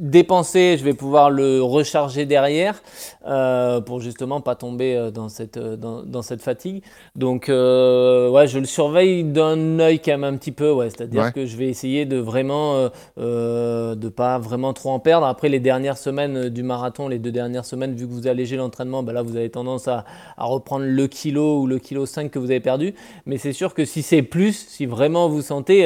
dépenser, 0.00 0.76
je 0.78 0.84
vais 0.84 0.94
pouvoir 0.94 1.30
le 1.30 1.62
recharger 1.62 2.24
derrière 2.24 2.82
euh, 3.26 3.82
pour 3.82 4.00
justement 4.00 4.40
pas 4.40 4.54
tomber 4.54 4.96
euh, 4.96 5.10
dans 5.10 5.28
cette, 5.28 5.58
euh, 5.58 5.76
dans, 5.76 6.02
dans 6.02 6.22
cette 6.22 6.40
fatigue. 6.40 6.82
Donc 7.16 7.48
ouais, 7.48 8.46
je 8.46 8.58
le 8.58 8.64
surveille 8.64 9.24
d'un 9.24 9.78
œil 9.78 10.00
quand 10.00 10.12
même 10.12 10.24
un 10.24 10.36
petit 10.36 10.52
peu, 10.52 10.72
ouais, 10.72 10.88
c'est-à-dire 10.88 11.32
que 11.32 11.44
je 11.44 11.56
vais 11.56 11.68
essayer 11.68 12.06
de 12.06 12.16
vraiment 12.16 12.88
euh, 13.18 13.94
de 13.94 14.08
pas 14.08 14.38
vraiment 14.38 14.72
trop 14.72 14.90
en 14.90 15.00
perdre. 15.00 15.26
Après 15.26 15.50
les 15.50 15.60
dernières 15.60 15.98
semaines 15.98 16.48
du 16.48 16.62
marathon, 16.62 17.08
les 17.08 17.18
deux 17.18 17.32
dernières 17.32 17.66
semaines, 17.66 17.94
vu 17.94 18.06
que 18.06 18.12
vous 18.12 18.26
allégez 18.26 18.56
l'entraînement, 18.56 19.02
ben 19.02 19.12
là 19.12 19.22
vous 19.22 19.36
avez 19.36 19.50
tendance 19.50 19.86
à, 19.86 20.06
à, 20.38 20.46
reprendre 20.46 20.86
le 20.86 21.06
kilo 21.08 21.60
ou 21.60 21.66
le 21.66 21.78
kilo 21.78 22.06
5 22.06 22.30
que 22.30 22.38
vous 22.38 22.50
avez 22.50 22.60
perdu. 22.60 22.94
Mais 23.26 23.36
c'est 23.36 23.52
sûr 23.52 23.74
que 23.74 23.84
si 23.84 24.02
c'est 24.02 24.22
plus, 24.22 24.66
si 24.68 24.86
vraiment 24.86 25.28
vous 25.28 25.42
sentez, 25.42 25.82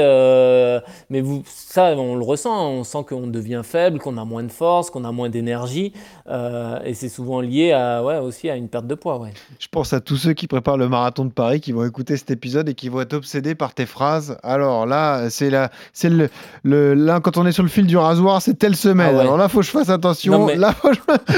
mais 1.11 1.21
vous 1.21 1.43
ça 1.47 1.95
on 1.97 2.15
le 2.15 2.25
ressent, 2.25 2.71
on 2.71 2.85
sent 2.85 3.05
qu'on 3.09 3.27
devient 3.27 3.63
faible 3.65 3.99
qu'on 4.05 4.19
a 4.19 4.25
moins 4.25 4.43
de 4.43 4.53
force, 4.53 4.91
qu'on 4.91 5.05
a 5.05 5.13
moins 5.13 5.31
d'énergie. 5.31 5.93
Euh, 6.29 6.79
et 6.85 6.95
c'est 6.95 7.09
souvent 7.09 7.41
lié 7.41 7.73
à, 7.73 8.05
ouais, 8.05 8.19
aussi 8.19 8.51
à 8.51 8.57
une 8.57 8.69
perte 8.69 8.87
de 8.87 8.95
poids. 8.95 9.19
Ouais. 9.19 9.33
Je 9.59 9.67
pense 9.69 9.93
à 9.93 10.01
tous 10.01 10.17
ceux 10.17 10.35
qui 10.35 10.47
préparent 10.47 10.77
le 10.77 10.89
marathon 10.89 11.25
de 11.25 11.33
Paris, 11.33 11.61
qui 11.61 11.73
vont 11.73 11.85
écouter 11.85 12.17
cet 12.17 12.31
épisode 12.31 12.69
et 12.69 12.75
qui 12.75 12.89
vont 12.89 13.01
être 13.01 13.15
obsédés 13.15 13.55
par 13.55 13.75
tes 13.75 13.87
phrases. 13.87 14.37
Alors 14.43 14.87
là, 14.87 15.31
c'est 15.31 15.51
la, 15.51 15.71
c'est 15.93 16.11
le, 16.11 16.29
le, 16.63 16.95
là, 16.95 17.21
quand 17.21 17.39
on 17.39 17.47
est 17.47 17.53
sur 17.53 17.63
le 17.63 17.69
fil 17.69 17.87
du 17.87 17.97
rasoir, 17.97 18.43
c'est 18.43 18.55
telle 18.55 18.77
semaine. 18.77 19.17
Ah 19.17 19.23
Alors 19.23 19.37
là, 19.39 19.49
faut 19.49 19.61
que 19.61 19.67
je 19.67 19.71
fasse 19.71 19.89
attention. 19.89 20.49
Là, 20.49 20.73
faut, 20.73 20.91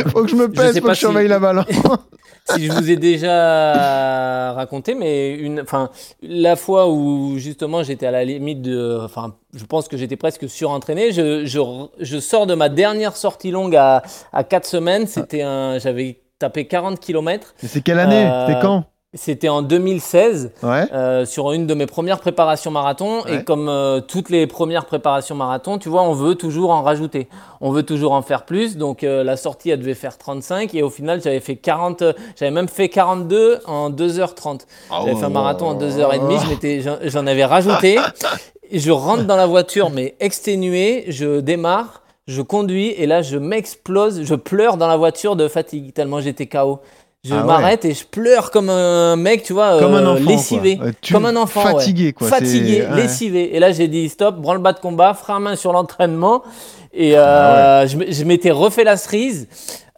faut, 0.08 0.22
que 0.24 0.28
je 0.28 0.36
me 0.36 0.50
pèse, 0.50 0.78
faut 0.80 0.88
que 0.88 0.94
je 0.94 0.98
surveille 0.98 1.28
la 1.28 1.38
balance. 1.38 1.66
si 2.54 2.66
je 2.66 2.72
vous 2.72 2.90
ai 2.90 2.96
déjà 2.96 4.52
raconté, 4.52 4.94
mais 4.94 5.34
une, 5.34 5.60
enfin, 5.60 5.90
la 6.22 6.56
fois 6.56 6.90
où 6.90 7.38
justement 7.38 7.82
j'étais 7.82 8.06
à 8.06 8.10
la 8.10 8.24
limite 8.24 8.62
de, 8.62 8.98
enfin, 9.02 9.34
je 9.56 9.64
pense 9.64 9.88
que 9.88 9.96
j'étais 9.96 10.16
presque 10.16 10.48
surentraîné. 10.48 11.12
Je, 11.12 11.44
je, 11.44 11.60
je, 12.00 12.18
sors 12.18 12.46
de 12.46 12.54
ma 12.54 12.68
dernière 12.68 13.16
sortie 13.16 13.50
longue 13.50 13.76
à, 13.76 14.02
à 14.32 14.44
4 14.44 14.66
semaines. 14.66 15.06
C'était 15.06 15.42
un, 15.42 15.78
j'avais 15.78 16.20
tapé 16.38 16.66
40 16.66 17.00
km. 17.00 17.54
C'est 17.62 17.82
quelle 17.82 17.98
année? 17.98 18.26
Euh, 18.26 18.46
C'était 18.46 18.60
quand? 18.60 18.84
c'était 19.16 19.48
en 19.48 19.62
2016, 19.62 20.52
euh, 20.64 21.24
sur 21.24 21.52
une 21.52 21.66
de 21.66 21.74
mes 21.74 21.86
premières 21.86 22.20
préparations 22.20 22.70
marathon. 22.70 23.24
Et 23.26 23.42
comme 23.42 23.68
euh, 23.68 24.00
toutes 24.00 24.30
les 24.30 24.46
premières 24.46 24.84
préparations 24.84 25.34
marathon, 25.34 25.78
tu 25.78 25.88
vois, 25.88 26.02
on 26.02 26.12
veut 26.12 26.34
toujours 26.34 26.70
en 26.70 26.82
rajouter. 26.82 27.28
On 27.60 27.70
veut 27.70 27.82
toujours 27.82 28.12
en 28.12 28.22
faire 28.22 28.44
plus. 28.44 28.76
Donc 28.76 29.02
euh, 29.02 29.24
la 29.24 29.36
sortie, 29.36 29.70
elle 29.70 29.80
devait 29.80 29.94
faire 29.94 30.18
35. 30.18 30.74
Et 30.74 30.82
au 30.82 30.90
final, 30.90 31.22
j'avais 31.22 31.40
fait 31.40 31.56
40, 31.56 32.04
j'avais 32.38 32.50
même 32.50 32.68
fait 32.68 32.88
42 32.88 33.60
en 33.66 33.90
2h30. 33.90 34.60
Ah 34.90 35.00
j'avais 35.04 35.16
fait 35.16 35.24
un 35.24 35.30
marathon 35.30 35.66
en 35.68 35.78
2h30. 35.78 37.08
J'en 37.08 37.26
avais 37.26 37.44
rajouté. 37.44 37.98
je 38.72 38.90
rentre 38.90 39.24
dans 39.24 39.36
la 39.36 39.46
voiture, 39.46 39.90
mais 39.90 40.14
exténué. 40.20 41.04
Je 41.08 41.40
démarre 41.40 42.02
je 42.26 42.42
conduis 42.42 42.88
et 42.88 43.06
là 43.06 43.22
je 43.22 43.38
m'explose, 43.38 44.24
je 44.24 44.34
pleure 44.34 44.76
dans 44.76 44.88
la 44.88 44.96
voiture 44.96 45.36
de 45.36 45.48
fatigue 45.48 45.92
tellement 45.92 46.20
j'étais 46.20 46.46
KO. 46.46 46.80
Je 47.24 47.34
ah 47.34 47.42
m'arrête 47.42 47.84
et 47.84 47.92
je 47.92 48.04
pleure 48.04 48.52
comme 48.52 48.70
un 48.70 49.16
mec, 49.16 49.42
tu 49.42 49.52
vois, 49.52 49.80
comme 49.80 49.94
un 49.94 50.06
euh, 50.06 50.12
enfant, 50.12 50.28
lessivé, 50.28 50.78
euh, 50.80 50.92
comme 51.10 51.26
un 51.26 51.34
enfant, 51.34 51.62
fatigué, 51.62 52.12
quoi. 52.12 52.28
Fatigué, 52.28 52.86
lessivé. 52.94 53.56
Et 53.56 53.58
là, 53.58 53.72
j'ai 53.72 53.88
dit 53.88 54.08
stop, 54.08 54.36
branle-bas 54.36 54.74
de 54.74 54.78
combat, 54.78 55.12
frein 55.12 55.40
main 55.40 55.56
sur 55.56 55.72
l'entraînement. 55.72 56.44
Et 56.92 57.16
euh, 57.16 57.82
ah 57.82 57.86
je, 57.86 58.24
m'étais 58.24 58.52
refait 58.52 58.84
la 58.84 58.96
cerise, 58.96 59.48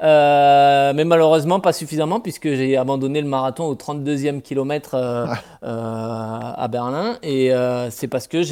mais 0.01 1.05
malheureusement 1.05 1.61
pas 1.61 1.73
suffisamment 1.73 2.21
puisque 2.21 2.49
j'ai 2.55 2.77
abandonné 2.77 3.21
le 3.21 3.29
marathon 3.29 3.65
au 3.65 3.75
32e 3.75 4.41
kilomètre 4.43 4.95
ah. 4.95 6.55
à 6.57 6.69
Berlin. 6.69 7.17
Et 7.23 7.53
c'est 7.91 8.09
parce 8.09 8.27
que 8.29 8.43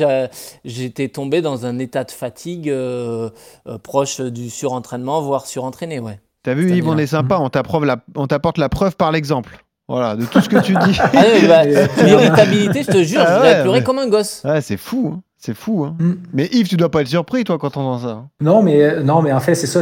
j'étais 0.64 1.08
tombé 1.08 1.42
dans 1.42 1.66
un 1.66 1.78
état 1.78 2.04
de 2.04 2.10
fatigue 2.10 2.72
proche 3.82 4.20
du 4.20 4.50
surentraînement, 4.50 5.20
voire 5.20 5.46
surentraîné, 5.46 6.00
ouais. 6.00 6.18
T'as 6.46 6.54
vu, 6.54 6.70
Yves, 6.70 6.88
on 6.88 6.96
est 6.96 7.08
sympa, 7.08 7.40
on 7.40 7.48
t'apporte 7.48 8.58
la, 8.58 8.68
preuve 8.68 8.94
par 8.94 9.10
l'exemple. 9.10 9.58
Voilà, 9.88 10.14
de 10.14 10.24
tout 10.26 10.40
ce 10.40 10.48
que 10.48 10.60
tu 10.60 10.74
dis. 10.74 10.98
ah, 11.00 11.10
bah, 11.12 11.64
L'irritabilité, 12.04 12.84
je 12.84 12.92
te 12.92 13.02
jure, 13.02 13.20
ah, 13.26 13.38
je 13.38 13.42
vais 13.42 13.62
pleurer 13.62 13.82
comme 13.82 13.98
un 13.98 14.06
gosse. 14.06 14.42
Ouais, 14.44 14.60
c'est 14.60 14.76
fou, 14.76 15.12
hein. 15.12 15.22
c'est 15.36 15.56
fou. 15.56 15.84
Hein. 15.84 15.96
Mm. 15.98 16.12
Mais 16.32 16.46
Yves, 16.52 16.68
tu 16.68 16.76
dois 16.76 16.88
pas 16.88 17.00
être 17.00 17.08
surpris, 17.08 17.42
toi, 17.42 17.58
quand 17.58 17.76
on 17.76 17.80
entend 17.80 17.98
ça. 17.98 18.24
Non, 18.40 18.62
mais, 18.62 18.80
euh, 18.80 19.02
non, 19.02 19.22
mais 19.22 19.32
en 19.32 19.40
fait, 19.40 19.56
c'est 19.56 19.66
ça. 19.66 19.80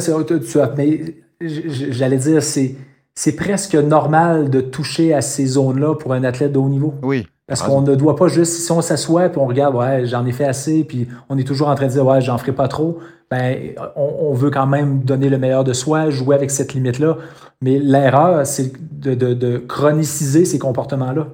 mais 0.75 1.17
j'allais 1.41 2.19
dire, 2.19 2.43
c'est, 2.43 2.77
c'est 3.15 3.37
presque 3.37 3.75
normal 3.75 4.51
de 4.51 4.61
toucher 4.61 5.15
à 5.15 5.21
ces 5.21 5.47
zones-là 5.47 5.95
pour 5.95 6.13
un 6.13 6.25
athlète 6.25 6.53
de 6.53 6.59
haut 6.59 6.69
niveau. 6.69 6.95
Oui. 7.03 7.27
Parce 7.47 7.61
qu'on 7.61 7.83
ne 7.83 7.95
doit 7.95 8.17
pas 8.17 8.29
juste, 8.29 8.53
si 8.53 8.73
on 8.73 8.81
s'assoit 8.81 9.27
et 9.27 9.31
on 9.37 9.47
regarde, 9.47 9.75
ouais, 9.75 10.07
j'en 10.07 10.25
ai 10.25 10.33
fait 10.33 10.47
assez, 10.47 10.83
puis 10.83 11.07
on 11.29 11.37
est 11.37 11.47
toujours 11.47 11.69
en 11.69 11.75
train 11.75 11.87
de 11.87 11.93
dire, 11.93 12.07
ouais, 12.07 12.23
j'en 12.23 12.39
ferai 12.39 12.53
pas 12.53 12.69
trop, 12.69 12.99
ben, 13.31 13.75
on, 13.97 14.33
veut 14.33 14.51
quand 14.51 14.67
même 14.67 15.01
donner 15.01 15.29
le 15.29 15.37
meilleur 15.37 15.63
de 15.63 15.75
soi, 15.75 16.09
jouer 16.09 16.37
avec 16.37 16.51
cette 16.51 16.73
limite-là. 16.73 17.19
Mais 17.61 17.79
l'erreur, 17.79 18.47
c'est 18.47 18.73
de, 18.99 19.59
chroniciser 19.59 20.47
ces 20.47 20.59
comportements-là. 20.59 21.29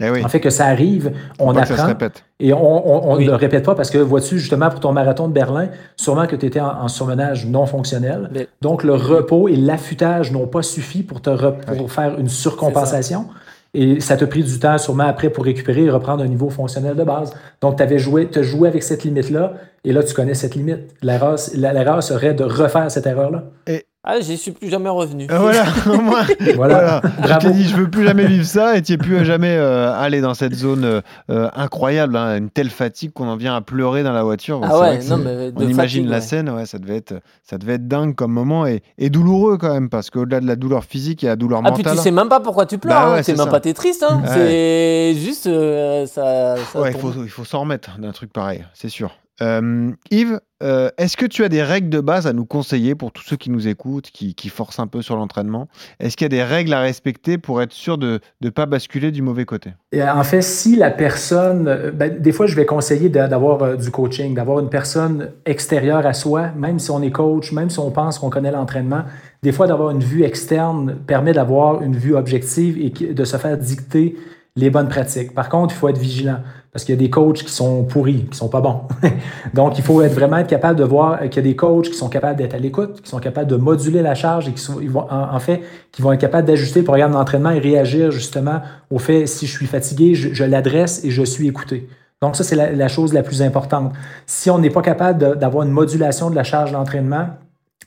Eh 0.00 0.24
en 0.24 0.28
fait, 0.28 0.40
que 0.40 0.50
ça 0.50 0.66
arrive, 0.66 1.12
on 1.38 1.54
apprend. 1.54 1.92
Et 2.40 2.52
on 2.52 3.16
ne 3.18 3.26
le 3.26 3.34
répète 3.34 3.64
pas 3.64 3.74
parce 3.74 3.90
que, 3.90 3.98
vois-tu, 3.98 4.38
justement, 4.38 4.70
pour 4.70 4.80
ton 4.80 4.92
marathon 4.92 5.28
de 5.28 5.34
Berlin, 5.34 5.68
sûrement 5.96 6.26
que 6.26 6.34
tu 6.34 6.46
étais 6.46 6.60
en, 6.60 6.88
surmenage 6.88 7.46
non 7.46 7.66
fonctionnel. 7.66 8.48
Donc, 8.62 8.84
le 8.84 8.94
repos 8.94 9.48
et 9.48 9.56
l'affûtage 9.56 10.32
n'ont 10.32 10.46
pas 10.46 10.62
suffi 10.62 11.02
pour, 11.02 11.20
te 11.20 11.30
pour 11.76 11.92
faire 11.92 12.18
une 12.18 12.28
surcompensation. 12.28 13.26
Et 13.74 14.00
ça 14.00 14.16
t'a 14.16 14.26
pris 14.26 14.42
du 14.42 14.58
temps 14.58 14.76
sûrement 14.76 15.04
après 15.04 15.30
pour 15.30 15.44
récupérer 15.44 15.84
et 15.84 15.90
reprendre 15.90 16.22
un 16.22 16.28
niveau 16.28 16.50
fonctionnel 16.50 16.94
de 16.94 17.04
base. 17.04 17.34
Donc, 17.60 17.76
tu 17.76 17.82
avais 17.82 17.98
joué, 17.98 18.28
as 18.34 18.42
joué 18.42 18.68
avec 18.68 18.82
cette 18.82 19.04
limite-là 19.04 19.54
et 19.84 19.92
là, 19.92 20.02
tu 20.02 20.14
connais 20.14 20.34
cette 20.34 20.54
limite. 20.54 20.94
L'erreur, 21.02 21.36
l'erreur 21.54 22.02
serait 22.02 22.34
de 22.34 22.44
refaire 22.44 22.90
cette 22.90 23.06
erreur-là. 23.06 23.44
Et 23.66 23.86
ah, 24.04 24.20
j'y 24.20 24.36
suis 24.36 24.50
plus 24.50 24.68
jamais 24.68 24.88
revenu. 24.88 25.28
Ah, 25.30 25.38
voilà, 25.38 25.64
moi, 26.02 26.22
voilà. 26.56 27.00
Je 27.22 27.38
t'ai 27.38 27.52
dit, 27.52 27.68
je 27.68 27.76
veux 27.76 27.88
plus 27.88 28.04
jamais 28.04 28.26
vivre 28.26 28.44
ça 28.44 28.76
et 28.76 28.82
tu 28.82 28.90
n'es 28.90 28.98
plus 28.98 29.24
jamais 29.24 29.54
euh, 29.56 29.94
aller 29.94 30.20
dans 30.20 30.34
cette 30.34 30.54
zone 30.54 31.02
euh, 31.30 31.48
incroyable, 31.54 32.16
hein, 32.16 32.36
une 32.36 32.50
telle 32.50 32.70
fatigue 32.70 33.12
qu'on 33.12 33.28
en 33.28 33.36
vient 33.36 33.54
à 33.54 33.60
pleurer 33.60 34.02
dans 34.02 34.12
la 34.12 34.24
voiture. 34.24 34.60
Ah 34.64 34.80
ouais, 34.80 35.04
non, 35.04 35.18
mais 35.18 35.52
on 35.54 35.68
imagine 35.68 36.08
la 36.08 36.20
scène, 36.20 36.50
ouais, 36.50 36.66
ça 36.66 36.80
devait 36.80 36.96
être, 36.96 37.14
ça 37.44 37.58
devait 37.58 37.74
être 37.74 37.86
dingue 37.86 38.16
comme 38.16 38.32
moment 38.32 38.66
et, 38.66 38.82
et 38.98 39.08
douloureux 39.08 39.56
quand 39.56 39.72
même 39.72 39.88
parce 39.88 40.10
qu'au-delà 40.10 40.40
de 40.40 40.48
la 40.48 40.56
douleur 40.56 40.84
physique, 40.84 41.22
il 41.22 41.26
y 41.26 41.28
a 41.28 41.32
la 41.32 41.36
douleur 41.36 41.62
mentale. 41.62 41.82
Ah 41.84 41.90
puis 41.90 41.96
tu 41.96 42.02
sais 42.02 42.10
même 42.10 42.28
pas 42.28 42.40
pourquoi 42.40 42.66
tu 42.66 42.78
pleures, 42.78 43.06
bah 43.06 43.14
hein, 43.18 43.22
c'est 43.22 43.38
même 43.38 43.50
pas 43.50 43.60
t'es 43.60 43.72
triste, 43.72 44.02
hein. 44.02 44.20
c'est 44.26 45.14
juste 45.14 45.46
euh, 45.46 46.06
ça. 46.06 46.56
ouais, 46.74 46.90
il 46.90 46.98
faut, 46.98 47.12
il 47.22 47.30
faut 47.30 47.44
s'en 47.44 47.60
remettre 47.60 47.96
d'un 48.00 48.10
truc 48.10 48.32
pareil, 48.32 48.64
c'est 48.74 48.88
sûr. 48.88 49.12
Euh, 49.40 49.90
Yves, 50.10 50.40
euh, 50.62 50.90
est-ce 50.98 51.16
que 51.16 51.26
tu 51.26 51.42
as 51.42 51.48
des 51.48 51.62
règles 51.62 51.88
de 51.88 52.00
base 52.00 52.26
à 52.26 52.32
nous 52.32 52.44
conseiller 52.44 52.94
pour 52.94 53.12
tous 53.12 53.22
ceux 53.22 53.36
qui 53.36 53.50
nous 53.50 53.66
écoutent, 53.66 54.10
qui, 54.10 54.48
forcent 54.48 54.78
un 54.78 54.86
peu 54.86 55.02
sur 55.02 55.16
l'entraînement? 55.16 55.68
Est-ce 55.98 56.16
qu'il 56.16 56.24
y 56.24 56.26
a 56.26 56.28
des 56.28 56.42
règles 56.42 56.72
à 56.74 56.80
respecter 56.80 57.38
pour 57.38 57.62
être 57.62 57.72
sûr 57.72 57.98
de 57.98 58.20
ne 58.40 58.50
pas 58.50 58.66
basculer 58.66 59.10
du 59.10 59.22
mauvais 59.22 59.44
côté? 59.44 59.72
En 59.94 60.22
fait, 60.22 60.42
si 60.42 60.76
la 60.76 60.90
personne, 60.90 61.66
euh, 61.66 61.90
ben, 61.90 62.20
des 62.20 62.32
fois, 62.32 62.46
je 62.46 62.54
vais 62.54 62.66
conseiller 62.66 63.08
d'a- 63.08 63.28
d'avoir 63.28 63.76
du 63.76 63.90
coaching, 63.90 64.34
d'avoir 64.34 64.60
une 64.60 64.68
personne 64.68 65.30
extérieure 65.46 66.06
à 66.06 66.12
soi, 66.12 66.50
même 66.56 66.78
si 66.78 66.90
on 66.90 67.02
est 67.02 67.10
coach, 67.10 67.52
même 67.52 67.70
si 67.70 67.78
on 67.78 67.90
pense 67.90 68.18
qu'on 68.18 68.30
connaît 68.30 68.52
l'entraînement. 68.52 69.04
Des 69.42 69.52
fois, 69.52 69.66
d'avoir 69.66 69.90
une 69.90 70.00
vue 70.04 70.22
externe 70.22 70.96
permet 71.06 71.32
d'avoir 71.32 71.82
une 71.82 71.96
vue 71.96 72.14
objective 72.14 72.78
et 72.78 73.12
de 73.12 73.24
se 73.24 73.36
faire 73.36 73.58
dicter 73.58 74.16
les 74.56 74.70
bonnes 74.70 74.88
pratiques. 74.88 75.34
Par 75.34 75.48
contre, 75.48 75.74
il 75.74 75.78
faut 75.78 75.88
être 75.88 75.98
vigilant 75.98 76.38
parce 76.72 76.84
qu'il 76.84 76.94
y 76.94 76.98
a 76.98 77.00
des 77.00 77.10
coachs 77.10 77.42
qui 77.42 77.52
sont 77.52 77.84
pourris, 77.84 78.26
qui 78.30 78.36
sont 78.36 78.48
pas 78.48 78.60
bons. 78.62 78.82
Donc, 79.54 79.78
il 79.78 79.84
faut 79.84 80.00
être 80.00 80.14
vraiment 80.14 80.38
être 80.38 80.48
capable 80.48 80.78
de 80.78 80.84
voir 80.84 81.20
qu'il 81.20 81.36
y 81.36 81.38
a 81.38 81.42
des 81.42 81.56
coachs 81.56 81.90
qui 81.90 81.94
sont 81.94 82.08
capables 82.08 82.38
d'être 82.38 82.54
à 82.54 82.58
l'écoute, 82.58 83.02
qui 83.02 83.10
sont 83.10 83.18
capables 83.18 83.50
de 83.50 83.56
moduler 83.56 84.00
la 84.00 84.14
charge 84.14 84.48
et 84.48 84.52
qui 84.52 84.88
vont, 84.88 86.12
être 86.12 86.20
capables 86.20 86.46
d'ajuster 86.46 86.80
le 86.80 86.84
programme 86.84 87.12
d'entraînement 87.12 87.50
et 87.50 87.58
réagir 87.58 88.10
justement 88.10 88.62
au 88.90 88.98
fait 88.98 89.26
si 89.26 89.46
je 89.46 89.52
suis 89.52 89.66
fatigué, 89.66 90.14
je, 90.14 90.44
l'adresse 90.44 91.04
et 91.04 91.10
je 91.10 91.22
suis 91.22 91.46
écouté. 91.46 91.88
Donc, 92.22 92.36
ça, 92.36 92.44
c'est 92.44 92.56
la, 92.56 92.88
chose 92.88 93.12
la 93.12 93.22
plus 93.22 93.42
importante. 93.42 93.92
Si 94.26 94.48
on 94.48 94.58
n'est 94.58 94.70
pas 94.70 94.82
capable 94.82 95.38
d'avoir 95.38 95.66
une 95.66 95.72
modulation 95.72 96.30
de 96.30 96.36
la 96.36 96.44
charge 96.44 96.72
d'entraînement 96.72 97.28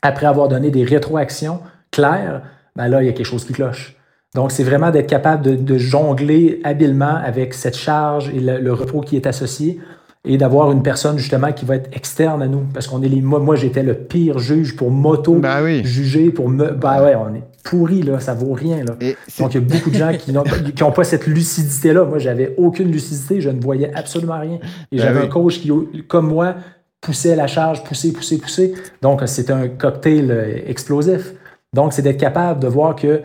après 0.01 0.27
avoir 0.27 0.47
donné 0.47 0.69
des 0.69 0.83
rétroactions 0.83 1.59
claires, 1.89 2.43
ben 2.75 2.87
là, 2.87 3.01
il 3.01 3.05
y 3.05 3.09
a 3.09 3.13
quelque 3.13 3.25
chose 3.25 3.45
qui 3.45 3.53
cloche. 3.53 3.94
Donc, 4.35 4.51
c'est 4.51 4.63
vraiment 4.63 4.91
d'être 4.91 5.07
capable 5.07 5.43
de, 5.43 5.55
de 5.55 5.77
jongler 5.77 6.59
habilement 6.63 7.15
avec 7.23 7.53
cette 7.53 7.77
charge 7.77 8.29
et 8.29 8.39
le, 8.39 8.59
le 8.59 8.73
repos 8.73 9.01
qui 9.01 9.15
est 9.15 9.25
associé 9.25 9.79
et 10.25 10.37
d'avoir 10.37 10.71
une 10.71 10.83
personne 10.83 11.17
justement 11.17 11.51
qui 11.53 11.65
va 11.65 11.75
être 11.77 11.89
externe 11.95 12.41
à 12.41 12.47
nous. 12.47 12.63
Parce 12.73 12.87
qu'on 12.87 13.01
est 13.01 13.07
les. 13.07 13.21
Moi, 13.21 13.39
moi 13.39 13.55
j'étais 13.55 13.83
le 13.83 13.93
pire 13.93 14.39
juge 14.39 14.75
pour 14.75 14.91
m'auto-juger, 14.91 16.31
pour 16.31 16.49
me. 16.49 16.71
Ben 16.71 17.01
ouais, 17.03 17.15
on 17.15 17.33
est 17.33 17.43
pourri, 17.63 18.03
là, 18.03 18.19
ça 18.19 18.33
vaut 18.33 18.53
rien. 18.53 18.77
Là. 18.77 18.93
Donc, 19.39 19.53
il 19.53 19.55
y 19.55 19.57
a 19.57 19.59
beaucoup 19.61 19.89
de 19.89 19.95
gens 19.95 20.11
qui 20.17 20.31
n'ont 20.31 20.91
pas 20.91 21.03
cette 21.03 21.25
lucidité-là. 21.25 22.03
Moi, 22.05 22.19
j'avais 22.19 22.53
aucune 22.57 22.91
lucidité, 22.91 23.41
je 23.41 23.49
ne 23.49 23.59
voyais 23.59 23.91
absolument 23.95 24.39
rien. 24.39 24.59
Et 24.91 24.97
Ben 24.97 25.03
j'avais 25.03 25.19
oui. 25.21 25.25
un 25.25 25.29
coach 25.29 25.59
qui, 25.59 25.71
comme 26.07 26.27
moi, 26.27 26.55
poussait 27.01 27.35
la 27.35 27.47
charge, 27.47 27.83
poussait, 27.83 28.11
poussait, 28.11 28.37
poussait. 28.37 28.73
Donc, 29.01 29.21
c'est 29.25 29.49
un 29.49 29.67
cocktail 29.67 30.29
euh, 30.29 30.57
explosif. 30.67 31.33
Donc, 31.73 31.93
c'est 31.93 32.01
d'être 32.01 32.19
capable 32.19 32.59
de 32.59 32.67
voir 32.67 32.95
que, 32.95 33.21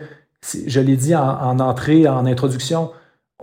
je 0.67 0.79
l'ai 0.79 0.95
dit 0.95 1.15
en, 1.15 1.23
en 1.23 1.59
entrée, 1.59 2.07
en 2.07 2.25
introduction, 2.25 2.89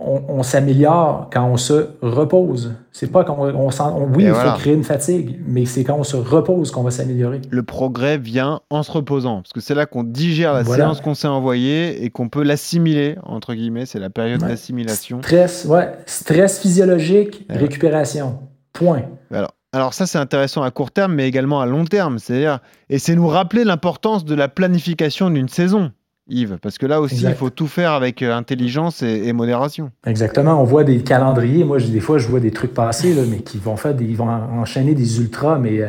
on, 0.01 0.21
on 0.29 0.43
s'améliore 0.43 1.29
quand 1.31 1.45
on 1.45 1.57
se 1.57 1.89
repose. 2.01 2.73
C'est 2.93 3.11
pas 3.11 3.23
quand 3.25 3.35
on, 3.37 3.53
on 3.53 3.69
sent. 3.71 3.83
on- 3.83 4.05
oui, 4.15 4.23
il 4.25 4.31
voilà. 4.31 4.53
faut 4.53 4.59
créer 4.59 4.73
une 4.73 4.83
fatigue, 4.85 5.39
mais 5.45 5.65
c'est 5.65 5.83
quand 5.83 5.95
on 5.97 6.03
se 6.03 6.15
repose 6.15 6.71
qu'on 6.71 6.83
va 6.83 6.91
s'améliorer. 6.91 7.41
Le 7.49 7.63
progrès 7.63 8.17
vient 8.17 8.61
en 8.69 8.81
se 8.83 8.91
reposant, 8.91 9.41
parce 9.41 9.51
que 9.51 9.59
c'est 9.59 9.75
là 9.75 9.85
qu'on 9.85 10.03
digère 10.03 10.53
la 10.53 10.63
Voilà. 10.63 10.85
séance 10.85 11.01
qu'on 11.01 11.15
s'est 11.15 11.27
envoyée 11.27 12.03
et 12.03 12.09
qu'on 12.11 12.29
peut 12.29 12.43
l'assimiler, 12.43 13.17
entre 13.23 13.53
guillemets, 13.53 13.85
c'est 13.85 13.99
la 13.99 14.09
période 14.09 14.41
Ouais. 14.41 14.47
d'assimilation. 14.49 15.21
Stress, 15.21 15.65
ouais. 15.65 15.91
Stress 16.05 16.59
physiologique, 16.59 17.45
récupération. 17.49 18.39
Point. 18.71 19.01
Alors, 19.31 19.51
alors 19.73 19.93
ça, 19.93 20.05
c'est 20.05 20.17
intéressant 20.17 20.63
à 20.63 20.71
court 20.71 20.91
terme, 20.91 21.13
mais 21.15 21.27
également 21.27 21.59
à 21.59 21.65
long 21.65 21.83
terme. 21.85 22.19
C'est-à-dire, 22.19 22.59
et 22.89 22.99
c'est 22.99 23.15
nous 23.15 23.27
rappeler 23.27 23.63
l'importance 23.65 24.23
de 24.23 24.33
la 24.35 24.47
planification 24.47 25.29
d'une 25.29 25.49
saison, 25.49 25.91
Yves, 26.29 26.57
parce 26.61 26.77
que 26.77 26.85
là 26.85 27.01
aussi, 27.01 27.15
Exact. 27.15 27.31
il 27.31 27.35
faut 27.35 27.49
tout 27.49 27.67
faire 27.67 27.91
avec 27.91 28.21
euh, 28.21 28.33
intelligence 28.35 29.01
et, 29.03 29.23
et 29.27 29.33
modération. 29.33 29.91
Exactement. 30.05 30.61
On 30.61 30.63
voit 30.65 30.83
des 30.83 30.99
calendriers. 30.99 31.63
Moi, 31.63 31.79
des 31.79 31.99
fois, 31.99 32.17
je 32.17 32.27
vois 32.27 32.39
des 32.39 32.51
trucs 32.51 32.73
passer, 32.73 33.13
là, 33.13 33.21
mais 33.29 33.39
qui 33.39 33.57
vont 33.57 33.75
faire 33.75 33.93
des, 33.95 34.05
ils 34.05 34.15
vont 34.17 34.29
en- 34.29 34.59
enchaîner 34.61 34.93
des 34.95 35.19
ultras, 35.19 35.57
mais 35.57 35.81
euh, 35.81 35.87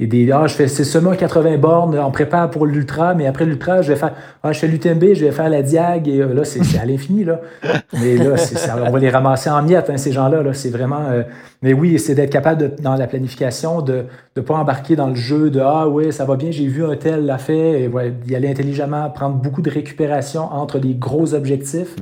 et 0.00 0.06
des 0.06 0.30
ah, 0.30 0.46
je 0.46 0.54
fais 0.54 0.68
c'est 0.68 0.84
seulement 0.84 1.12
80 1.14 1.58
bornes, 1.58 1.98
on 1.98 2.10
prépare 2.10 2.50
pour 2.50 2.66
l'ultra, 2.66 3.14
mais 3.14 3.26
après 3.26 3.44
l'ultra, 3.44 3.82
je 3.82 3.92
vais 3.92 3.98
faire 3.98 4.14
ah, 4.42 4.52
je 4.52 4.58
fais 4.60 4.68
l'UTMB, 4.68 5.14
je 5.14 5.24
vais 5.24 5.32
faire 5.32 5.48
la 5.48 5.62
diag 5.62 6.06
et 6.08 6.20
euh, 6.20 6.32
là, 6.34 6.44
c'est 6.44 6.60
à 6.78 6.84
l'infini 6.84 7.24
là. 7.24 7.40
Mais 8.00 8.16
là, 8.16 8.36
ça- 8.36 8.76
on 8.86 8.90
va 8.90 8.98
les 9.00 9.10
ramasser 9.10 9.50
en 9.50 9.62
miettes, 9.62 9.90
hein, 9.90 9.96
ces 9.96 10.12
gens-là. 10.12 10.42
Là. 10.42 10.52
C'est 10.54 10.70
vraiment. 10.70 11.06
euh, 11.10 11.22
mais 11.62 11.72
oui, 11.72 11.98
c'est 11.98 12.14
d'être 12.14 12.30
capable 12.30 12.60
de, 12.76 12.82
dans 12.82 12.94
la 12.94 13.06
planification 13.08 13.82
de 13.82 14.04
ne 14.36 14.40
pas 14.42 14.54
embarquer 14.54 14.94
dans 14.94 15.08
le 15.08 15.16
jeu 15.16 15.50
de 15.50 15.58
Ah 15.60 15.88
oui, 15.88 16.12
ça 16.12 16.24
va 16.24 16.36
bien, 16.36 16.50
j'ai 16.52 16.66
vu 16.68 16.84
un 16.84 16.94
tel 16.96 17.26
l'a 17.26 17.38
fait, 17.38 17.82
et 17.82 17.88
ouais, 17.88 18.10
d'y 18.12 18.36
aller 18.36 18.48
intelligemment, 18.48 19.10
prendre 19.10 19.34
beaucoup 19.36 19.62
de 19.62 19.70
récupération 19.70 20.42
entre 20.42 20.78
des 20.78 20.94
gros 20.94 21.34
objectifs, 21.34 21.96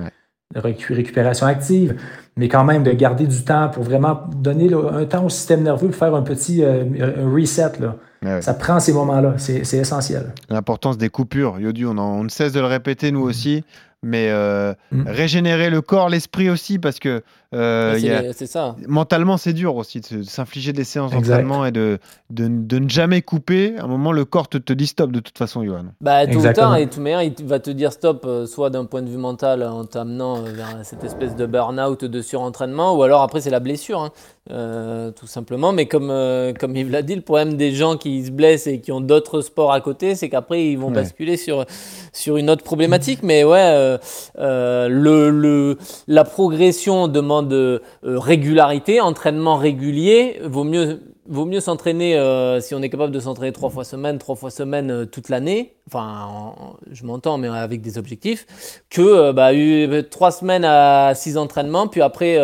de 0.54 0.60
récu- 0.60 0.92
récupération 0.94 1.46
active, 1.46 1.96
mais 2.36 2.48
quand 2.48 2.64
même 2.64 2.82
de 2.82 2.92
garder 2.92 3.26
du 3.26 3.42
temps 3.44 3.68
pour 3.68 3.82
vraiment 3.84 4.20
donner 4.36 4.68
là, 4.68 4.78
un 4.92 5.04
temps 5.06 5.24
au 5.24 5.28
système 5.30 5.62
nerveux 5.62 5.88
pour 5.88 5.96
faire 5.96 6.14
un 6.14 6.22
petit 6.22 6.62
euh, 6.62 6.84
un 7.24 7.32
reset. 7.34 7.72
Là. 7.80 7.96
Ça 8.40 8.54
prend 8.54 8.80
ces 8.80 8.92
moments-là, 8.92 9.34
c'est 9.38 9.60
essentiel. 9.76 10.32
L'importance 10.50 10.98
des 10.98 11.08
coupures. 11.10 11.60
Yodu, 11.60 11.86
on, 11.86 11.96
en- 11.98 12.18
on 12.20 12.24
ne 12.24 12.28
cesse 12.28 12.52
de 12.52 12.60
le 12.60 12.66
répéter, 12.66 13.10
Mm. 13.10 13.14
nous 13.14 13.22
aussi. 13.22 13.64
Mais 14.02 14.28
euh, 14.30 14.74
régénérer 15.06 15.70
le 15.70 15.80
corps, 15.80 16.08
l'esprit 16.08 16.50
aussi, 16.50 16.78
parce 16.78 16.98
que 16.98 17.22
euh, 17.56 18.30
a- 18.30 18.46
ça. 18.46 18.76
mentalement, 18.86 19.36
c'est 19.36 19.52
dur 19.52 19.76
aussi 19.76 20.00
de 20.00 20.16
de 20.18 20.22
s'infliger 20.22 20.72
des 20.72 20.84
séances 20.84 21.12
Exact. 21.12 21.42
d'entraînement 21.42 21.66
et 21.66 21.72
de, 21.72 21.98
de, 22.30 22.46
de 22.48 22.78
ne 22.78 22.88
jamais 22.88 23.22
couper. 23.22 23.74
À 23.78 23.84
un 23.84 23.86
moment, 23.86 24.12
le 24.12 24.24
corps 24.24 24.48
te, 24.48 24.58
te 24.58 24.72
dit 24.72 24.86
stop 24.86 25.10
de 25.10 25.20
toute 25.20 25.36
façon, 25.38 25.64
Johan. 25.64 25.86
Bah, 26.00 26.24
ou 26.24 26.28
Exactement. 26.28 26.68
tard, 26.68 26.76
et 26.76 26.86
tout 26.88 27.00
meilleur, 27.00 27.22
il 27.22 27.32
va 27.44 27.58
te 27.58 27.70
dire 27.70 27.92
stop, 27.92 28.24
euh, 28.26 28.46
soit 28.46 28.70
d'un 28.70 28.84
point 28.84 29.02
de 29.02 29.08
vue 29.08 29.16
mental 29.16 29.62
en 29.62 29.84
t'amenant 29.84 30.36
euh, 30.38 30.42
vers 30.54 30.78
cette 30.84 31.02
espèce 31.04 31.34
de 31.36 31.46
burn-out 31.46 32.04
de 32.04 32.22
surentraînement, 32.22 32.94
ou 32.96 33.02
alors 33.02 33.22
après 33.22 33.40
c'est 33.40 33.50
la 33.50 33.60
blessure, 33.60 34.00
hein, 34.00 34.10
euh, 34.50 35.10
tout 35.10 35.26
simplement. 35.26 35.72
Mais 35.72 35.86
comme, 35.86 36.10
euh, 36.10 36.52
comme 36.52 36.76
Yves 36.76 36.90
l'a 36.90 37.02
dit, 37.02 37.14
le 37.14 37.20
problème 37.22 37.56
des 37.56 37.72
gens 37.72 37.96
qui 37.96 38.24
se 38.26 38.30
blessent 38.30 38.66
et 38.66 38.80
qui 38.80 38.92
ont 38.92 39.00
d'autres 39.00 39.40
sports 39.40 39.72
à 39.72 39.80
côté, 39.80 40.14
c'est 40.14 40.28
qu'après 40.28 40.64
ils 40.66 40.76
vont 40.78 40.88
Ouais. 40.88 40.92
basculer 40.94 41.36
sur, 41.36 41.64
sur 42.12 42.36
une 42.36 42.48
autre 42.50 42.62
problématique. 42.64 43.20
Mais 43.22 43.42
ouais, 43.44 43.58
euh, 43.60 43.98
euh, 44.38 44.88
le, 44.88 45.30
le, 45.30 45.78
la 46.06 46.24
progression 46.24 47.08
demande 47.08 47.45
euh, 47.54 47.80
régularité, 48.02 49.00
entraînement 49.00 49.56
régulier. 49.56 50.40
Vaut 50.44 50.64
mieux, 50.64 51.00
vaut 51.28 51.44
mieux 51.44 51.60
s'entraîner 51.60 52.16
euh, 52.16 52.60
si 52.60 52.74
on 52.74 52.82
est 52.82 52.88
capable 52.90 53.12
de 53.12 53.20
s'entraîner 53.20 53.52
trois 53.52 53.70
fois 53.70 53.84
semaine, 53.84 54.18
trois 54.18 54.34
fois 54.36 54.50
semaine 54.50 54.90
euh, 54.90 55.04
toute 55.06 55.28
l'année. 55.28 55.74
Enfin, 55.88 56.26
en- 56.28 56.76
je 56.90 57.04
m'entends, 57.04 57.38
mais 57.38 57.48
avec 57.48 57.80
des 57.80 57.96
objectifs. 57.98 58.82
Que 58.90 59.00
euh, 59.02 59.32
bah, 59.32 59.54
eu- 59.54 60.02
trois 60.10 60.30
semaines 60.32 60.64
à 60.64 61.12
six 61.14 61.36
entraînements, 61.36 61.86
puis 61.88 62.02
après 62.02 62.38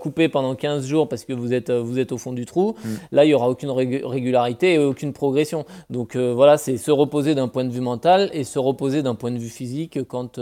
couper 0.00 0.28
pendant 0.28 0.54
15 0.54 0.86
jours 0.86 1.08
parce 1.08 1.24
que 1.24 1.32
vous 1.32 1.52
êtes, 1.52 1.70
vous 1.70 1.98
êtes 1.98 2.12
au 2.12 2.18
fond 2.18 2.32
du 2.32 2.46
trou. 2.46 2.74
Là, 3.12 3.24
il 3.24 3.28
n'y 3.28 3.34
aura 3.34 3.48
aucune 3.48 3.70
rég- 3.70 4.04
régularité 4.04 4.74
et 4.74 4.78
aucune 4.78 5.12
progression. 5.12 5.64
Donc 5.90 6.16
voilà, 6.16 6.56
c'est 6.58 6.76
se 6.76 6.90
reposer 6.90 7.34
d'un 7.34 7.48
point 7.48 7.64
de 7.64 7.70
vue 7.72 7.80
mental 7.80 8.30
et 8.32 8.44
se 8.44 8.58
reposer 8.58 9.02
d'un 9.02 9.14
point 9.14 9.30
de 9.30 9.38
vue 9.38 9.48
physique 9.48 9.98
quand, 10.08 10.38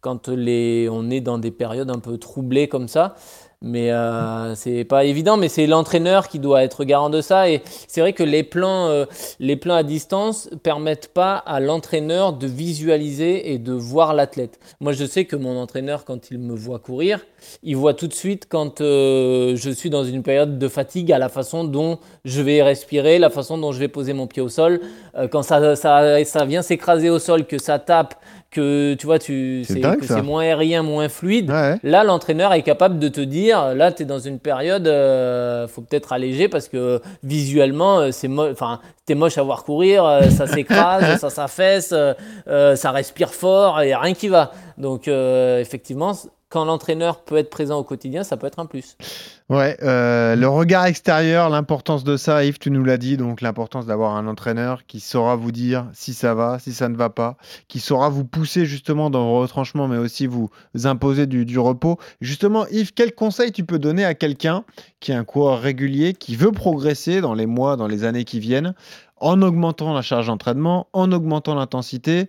quand 0.00 0.28
les, 0.28 0.88
on 0.90 1.10
est 1.10 1.20
dans 1.20 1.38
des 1.38 1.50
périodes 1.50 1.90
un 1.90 1.98
peu 1.98 2.18
troublées 2.18 2.68
comme 2.68 2.88
ça. 2.88 3.14
Mais 3.62 3.90
euh, 3.92 4.54
c'est 4.54 4.84
pas 4.84 5.04
évident, 5.04 5.36
mais 5.36 5.50
c'est 5.50 5.66
l'entraîneur 5.66 6.28
qui 6.28 6.38
doit 6.38 6.62
être 6.62 6.82
garant 6.84 7.10
de 7.10 7.20
ça. 7.20 7.50
Et 7.50 7.62
c'est 7.88 8.00
vrai 8.00 8.14
que 8.14 8.22
les 8.22 8.42
plans, 8.42 8.88
euh, 8.88 9.04
les 9.38 9.54
plans 9.56 9.74
à 9.74 9.82
distance 9.82 10.48
permettent 10.62 11.08
pas 11.12 11.34
à 11.36 11.60
l'entraîneur 11.60 12.32
de 12.32 12.46
visualiser 12.46 13.52
et 13.52 13.58
de 13.58 13.72
voir 13.72 14.14
l'athlète. 14.14 14.58
Moi, 14.80 14.92
je 14.92 15.04
sais 15.04 15.26
que 15.26 15.36
mon 15.36 15.58
entraîneur, 15.58 16.06
quand 16.06 16.30
il 16.30 16.38
me 16.38 16.54
voit 16.54 16.78
courir, 16.78 17.20
il 17.62 17.76
voit 17.76 17.92
tout 17.92 18.06
de 18.06 18.14
suite 18.14 18.46
quand 18.48 18.80
euh, 18.80 19.54
je 19.56 19.70
suis 19.70 19.90
dans 19.90 20.04
une 20.04 20.22
période 20.22 20.58
de 20.58 20.68
fatigue 20.68 21.12
à 21.12 21.18
la 21.18 21.28
façon 21.28 21.64
dont 21.64 21.98
je 22.24 22.40
vais 22.40 22.62
respirer, 22.62 23.18
la 23.18 23.28
façon 23.28 23.58
dont 23.58 23.72
je 23.72 23.78
vais 23.78 23.88
poser 23.88 24.14
mon 24.14 24.26
pied 24.26 24.40
au 24.40 24.48
sol. 24.48 24.80
Euh, 25.16 25.28
quand 25.28 25.42
ça, 25.42 25.76
ça, 25.76 26.24
ça 26.24 26.44
vient 26.46 26.62
s'écraser 26.62 27.10
au 27.10 27.18
sol, 27.18 27.44
que 27.44 27.58
ça 27.58 27.78
tape, 27.78 28.14
que 28.50 28.94
tu 28.94 29.06
vois, 29.06 29.18
tu, 29.18 29.62
C'est 29.74 29.80
c'est 30.06 30.22
moins 30.22 30.42
aérien, 30.42 30.82
moins 30.82 31.08
fluide. 31.08 31.50
Là, 31.82 32.02
l'entraîneur 32.04 32.52
est 32.52 32.62
capable 32.62 32.98
de 32.98 33.08
te 33.08 33.20
dire, 33.20 33.74
là, 33.74 33.92
tu 33.92 34.02
es 34.02 34.06
dans 34.06 34.18
une 34.18 34.38
période, 34.40 34.86
euh, 34.88 35.68
faut 35.68 35.82
peut-être 35.82 36.12
alléger 36.12 36.48
parce 36.48 36.68
que 36.68 37.00
visuellement, 37.22 37.98
euh, 38.00 38.10
c'est 38.10 38.28
mo- 38.28 38.50
enfin, 38.50 38.80
t'es 39.06 39.14
moche 39.14 39.38
à 39.38 39.42
voir 39.42 39.62
courir, 39.64 40.04
euh, 40.04 40.22
ça 40.30 40.46
s'écrase, 40.48 41.18
ça 41.20 41.30
s'affaisse, 41.30 41.90
euh, 41.92 42.12
euh, 42.48 42.74
ça 42.76 42.90
respire 42.90 43.32
fort, 43.32 43.82
il 43.82 43.86
n'y 43.86 43.92
a 43.92 43.98
rien 44.00 44.14
qui 44.14 44.28
va. 44.28 44.50
Donc, 44.78 45.06
euh, 45.08 45.60
effectivement, 45.60 46.12
quand 46.50 46.64
l'entraîneur 46.64 47.22
peut 47.22 47.36
être 47.36 47.48
présent 47.48 47.78
au 47.78 47.84
quotidien, 47.84 48.24
ça 48.24 48.36
peut 48.36 48.48
être 48.48 48.58
un 48.58 48.66
plus. 48.66 48.96
Ouais, 49.48 49.76
euh, 49.82 50.34
le 50.34 50.48
regard 50.48 50.86
extérieur, 50.86 51.48
l'importance 51.48 52.02
de 52.02 52.16
ça, 52.16 52.44
Yves, 52.44 52.58
tu 52.58 52.72
nous 52.72 52.82
l'as 52.82 52.98
dit, 52.98 53.16
donc 53.16 53.40
l'importance 53.40 53.86
d'avoir 53.86 54.16
un 54.16 54.26
entraîneur 54.26 54.84
qui 54.86 54.98
saura 54.98 55.36
vous 55.36 55.52
dire 55.52 55.86
si 55.92 56.12
ça 56.12 56.34
va, 56.34 56.58
si 56.58 56.72
ça 56.72 56.88
ne 56.88 56.96
va 56.96 57.08
pas, 57.08 57.36
qui 57.68 57.78
saura 57.78 58.08
vous 58.08 58.24
pousser 58.24 58.66
justement 58.66 59.10
dans 59.10 59.28
vos 59.28 59.40
retranchements, 59.40 59.86
mais 59.86 59.96
aussi 59.96 60.26
vous 60.26 60.50
imposer 60.84 61.26
du, 61.26 61.46
du 61.46 61.58
repos. 61.58 61.98
Justement, 62.20 62.66
Yves, 62.66 62.94
quel 62.94 63.14
conseil 63.14 63.52
tu 63.52 63.64
peux 63.64 63.78
donner 63.78 64.04
à 64.04 64.14
quelqu'un 64.14 64.64
qui 64.98 65.12
est 65.12 65.16
un 65.16 65.24
coureur 65.24 65.60
régulier, 65.60 66.14
qui 66.14 66.34
veut 66.34 66.52
progresser 66.52 67.20
dans 67.20 67.34
les 67.34 67.46
mois, 67.46 67.76
dans 67.76 67.86
les 67.86 68.02
années 68.02 68.24
qui 68.24 68.40
viennent, 68.40 68.74
en 69.18 69.40
augmentant 69.40 69.94
la 69.94 70.02
charge 70.02 70.26
d'entraînement, 70.26 70.88
en 70.92 71.12
augmentant 71.12 71.54
l'intensité 71.54 72.28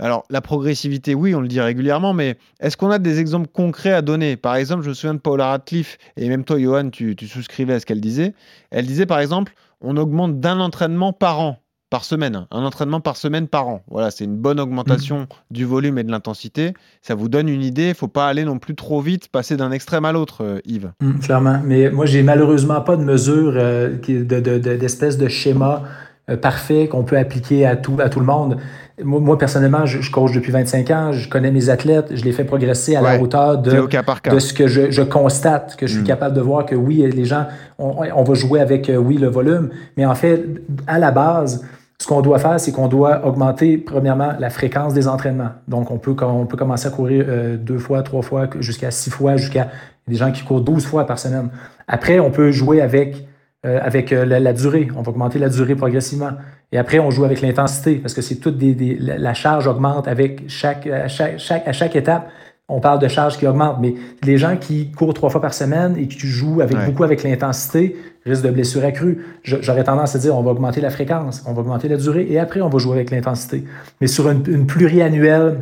Alors, 0.00 0.24
la 0.28 0.40
progressivité, 0.40 1.14
oui, 1.14 1.34
on 1.34 1.40
le 1.40 1.46
dit 1.48 1.60
régulièrement, 1.60 2.12
mais 2.14 2.36
est-ce 2.60 2.76
qu'on 2.76 2.90
a 2.90 2.98
des 2.98 3.20
exemples 3.20 3.48
concrets 3.52 3.92
à 3.92 4.02
donner? 4.02 4.36
Par 4.36 4.56
exemple, 4.56 4.82
je 4.82 4.88
me 4.88 4.94
souviens 4.94 5.14
de 5.14 5.20
Paula 5.20 5.46
Radcliffe, 5.48 5.98
et 6.16 6.28
même 6.28 6.44
toi, 6.44 6.58
Johan, 6.58 6.90
tu, 6.90 7.14
tu 7.14 7.28
souscrivais 7.28 7.74
à 7.74 7.80
ce 7.80 7.86
qu'elle 7.86 8.00
disait. 8.00 8.34
Elle 8.70 8.86
disait, 8.86 9.06
par 9.06 9.20
exemple, 9.20 9.52
on 9.80 9.96
augmente 9.96 10.40
d'un 10.40 10.58
entraînement 10.58 11.12
par 11.12 11.38
an 11.40 11.58
par 11.90 12.02
semaine, 12.04 12.48
un 12.50 12.64
entraînement 12.64 12.98
par 13.00 13.16
semaine 13.16 13.46
par 13.46 13.68
an. 13.68 13.82
Voilà, 13.88 14.10
c'est 14.10 14.24
une 14.24 14.34
bonne 14.36 14.58
augmentation 14.58 15.20
Mm. 15.20 15.26
du 15.52 15.64
volume 15.64 15.98
et 15.98 16.02
de 16.02 16.10
l'intensité. 16.10 16.74
Ça 17.02 17.14
vous 17.14 17.28
donne 17.28 17.48
une 17.48 17.62
idée. 17.62 17.90
Il 17.90 17.94
faut 17.94 18.08
pas 18.08 18.26
aller 18.26 18.44
non 18.44 18.58
plus 18.58 18.74
trop 18.74 19.00
vite, 19.00 19.28
passer 19.28 19.56
d'un 19.56 19.70
extrême 19.70 20.04
à 20.04 20.10
l'autre, 20.10 20.42
euh, 20.42 20.58
Yves. 20.64 20.90
Hum, 21.00 21.20
clairement. 21.20 21.60
Mais 21.64 21.90
moi, 21.92 22.04
j'ai 22.06 22.24
malheureusement 22.24 22.80
pas 22.80 22.96
de 22.96 23.04
mesure 23.04 23.52
euh, 23.54 23.96
qui- 23.98 24.24
de, 24.24 24.40
de, 24.40 24.58
de- 24.58 24.74
d'espèce 24.74 25.18
de 25.18 25.28
schéma 25.28 25.84
euh, 26.30 26.36
parfait 26.36 26.88
qu'on 26.88 27.04
peut 27.04 27.18
appliquer 27.18 27.64
à 27.64 27.76
tout, 27.76 27.96
à 28.00 28.08
tout 28.08 28.18
le 28.18 28.26
monde. 28.26 28.56
Moi, 29.02 29.18
moi, 29.20 29.36
personnellement, 29.36 29.86
je, 29.86 30.00
je 30.00 30.10
coach 30.12 30.30
depuis 30.32 30.52
25 30.52 30.90
ans, 30.92 31.12
je 31.12 31.28
connais 31.28 31.50
mes 31.50 31.68
athlètes, 31.68 32.14
je 32.14 32.24
les 32.24 32.30
fais 32.32 32.44
progresser 32.44 32.94
à 32.94 33.00
la 33.00 33.20
hauteur 33.20 33.60
c'est 33.64 33.74
de, 33.74 33.80
au 33.80 33.88
cas 33.88 34.04
par 34.04 34.22
cas. 34.22 34.30
de 34.30 34.38
ce 34.38 34.54
que 34.54 34.68
je, 34.68 34.90
je 34.92 35.02
constate, 35.02 35.74
que 35.76 35.86
je 35.88 35.94
suis 35.94 36.02
Mm. 36.02 36.06
capable 36.06 36.36
de 36.36 36.40
voir 36.40 36.64
que 36.64 36.76
oui, 36.76 37.04
les 37.12 37.24
gens, 37.24 37.46
on, 37.78 37.94
on 38.14 38.22
va 38.22 38.34
jouer 38.34 38.60
avec, 38.60 38.88
euh, 38.88 38.96
oui, 38.96 39.16
le 39.16 39.26
volume, 39.26 39.70
mais 39.96 40.06
en 40.06 40.14
fait, 40.14 40.44
à 40.86 41.00
la 41.00 41.10
base, 41.10 41.64
ce 41.98 42.06
qu'on 42.06 42.20
doit 42.20 42.38
faire, 42.38 42.60
c'est 42.60 42.70
qu'on 42.70 42.86
doit 42.88 43.26
augmenter, 43.26 43.78
premièrement, 43.78 44.32
la 44.38 44.50
fréquence 44.50 44.94
des 44.94 45.08
entraînements. 45.08 45.50
Donc, 45.66 45.90
on 45.90 45.98
peut, 45.98 46.14
on 46.22 46.46
peut 46.46 46.56
commencer 46.56 46.86
à 46.86 46.90
courir 46.90 47.24
euh, 47.28 47.56
deux 47.56 47.78
fois, 47.78 48.02
trois 48.02 48.22
fois, 48.22 48.48
jusqu'à 48.60 48.90
six 48.92 49.10
fois, 49.10 49.36
jusqu'à 49.36 49.68
des 50.06 50.14
gens 50.16 50.30
qui 50.30 50.42
courent 50.44 50.60
12 50.60 50.84
fois 50.86 51.04
par 51.06 51.18
semaine. 51.18 51.48
Après, 51.88 52.20
on 52.20 52.30
peut 52.30 52.50
jouer 52.52 52.80
avec, 52.80 53.26
euh, 53.64 53.78
avec 53.82 54.12
euh, 54.12 54.24
la, 54.24 54.40
la 54.40 54.52
durée. 54.52 54.88
On 54.96 55.02
va 55.02 55.10
augmenter 55.10 55.38
la 55.38 55.48
durée 55.48 55.74
progressivement. 55.74 56.30
Et 56.72 56.78
après, 56.78 56.98
on 56.98 57.10
joue 57.10 57.24
avec 57.24 57.40
l'intensité, 57.40 57.96
parce 57.96 58.14
que 58.14 58.22
c'est 58.22 58.36
toute 58.36 58.58
des, 58.58 58.74
des- 58.74 58.96
la, 58.98 59.34
charge 59.34 59.66
augmente 59.66 60.08
avec 60.08 60.44
chaque, 60.48 60.86
à, 60.86 61.08
chaque, 61.08 61.38
chaque, 61.38 61.66
à 61.68 61.72
chaque 61.72 61.96
étape. 61.96 62.28
On 62.68 62.80
parle 62.80 62.98
de 62.98 63.08
charge 63.08 63.36
qui 63.36 63.46
augmente, 63.46 63.76
mais 63.80 63.94
les 64.22 64.38
gens 64.38 64.56
qui 64.56 64.90
courent 64.90 65.12
trois 65.12 65.28
fois 65.28 65.42
par 65.42 65.52
semaine 65.52 65.96
et 65.98 66.08
qui 66.08 66.26
jouent 66.26 66.62
avec 66.62 66.78
Ouais. 66.78 66.86
beaucoup 66.86 67.04
avec 67.04 67.22
l'intensité 67.22 67.94
risquent 68.24 68.44
de 68.44 68.50
blessures 68.50 68.84
accrues. 68.84 69.18
J'aurais 69.42 69.84
tendance 69.84 70.16
à 70.16 70.18
dire 70.18 70.34
on 70.34 70.42
va 70.42 70.52
augmenter 70.52 70.80
la 70.80 70.88
fréquence, 70.88 71.44
on 71.46 71.52
va 71.52 71.60
augmenter 71.60 71.88
la 71.88 71.98
durée 71.98 72.26
et 72.30 72.38
après 72.38 72.62
on 72.62 72.70
va 72.70 72.78
jouer 72.78 72.94
avec 72.94 73.10
l'intensité. 73.10 73.64
Mais 74.00 74.06
sur 74.06 74.30
une, 74.30 74.42
une 74.48 74.66
pluriannuelle, 74.66 75.58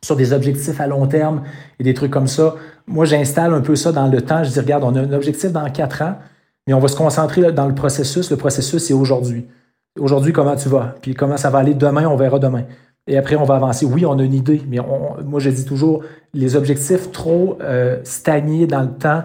sur 0.00 0.14
des 0.14 0.32
objectifs 0.32 0.80
à 0.80 0.86
long 0.86 1.06
terme 1.08 1.42
et 1.80 1.82
des 1.82 1.92
trucs 1.94 2.12
comme 2.12 2.28
ça, 2.28 2.54
moi 2.86 3.04
j'installe 3.04 3.52
un 3.52 3.60
peu 3.60 3.74
ça 3.74 3.90
dans 3.90 4.06
le 4.06 4.20
temps. 4.20 4.44
Je 4.44 4.50
dis 4.50 4.60
regarde, 4.60 4.84
on 4.84 4.94
a 4.94 5.00
un 5.00 5.12
objectif 5.12 5.50
dans 5.50 5.68
quatre 5.70 6.02
ans, 6.02 6.14
mais 6.66 6.74
on 6.74 6.80
va 6.80 6.88
se 6.88 6.96
concentrer 6.96 7.52
dans 7.52 7.66
le 7.66 7.74
processus. 7.74 8.30
Le 8.30 8.36
processus, 8.36 8.84
c'est 8.84 8.94
aujourd'hui. 8.94 9.46
Aujourd'hui, 9.98 10.32
comment 10.32 10.56
tu 10.56 10.68
vas? 10.68 10.94
Puis 11.00 11.14
comment 11.14 11.36
ça 11.36 11.50
va 11.50 11.58
aller 11.58 11.74
demain, 11.74 12.06
on 12.06 12.16
verra 12.16 12.38
demain. 12.38 12.64
Et 13.06 13.18
après, 13.18 13.36
on 13.36 13.44
va 13.44 13.56
avancer. 13.56 13.84
Oui, 13.84 14.06
on 14.06 14.18
a 14.18 14.22
une 14.22 14.34
idée, 14.34 14.62
mais 14.68 14.78
moi, 15.24 15.38
je 15.38 15.50
dis 15.50 15.64
toujours, 15.64 16.02
les 16.32 16.56
objectifs 16.56 17.12
trop 17.12 17.58
euh, 17.60 17.98
stagnés 18.02 18.66
dans 18.66 18.82
le 18.82 18.92
temps, 18.92 19.22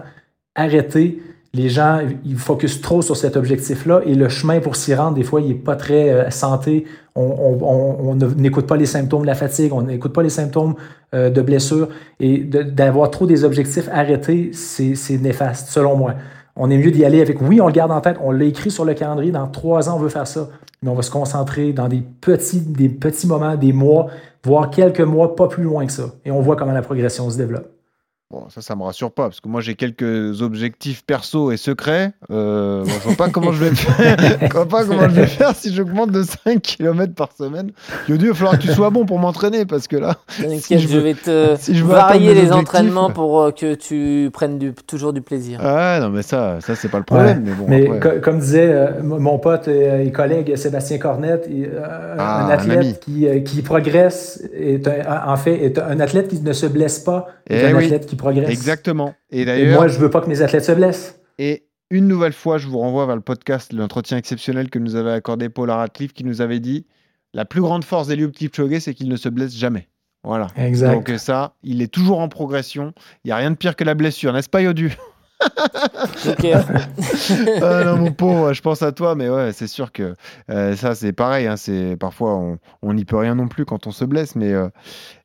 arrêtés. 0.54 1.22
Les 1.54 1.68
gens, 1.68 2.00
ils 2.24 2.36
focusent 2.36 2.80
trop 2.80 3.02
sur 3.02 3.16
cet 3.16 3.36
objectif-là 3.36 4.02
et 4.06 4.14
le 4.14 4.28
chemin 4.28 4.60
pour 4.60 4.76
s'y 4.76 4.94
rendre, 4.94 5.14
des 5.14 5.24
fois, 5.24 5.40
il 5.40 5.48
n'est 5.48 5.54
pas 5.54 5.74
très 5.74 6.10
euh, 6.10 6.30
santé. 6.30 6.84
On, 7.16 8.14
n'écoute 8.36 8.66
pas 8.66 8.76
les 8.76 8.86
symptômes 8.86 9.22
de 9.22 9.26
la 9.26 9.34
fatigue, 9.34 9.72
on 9.72 9.82
n'écoute 9.82 10.12
pas 10.12 10.22
les 10.22 10.30
symptômes 10.30 10.74
euh, 11.14 11.28
de 11.28 11.42
blessure. 11.42 11.88
Et 12.20 12.38
d'avoir 12.38 13.10
trop 13.10 13.26
des 13.26 13.44
objectifs 13.44 13.88
arrêtés, 13.90 14.52
c'est 14.52 15.18
néfaste, 15.18 15.70
selon 15.70 15.96
moi. 15.96 16.14
On 16.56 16.70
est 16.70 16.78
mieux 16.78 16.90
d'y 16.90 17.04
aller 17.04 17.20
avec, 17.20 17.40
oui, 17.40 17.60
on 17.60 17.66
le 17.66 17.72
garde 17.72 17.92
en 17.92 18.00
tête, 18.00 18.16
on 18.22 18.30
l'a 18.30 18.44
écrit 18.44 18.70
sur 18.70 18.84
le 18.84 18.94
calendrier, 18.94 19.32
dans 19.32 19.46
trois 19.46 19.88
ans, 19.88 19.96
on 19.96 19.98
veut 19.98 20.08
faire 20.08 20.26
ça. 20.26 20.48
Mais 20.82 20.90
on 20.90 20.94
va 20.94 21.02
se 21.02 21.10
concentrer 21.10 21.72
dans 21.72 21.88
des 21.88 22.02
petits, 22.20 22.60
des 22.60 22.88
petits 22.88 23.26
moments, 23.26 23.56
des 23.56 23.72
mois, 23.72 24.06
voire 24.44 24.70
quelques 24.70 25.00
mois, 25.00 25.36
pas 25.36 25.48
plus 25.48 25.62
loin 25.62 25.86
que 25.86 25.92
ça. 25.92 26.10
Et 26.24 26.30
on 26.30 26.40
voit 26.40 26.56
comment 26.56 26.72
la 26.72 26.82
progression 26.82 27.28
se 27.30 27.36
développe. 27.36 27.68
Bon, 28.32 28.44
ça, 28.48 28.60
ça 28.60 28.76
me 28.76 28.84
rassure 28.84 29.10
pas, 29.10 29.24
parce 29.24 29.40
que 29.40 29.48
moi, 29.48 29.60
j'ai 29.60 29.74
quelques 29.74 30.40
objectifs 30.40 31.04
perso 31.04 31.50
et 31.50 31.56
secrets. 31.56 32.12
Euh, 32.30 32.84
bon, 32.84 32.88
je 32.90 33.08
vois 33.08 33.16
pas 33.16 33.28
comment 33.28 33.50
je 33.50 33.64
vais 33.64 33.70
faire. 33.74 34.16
je 34.40 34.52
vois 34.52 34.68
pas 34.68 34.84
comment 34.84 35.08
je 35.08 35.14
vais 35.16 35.26
faire 35.26 35.52
si 35.56 35.74
j'augmente 35.74 36.12
de 36.12 36.22
5 36.22 36.62
km 36.62 37.12
par 37.12 37.30
semaine. 37.36 37.72
Yodu, 38.08 38.26
il 38.26 38.28
va 38.28 38.34
falloir 38.34 38.56
que 38.56 38.62
tu 38.62 38.68
sois 38.72 38.90
bon 38.90 39.04
pour 39.04 39.18
m'entraîner, 39.18 39.66
parce 39.66 39.88
que 39.88 39.96
là, 39.96 40.14
si 40.60 40.78
je 40.78 40.86
je, 40.86 40.94
veux- 40.94 41.00
vais 41.00 41.14
te 41.14 41.56
si 41.58 41.74
je 41.74 41.82
veux 41.84 41.90
varier 41.92 42.34
les 42.34 42.52
entraînements 42.52 43.10
pour 43.10 43.40
euh, 43.42 43.50
que 43.50 43.74
tu 43.74 44.30
prennes 44.32 44.58
du, 44.60 44.74
toujours 44.74 45.12
du 45.12 45.22
plaisir. 45.22 45.58
Ah, 45.60 45.98
non, 46.00 46.10
mais 46.10 46.22
ça, 46.22 46.60
ça 46.60 46.76
c'est 46.76 46.88
pas 46.88 46.98
le 46.98 47.04
problème. 47.04 47.42
Mais 47.44 47.52
bon, 47.52 47.64
Mais 47.66 47.88
après- 47.96 48.20
comme 48.20 48.38
disait 48.38 48.70
euh, 48.72 49.02
mon 49.02 49.40
pote 49.40 49.66
et, 49.66 50.06
et 50.06 50.12
collègue 50.12 50.54
Sébastien 50.54 50.98
Cornette, 50.98 51.48
et, 51.50 51.66
euh, 51.66 52.14
Ah, 52.16 52.46
un 52.46 52.50
athlète 52.50 53.00
qui, 53.00 53.26
euh, 53.26 53.40
qui 53.40 53.62
progresse, 53.62 54.40
est 54.54 54.86
un- 54.86 55.32
en 55.32 55.36
fait, 55.36 55.56
est 55.64 55.80
un 55.80 55.98
athlète 55.98 56.28
qui 56.28 56.40
ne 56.40 56.52
se 56.52 56.66
blesse 56.66 57.00
pas, 57.00 57.26
est 57.48 57.62
Eh 57.62 57.66
un 57.66 57.74
oui, 57.76 57.86
athlète 57.86 58.06
qui 58.06 58.14
progresse. 58.20 58.48
Exactement. 58.48 59.14
Et 59.30 59.44
d'ailleurs, 59.44 59.80
moi, 59.80 59.88
je 59.88 59.98
veux 59.98 60.10
pas 60.10 60.20
que 60.20 60.28
mes 60.28 60.42
athlètes 60.42 60.64
se 60.64 60.72
blessent. 60.72 61.20
Et 61.38 61.64
une 61.90 62.06
nouvelle 62.06 62.32
fois, 62.32 62.58
je 62.58 62.68
vous 62.68 62.78
renvoie 62.78 63.06
vers 63.06 63.16
le 63.16 63.22
podcast, 63.22 63.72
l'entretien 63.72 64.16
exceptionnel 64.16 64.70
que 64.70 64.78
nous 64.78 64.94
avait 64.94 65.12
accordé 65.12 65.48
Paul 65.48 65.70
Radcliffe, 65.70 66.12
qui 66.12 66.24
nous 66.24 66.40
avait 66.40 66.60
dit 66.60 66.86
la 67.34 67.44
plus 67.44 67.60
grande 67.60 67.84
force 67.84 68.08
d'Eliud 68.08 68.32
Kipchoge, 68.32 68.78
c'est 68.78 68.94
qu'il 68.94 69.08
ne 69.08 69.16
se 69.16 69.28
blesse 69.28 69.56
jamais. 69.56 69.88
Voilà. 70.22 70.48
Exact. 70.56 70.92
Donc 70.92 71.18
ça, 71.18 71.54
il 71.62 71.82
est 71.82 71.92
toujours 71.92 72.20
en 72.20 72.28
progression. 72.28 72.92
Il 73.24 73.28
n'y 73.28 73.32
a 73.32 73.36
rien 73.36 73.50
de 73.50 73.56
pire 73.56 73.74
que 73.74 73.84
la 73.84 73.94
blessure, 73.94 74.32
n'est-ce 74.32 74.48
pas, 74.48 74.62
Yodu? 74.62 74.94
ah 77.62 77.84
non, 77.84 77.96
mon 77.96 78.12
pauvre, 78.12 78.52
je 78.52 78.62
pense 78.62 78.82
à 78.82 78.92
toi, 78.92 79.14
mais 79.14 79.28
ouais, 79.28 79.50
c'est 79.52 79.66
sûr 79.66 79.92
que 79.92 80.14
euh, 80.50 80.76
ça, 80.76 80.94
c'est 80.94 81.12
pareil. 81.12 81.46
hein, 81.46 81.56
c'est 81.56 81.96
parfois 81.98 82.34
on 82.36 82.58
on 82.82 82.94
n'y 82.94 83.04
peut 83.04 83.16
rien 83.16 83.34
non 83.34 83.48
plus 83.48 83.64
quand 83.64 83.86
on 83.86 83.90
se 83.90 84.04
blesse, 84.04 84.36
mais 84.36 84.52
euh, 84.52 84.68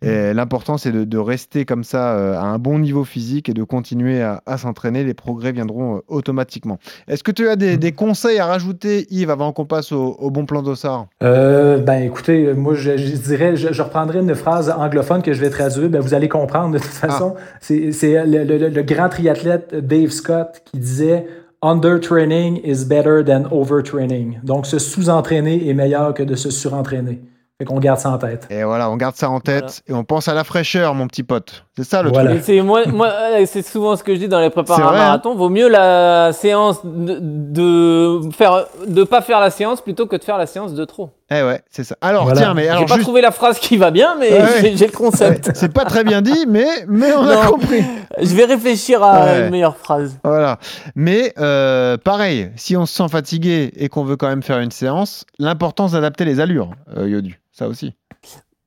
et 0.02 0.34
l'important 0.34 0.78
c'est 0.78 0.92
de, 0.92 1.04
de 1.04 1.18
rester 1.18 1.66
comme 1.66 1.84
ça 1.84 2.14
euh, 2.16 2.36
à 2.38 2.44
un 2.44 2.60
bon 2.60 2.80
niveau 2.80 3.04
physique 3.04 3.50
et 3.50 3.54
de 3.54 3.64
continuer 3.64 4.22
à, 4.22 4.42
à 4.46 4.58
s'entraîner. 4.58 5.04
Les 5.04 5.14
progrès 5.14 5.52
viendront 5.52 5.98
euh, 5.98 6.00
automatiquement. 6.08 6.80
Est-ce 7.08 7.24
que 7.24 7.32
tu 7.32 7.48
as 7.48 7.56
des, 7.56 7.78
des 7.78 7.92
conseils 7.92 8.40
à 8.40 8.46
rajouter, 8.46 9.08
Yves, 9.10 9.30
avant 9.32 9.52
qu'on 9.54 9.66
passe 9.66 9.92
au, 9.92 10.16
au 10.20 10.30
bon 10.32 10.46
plan 10.46 10.62
d'Ossard? 10.62 11.08
Euh, 11.24 11.78
ben 11.78 12.02
écoutez, 12.04 12.54
moi 12.54 12.74
je, 12.76 12.98
je 12.98 13.16
dirais, 13.16 13.56
je, 13.56 13.72
je 13.74 13.82
reprendrai 13.82 14.20
une 14.20 14.36
phrase 14.36 14.70
anglophone 14.70 15.22
que 15.22 15.34
je 15.34 15.42
vais 15.42 15.50
traduire, 15.50 15.90
ben, 15.90 16.02
vous 16.02 16.14
allez 16.14 16.30
comprendre 16.30 16.74
de 16.74 16.80
toute 16.80 16.88
façon. 16.88 17.36
C'est 17.62 17.92
c'est 17.92 18.26
le, 18.26 18.44
le- 18.44 18.70
le 18.70 18.84
grand 18.84 19.10
triathlète 19.10 19.76
Dave 20.06 20.12
Scott 20.14 20.62
qui 20.66 20.80
disait 20.80 21.26
Undertraining 21.62 22.62
is 22.64 22.86
better 22.86 23.24
than 23.26 23.46
overtraining. 23.52 24.40
Donc 24.44 24.68
se 24.68 24.78
sous-entraîner 24.78 25.68
est 25.68 25.74
meilleur 25.74 26.14
que 26.14 26.22
de 26.24 26.36
se 26.36 26.52
surentraîner. 26.52 27.22
Fait 27.58 27.64
qu'on 27.64 27.80
garde 27.80 28.00
ça 28.00 28.10
en 28.12 28.18
tête. 28.18 28.48
Et 28.50 28.64
voilà, 28.66 28.90
on 28.92 28.98
garde 28.98 29.16
ça 29.16 29.30
en 29.30 29.40
tête 29.40 29.82
et 29.88 29.94
on 29.94 30.04
pense 30.04 30.28
à 30.28 30.34
la 30.34 30.44
fraîcheur, 30.44 30.94
mon 30.94 31.08
petit 31.08 31.24
pote. 31.24 31.64
C'est 31.78 31.86
ça 31.86 32.04
le 32.04 32.10
Voilà. 32.10 32.32
truc. 32.32 32.44
C'est 32.44 32.62
moi, 32.62 32.86
moi, 32.88 33.08
euh, 33.08 33.46
c'est 33.46 33.66
souvent 33.66 33.96
ce 33.96 34.04
que 34.04 34.14
je 34.14 34.20
dis 34.20 34.28
dans 34.28 34.42
les 34.42 34.50
préparations 34.50 34.90
hein. 34.90 34.92
marathon. 34.92 35.36
Vaut 35.36 35.48
mieux 35.50 35.70
la 35.70 36.34
séance 36.34 36.82
de, 36.86 37.18
de 37.22 38.20
faire, 38.34 38.66
de 38.88 39.04
pas 39.06 39.22
faire 39.22 39.40
la 39.40 39.52
séance 39.52 39.80
plutôt 39.80 40.06
que 40.06 40.18
de 40.18 40.24
faire 40.24 40.38
la 40.38 40.48
séance 40.48 40.74
de 40.74 40.84
trop. 40.84 41.12
Eh 41.32 41.42
ouais, 41.42 41.60
c'est 41.72 41.84
ça. 41.84 41.96
Alors 42.02 42.26
Voilà. 42.26 42.40
tiens, 42.40 42.54
mais 42.54 42.64
J'ai 42.64 42.70
alors 42.70 42.86
pas 42.86 42.94
juste- 42.96 43.06
trouvé 43.06 43.22
la 43.22 43.32
phrase 43.32 43.58
qui 43.58 43.78
va 43.78 43.90
bien, 43.90 44.16
mais 44.20 44.32
Ouais. 44.32 44.48
j'ai- 44.62 44.78
j'ai 44.78 44.86
le 44.86 44.92
concept. 44.92 45.48
Ouais, 45.48 45.54
c'est 45.56 45.74
pas 45.74 45.84
très 45.86 46.04
bien 46.04 46.22
dit, 46.22 46.46
mais 46.48 46.68
mais 46.88 47.14
on 47.14 47.28
a 47.28 47.48
compris. 47.48 47.84
Je 48.22 48.36
vais 48.36 48.46
réfléchir 48.46 49.02
à 49.02 49.26
Ouais. 49.26 49.46
une 49.46 49.50
meilleure 49.50 49.76
phrase. 49.78 50.20
Voilà. 50.24 50.60
Mais 50.96 51.34
euh, 51.40 51.98
pareil, 51.98 52.52
si 52.58 52.78
on 52.78 52.86
se 52.86 52.94
sent 52.96 53.10
fatigué 53.10 53.72
et 53.76 53.90
qu'on 53.90 54.04
veut 54.04 54.18
quand 54.18 54.28
même 54.28 54.44
faire 54.44 54.60
une 54.60 54.70
séance, 54.72 55.26
l'important 55.40 55.88
c'est 55.88 55.96
d'adapter 55.96 56.26
les 56.26 56.40
allures, 56.40 56.70
euh, 56.96 57.10
Yodu. 57.10 57.40
Ça 57.52 57.68
aussi. 57.68 57.94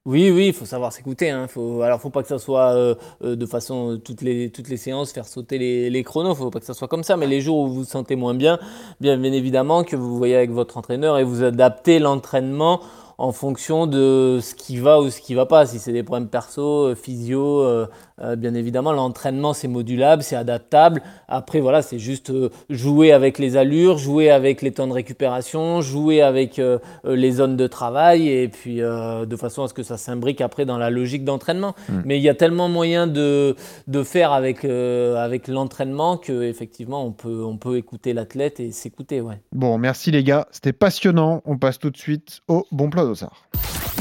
Oui, 0.08 0.30
oui, 0.30 0.46
il 0.46 0.52
faut 0.54 0.64
savoir 0.64 0.90
s'écouter. 0.90 1.28
Hein. 1.28 1.48
Faut, 1.48 1.82
alors, 1.82 2.00
faut 2.00 2.08
pas 2.08 2.22
que 2.22 2.28
ça 2.28 2.38
soit 2.38 2.72
euh, 2.72 2.94
euh, 3.22 3.36
de 3.36 3.44
façon 3.44 3.92
euh, 3.92 3.98
toutes 3.98 4.22
les 4.22 4.76
séances 4.78 5.12
faire 5.12 5.26
sauter 5.26 5.58
les, 5.58 5.90
les 5.90 6.02
chronos. 6.02 6.34
Faut 6.34 6.48
pas 6.48 6.60
que 6.60 6.64
ça 6.64 6.72
soit 6.72 6.88
comme 6.88 7.02
ça. 7.02 7.18
Mais 7.18 7.26
les 7.26 7.42
jours 7.42 7.58
où 7.58 7.68
vous 7.68 7.74
vous 7.74 7.84
sentez 7.84 8.16
moins 8.16 8.32
bien, 8.32 8.58
bien, 9.02 9.18
bien 9.18 9.32
évidemment 9.34 9.84
que 9.84 9.96
vous 9.96 10.16
voyez 10.16 10.34
avec 10.34 10.50
votre 10.50 10.78
entraîneur 10.78 11.18
et 11.18 11.24
vous 11.24 11.42
adaptez 11.42 11.98
l'entraînement 11.98 12.80
en 13.18 13.32
fonction 13.32 13.88
de 13.88 14.38
ce 14.40 14.54
qui 14.54 14.78
va 14.78 15.00
ou 15.00 15.10
ce 15.10 15.20
qui 15.20 15.34
va 15.34 15.44
pas. 15.44 15.66
Si 15.66 15.80
c'est 15.80 15.92
des 15.92 16.04
problèmes 16.04 16.28
perso, 16.28 16.86
euh, 16.86 16.94
physio, 16.94 17.62
euh, 17.62 17.86
euh, 18.22 18.36
bien 18.36 18.54
évidemment, 18.54 18.92
l'entraînement 18.92 19.52
c'est 19.52 19.66
modulable, 19.66 20.22
c'est 20.22 20.36
adaptable. 20.36 21.02
Après, 21.26 21.60
voilà, 21.60 21.82
c'est 21.82 21.98
juste 21.98 22.32
jouer 22.70 23.10
avec 23.10 23.38
les 23.38 23.56
allures, 23.56 23.98
jouer 23.98 24.30
avec 24.30 24.62
les 24.62 24.70
temps 24.70 24.86
de 24.86 24.92
récupération, 24.92 25.80
jouer 25.80 26.22
avec 26.22 26.60
euh, 26.60 26.78
les 27.04 27.32
zones 27.32 27.56
de 27.56 27.66
travail 27.66 28.28
et 28.28 28.48
puis 28.48 28.76
de 28.78 29.36
façon 29.36 29.64
à 29.64 29.68
ce 29.68 29.74
que 29.74 29.82
ça 29.82 29.96
s'imbrique 29.96 30.40
après 30.40 30.64
dans 30.64 30.78
la 30.78 30.90
logique 30.90 31.24
d'entraînement. 31.24 31.74
Mais 32.04 32.18
il 32.18 32.22
y 32.22 32.28
a 32.28 32.34
tellement 32.34 32.68
moyen 32.68 33.06
de, 33.06 33.56
de 33.88 34.02
faire 34.02 34.32
avec, 34.32 34.64
avec 34.64 35.48
l'entraînement 35.48 36.16
que 36.16 36.42
effectivement 36.42 37.04
on 37.04 37.12
peut, 37.12 37.42
on 37.44 37.56
peut 37.56 37.76
écouter 37.76 38.12
l'athlète 38.12 38.60
et 38.60 38.70
s'écouter. 38.70 39.20
Ouais. 39.20 39.40
Bon, 39.52 39.76
merci 39.78 40.10
les 40.10 40.22
gars, 40.22 40.46
c'était 40.50 40.72
passionnant. 40.72 41.42
On 41.44 41.58
passe 41.58 41.78
tout 41.78 41.90
de 41.90 41.96
suite 41.96 42.40
au 42.48 42.66
bon 42.70 42.90
plan 42.90 43.07
d'Ossard. 43.08 43.48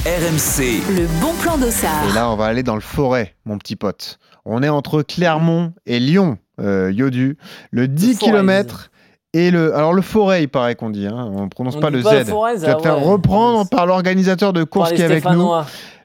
RMC. 0.05 0.81
Le 0.95 1.07
bon 1.21 1.33
plan 1.41 1.57
d'Ossard. 1.57 2.09
Et 2.09 2.13
là, 2.13 2.29
on 2.29 2.35
va 2.35 2.45
aller 2.45 2.63
dans 2.63 2.75
le 2.75 2.81
forêt, 2.81 3.35
mon 3.45 3.57
petit 3.57 3.75
pote. 3.75 4.19
On 4.45 4.61
est 4.63 4.69
entre 4.69 5.01
Clermont 5.01 5.73
et 5.85 5.99
Lyon, 5.99 6.37
euh, 6.59 6.91
Yodu. 6.91 7.37
Le 7.71 7.87
10 7.87 8.17
Forez. 8.19 8.31
km 8.31 8.91
Et 9.33 9.51
le, 9.51 9.75
alors 9.75 9.93
le 9.93 10.01
forêt, 10.01 10.43
il 10.43 10.47
paraît 10.47 10.75
qu'on 10.75 10.89
dit, 10.89 11.05
hein, 11.05 11.29
on 11.35 11.49
prononce 11.49 11.75
On 11.75 11.79
pas 11.81 11.89
le 11.89 12.01
pas 12.01 12.23
Z. 12.23 12.29
forêt, 12.29 12.53
tu 12.55 12.61
vas 12.61 12.67
ça, 12.67 12.75
te 12.75 12.81
faire 12.81 12.97
ouais. 12.97 13.03
reprendre 13.11 13.69
par 13.69 13.85
l'organisateur 13.85 14.53
de 14.53 14.63
course 14.63 14.93
qui 14.93 15.01
est 15.01 15.05
avec 15.05 15.25
nous, 15.29 15.49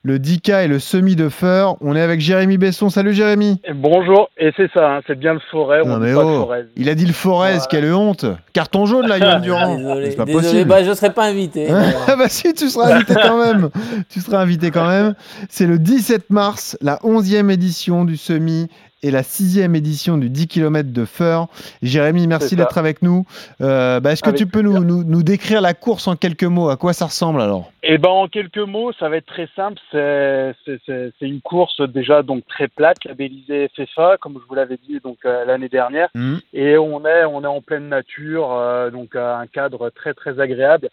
le 0.02 0.18
10K 0.18 0.64
et 0.64 0.66
le 0.66 0.80
semi 0.80 1.14
de 1.14 1.28
Feur. 1.28 1.76
On 1.80 1.94
est 1.94 2.00
avec 2.00 2.20
Jérémy 2.20 2.58
Besson. 2.58 2.90
Salut 2.90 3.14
Jérémy. 3.14 3.60
Bonjour, 3.76 4.28
et 4.36 4.50
c'est 4.56 4.68
ça, 4.74 4.96
hein, 4.96 5.00
c'est 5.06 5.16
bien 5.16 5.34
le 5.34 5.40
forêt, 5.52 5.84
Non 5.84 5.94
on 5.94 5.98
mais 5.98 6.08
dit 6.10 6.14
pas 6.16 6.22
le 6.22 6.26
oh, 6.28 6.40
forêt. 6.40 6.66
il 6.76 6.88
a 6.88 6.94
dit 6.96 7.06
le 7.06 7.12
Forez, 7.12 7.52
Voilà. 7.52 7.66
quelle 7.70 7.94
honte. 7.94 8.26
Carton 8.52 8.86
jaune 8.86 9.06
là, 9.06 9.18
Yoann 9.18 9.40
Durand. 9.40 9.76
Désolé, 9.76 10.10
C'est 10.10 10.16
pas 10.16 10.24
désolé. 10.24 10.44
possible. 10.48 10.68
Bah, 10.68 10.82
je 10.82 10.92
serais 10.92 11.12
pas 11.12 11.26
invité. 11.26 11.68
Ah 12.08 12.16
bah 12.16 12.28
si, 12.28 12.52
tu 12.54 12.68
seras 12.68 12.92
invité 12.96 13.14
quand 13.22 13.38
même. 13.38 13.70
tu 14.10 14.20
seras 14.20 14.40
invité 14.42 14.72
quand 14.72 14.88
même. 14.88 15.14
C'est 15.48 15.68
le 15.68 15.78
17 15.78 16.28
mars, 16.30 16.76
la 16.82 16.96
11e 17.04 17.50
édition 17.50 18.04
du 18.04 18.16
semi 18.16 18.66
et 19.02 19.10
la 19.10 19.22
6e 19.22 19.74
édition 19.74 20.16
du 20.16 20.30
10 20.30 20.48
km 20.48 20.92
de 20.92 21.04
Feur. 21.04 21.48
Jérémy, 21.82 22.26
merci 22.26 22.56
d'être 22.56 22.78
avec 22.78 23.02
nous. 23.02 23.26
Euh, 23.60 24.00
bah, 24.00 24.12
Est-ce 24.12 24.22
que 24.22 24.28
Avec 24.28 24.38
tu 24.38 24.46
peux 24.46 24.62
nous, 24.62 24.78
nous, 24.84 25.04
nous 25.04 25.22
décrire 25.22 25.60
la 25.60 25.74
course 25.74 26.06
en 26.06 26.16
quelques 26.16 26.44
mots? 26.44 26.68
À 26.68 26.76
quoi 26.76 26.92
ça 26.92 27.06
ressemble 27.06 27.40
alors? 27.40 27.72
Et 27.82 27.98
ben 27.98 28.10
en 28.10 28.28
quelques 28.28 28.58
mots, 28.58 28.92
ça 28.92 29.08
va 29.08 29.16
être 29.16 29.26
très 29.26 29.48
simple. 29.56 29.80
C'est 29.90 31.10
une 31.20 31.40
course 31.40 31.80
déjà 31.80 32.22
donc 32.22 32.46
très 32.46 32.68
plate, 32.68 33.04
labellisée 33.04 33.68
FFA, 33.74 34.18
comme 34.20 34.38
je 34.40 34.48
vous 34.48 34.54
l'avais 34.54 34.78
dit 34.88 35.00
donc 35.02 35.18
euh, 35.24 35.44
l'année 35.44 35.68
dernière. 35.68 36.08
Mhm. 36.14 36.40
Et 36.52 36.78
on 36.78 37.04
est 37.04 37.24
on 37.24 37.42
est 37.42 37.46
en 37.46 37.60
pleine 37.60 37.88
nature, 37.88 38.52
euh, 38.52 38.90
donc 38.90 39.16
un 39.16 39.46
cadre 39.46 39.90
très 39.90 40.14
très 40.14 40.38
agréable. 40.38 40.90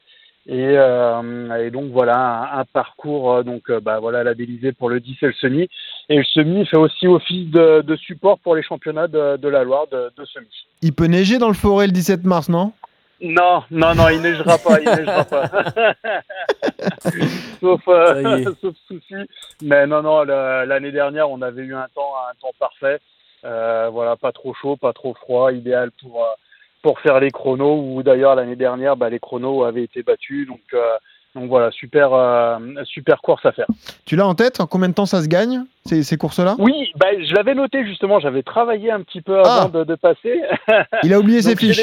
Et, 0.52 0.78
euh, 0.80 1.64
et 1.64 1.70
donc 1.70 1.91
voilà 1.91 2.18
un, 2.18 2.62
un 2.62 2.66
parcours 2.66 3.34
euh, 3.34 3.43
donc 3.43 3.70
euh, 3.70 3.80
bah 3.80 4.00
voilà 4.00 4.24
labellisé 4.24 4.72
pour 4.72 4.89
le 4.89 5.00
10 5.00 5.18
et 5.22 5.28
le 5.28 5.34
semi. 5.34 5.70
Et 6.10 6.18
le 6.18 6.24
semi 6.24 6.66
fait 6.66 6.78
aussi 6.78 7.06
office 7.06 7.52
de, 7.52 7.82
de 7.82 7.95
support 7.95 8.39
pour 8.39 8.56
les 8.56 8.64
championnats 8.64 9.08
de, 9.08 9.38
de 9.38 9.47
la 9.47 9.64
Loire 9.64 9.86
de, 9.91 10.12
de 10.18 10.26
semi. 10.26 10.47
Il 10.82 10.93
peut 10.93 11.06
neiger 11.06 11.38
dans 11.38 11.50
le 11.50 11.54
forêt 11.54 11.86
le 11.86 11.91
17 11.91 12.24
mars, 12.24 12.50
non? 12.50 12.72
Non, 13.22 13.64
non, 13.70 13.93
non, 13.93 14.10
il 14.10 14.22
neigera 14.22 14.58
pas, 14.58 14.80
il 14.80 14.89
neigera 14.89 15.24
pas. 15.26 15.45
sauf, 17.60 17.82
euh, 17.88 18.45
souci. 18.88 19.16
Mais 19.62 19.86
non, 19.86 20.02
non, 20.02 20.24
l'année 20.24 20.91
dernière, 20.91 21.30
on 21.30 21.43
avait 21.43 21.62
eu 21.64 21.76
un 21.76 21.88
temps, 21.93 22.14
un 22.28 22.34
temps 22.41 22.54
parfait. 22.58 23.00
Euh, 23.45 23.89
voilà, 23.91 24.16
pas 24.16 24.32
trop 24.32 24.54
chaud, 24.56 24.78
pas 24.78 24.93
trop 24.93 25.14
froid, 25.14 25.52
idéal 25.52 25.91
pour, 26.02 26.24
euh, 26.24 26.28
pour 26.82 26.99
faire 26.99 27.19
les 27.19 27.32
chronos. 27.32 27.82
Ou 27.93 28.03
d'ailleurs, 28.03 28.36
l'année 28.36 28.55
dernière, 28.55 28.95
bah, 28.97 29.09
les 29.09 29.19
chronos 29.19 29.63
avaient 29.63 29.84
été 29.84 30.03
battus. 30.03 30.47
Donc, 30.47 30.61
euh, 30.73 30.80
donc 31.36 31.47
voilà, 31.49 31.69
super, 31.71 32.13
euh, 32.13 32.57
super 32.86 33.21
course 33.21 33.45
à 33.45 33.51
faire. 33.51 33.67
Tu 34.05 34.15
l'as 34.15 34.25
en 34.27 34.34
tête? 34.36 34.59
En 34.59 34.65
combien 34.67 34.89
de 34.89 34.93
temps 34.95 35.05
ça 35.05 35.21
se 35.21 35.27
gagne, 35.27 35.63
ces, 35.86 36.01
ces 36.03 36.17
courses-là? 36.17 36.55
Oui, 36.57 36.91
bah, 36.95 37.07
je 37.19 37.34
l'avais 37.36 37.53
noté 37.53 37.86
justement, 37.86 38.19
j'avais 38.19 38.41
travaillé 38.43 38.91
un 38.91 39.01
petit 39.01 39.21
peu 39.21 39.39
Ah. 39.45 39.61
avant 39.63 39.69
de, 39.69 39.84
de 39.84 39.95
passer. 39.95 40.41
Il 41.03 41.13
a 41.13 41.19
oublié 41.19 41.41
ses 41.41 41.55
fiches. 41.55 41.80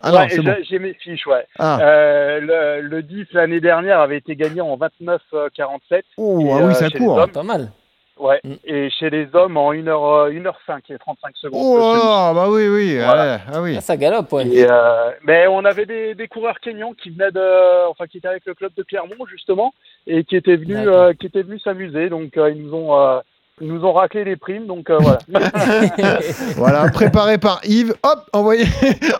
Ah 0.00 0.14
Ouais, 0.14 0.28
j'ai 0.30 0.42
bon. 0.42 0.54
j'ai 0.62 0.78
mes 0.78 0.94
fiches, 0.94 1.26
ouais. 1.26 1.44
Ah. 1.58 1.78
Euh, 1.82 2.80
le, 2.80 2.88
le 2.88 3.02
10 3.02 3.26
l'année 3.32 3.60
dernière 3.60 4.00
avait 4.00 4.16
été 4.18 4.36
gagné 4.36 4.60
en 4.60 4.76
29-47. 4.78 6.02
Oh, 6.16 6.40
Et, 6.40 6.50
ah 6.52 6.56
oui, 6.58 6.62
euh, 6.70 6.72
ça 6.72 6.88
court. 6.90 7.18
hommes, 7.18 7.30
Pas 7.32 7.42
mal. 7.42 7.72
Ouais. 8.18 8.40
Mm. 8.44 8.54
Et 8.64 8.90
chez 8.90 9.10
les 9.10 9.28
hommes 9.34 9.56
en 9.56 9.72
1h, 9.72 10.30
1h05 10.32 10.80
et 10.90 10.98
35 10.98 11.36
secondes. 11.36 11.60
Oh, 11.62 11.78
là, 11.78 12.32
bah 12.32 12.46
oui, 12.48 12.66
oui. 12.68 12.96
Voilà. 12.96 13.40
ah 13.52 13.60
oui. 13.60 13.74
Ah, 13.76 13.80
ça 13.80 13.96
galope, 13.96 14.32
ouais. 14.32 14.46
Et, 14.48 14.66
euh, 14.68 15.10
mais 15.22 15.46
on 15.46 15.64
avait 15.64 15.86
des, 15.86 16.14
des 16.14 16.28
coureurs 16.28 16.58
kényans 16.60 16.94
qui 16.94 17.10
venaient 17.10 17.30
de, 17.30 17.88
enfin 17.88 18.06
qui 18.06 18.18
étaient 18.18 18.28
avec 18.28 18.46
le 18.46 18.54
club 18.54 18.72
de 18.74 18.82
Clermont 18.82 19.26
justement 19.30 19.74
et 20.06 20.24
qui 20.24 20.36
étaient 20.36 20.56
venus, 20.56 20.78
euh, 20.86 21.12
qui 21.12 21.26
étaient 21.26 21.42
venus 21.42 21.62
s'amuser. 21.62 22.08
Donc 22.08 22.36
euh, 22.36 22.50
ils 22.50 22.62
nous 22.62 22.74
ont, 22.74 22.98
euh, 22.98 23.20
ils 23.60 23.68
nous 23.68 23.84
ont 23.84 23.92
raclé 23.92 24.24
les 24.24 24.36
primes. 24.36 24.66
Donc 24.66 24.90
euh, 24.90 24.98
voilà. 24.98 25.18
Voilà, 26.56 26.88
préparé 26.90 27.38
par 27.38 27.60
Yves, 27.64 27.94
hop, 28.02 28.20
envoyé, 28.32 28.64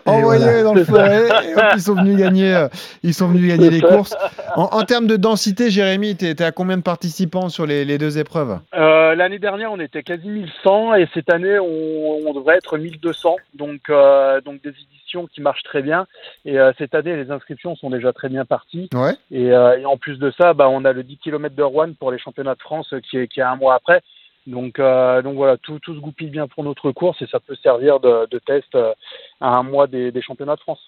envoyé 0.06 0.44
voilà. 0.44 0.62
dans 0.62 0.74
le 0.74 0.84
forêt, 0.84 1.26
et 1.26 1.54
hop, 1.54 1.64
ils 1.74 1.80
sont 1.80 1.94
venus 1.94 2.16
gagner, 2.16 2.54
euh, 2.54 2.68
ils 3.02 3.14
sont 3.14 3.28
venus 3.28 3.48
gagner 3.48 3.70
les 3.70 3.80
courses. 3.80 4.14
En, 4.56 4.64
en 4.64 4.82
termes 4.84 5.06
de 5.06 5.16
densité, 5.16 5.70
Jérémy, 5.70 6.16
t'es 6.16 6.34
t'es 6.34 6.44
à 6.44 6.52
combien 6.52 6.76
de 6.76 6.82
participants 6.82 7.48
sur 7.48 7.66
les, 7.66 7.84
les 7.84 7.98
deux 7.98 8.18
épreuves? 8.18 8.58
Euh, 8.74 9.14
L'année 9.14 9.38
dernière, 9.38 9.72
on 9.72 9.80
était 9.80 10.02
quasi 10.02 10.28
1100 10.28 10.94
et 10.94 11.08
cette 11.14 11.30
année, 11.30 11.58
on, 11.58 12.28
on 12.28 12.34
devrait 12.34 12.56
être 12.56 12.76
1200. 12.78 13.36
Donc, 13.54 13.82
euh, 13.88 14.40
donc 14.40 14.62
des 14.62 14.70
éditions 14.70 15.26
qui 15.26 15.40
marchent 15.40 15.62
très 15.62 15.82
bien. 15.82 16.06
Et 16.44 16.58
euh, 16.58 16.72
cette 16.78 16.94
année, 16.94 17.16
les 17.16 17.30
inscriptions 17.30 17.76
sont 17.76 17.90
déjà 17.90 18.12
très 18.12 18.28
bien 18.28 18.44
parties. 18.44 18.88
Ouais. 18.94 19.14
Et, 19.30 19.52
euh, 19.52 19.78
et 19.78 19.86
en 19.86 19.96
plus 19.96 20.18
de 20.18 20.30
ça, 20.38 20.52
bah, 20.54 20.68
on 20.68 20.84
a 20.84 20.92
le 20.92 21.02
10 21.02 21.18
km 21.18 21.54
de 21.54 21.62
Rouen 21.62 21.92
pour 21.98 22.10
les 22.10 22.18
championnats 22.18 22.54
de 22.54 22.60
France 22.60 22.92
qui 23.08 23.18
est, 23.18 23.28
qui 23.28 23.40
est 23.40 23.44
un 23.44 23.56
mois 23.56 23.74
après. 23.74 24.02
Donc, 24.46 24.78
euh, 24.78 25.22
donc 25.22 25.34
voilà, 25.34 25.56
tout, 25.56 25.78
tout 25.80 25.94
se 25.94 26.00
goupille 26.00 26.30
bien 26.30 26.46
pour 26.46 26.62
notre 26.62 26.92
course 26.92 27.20
et 27.20 27.26
ça 27.26 27.40
peut 27.40 27.56
servir 27.62 27.98
de, 28.00 28.26
de 28.30 28.38
test 28.38 28.74
euh, 28.74 28.92
à 29.40 29.48
un 29.56 29.62
mois 29.64 29.86
des, 29.88 30.12
des 30.12 30.22
championnats 30.22 30.54
de 30.54 30.60
France. 30.60 30.78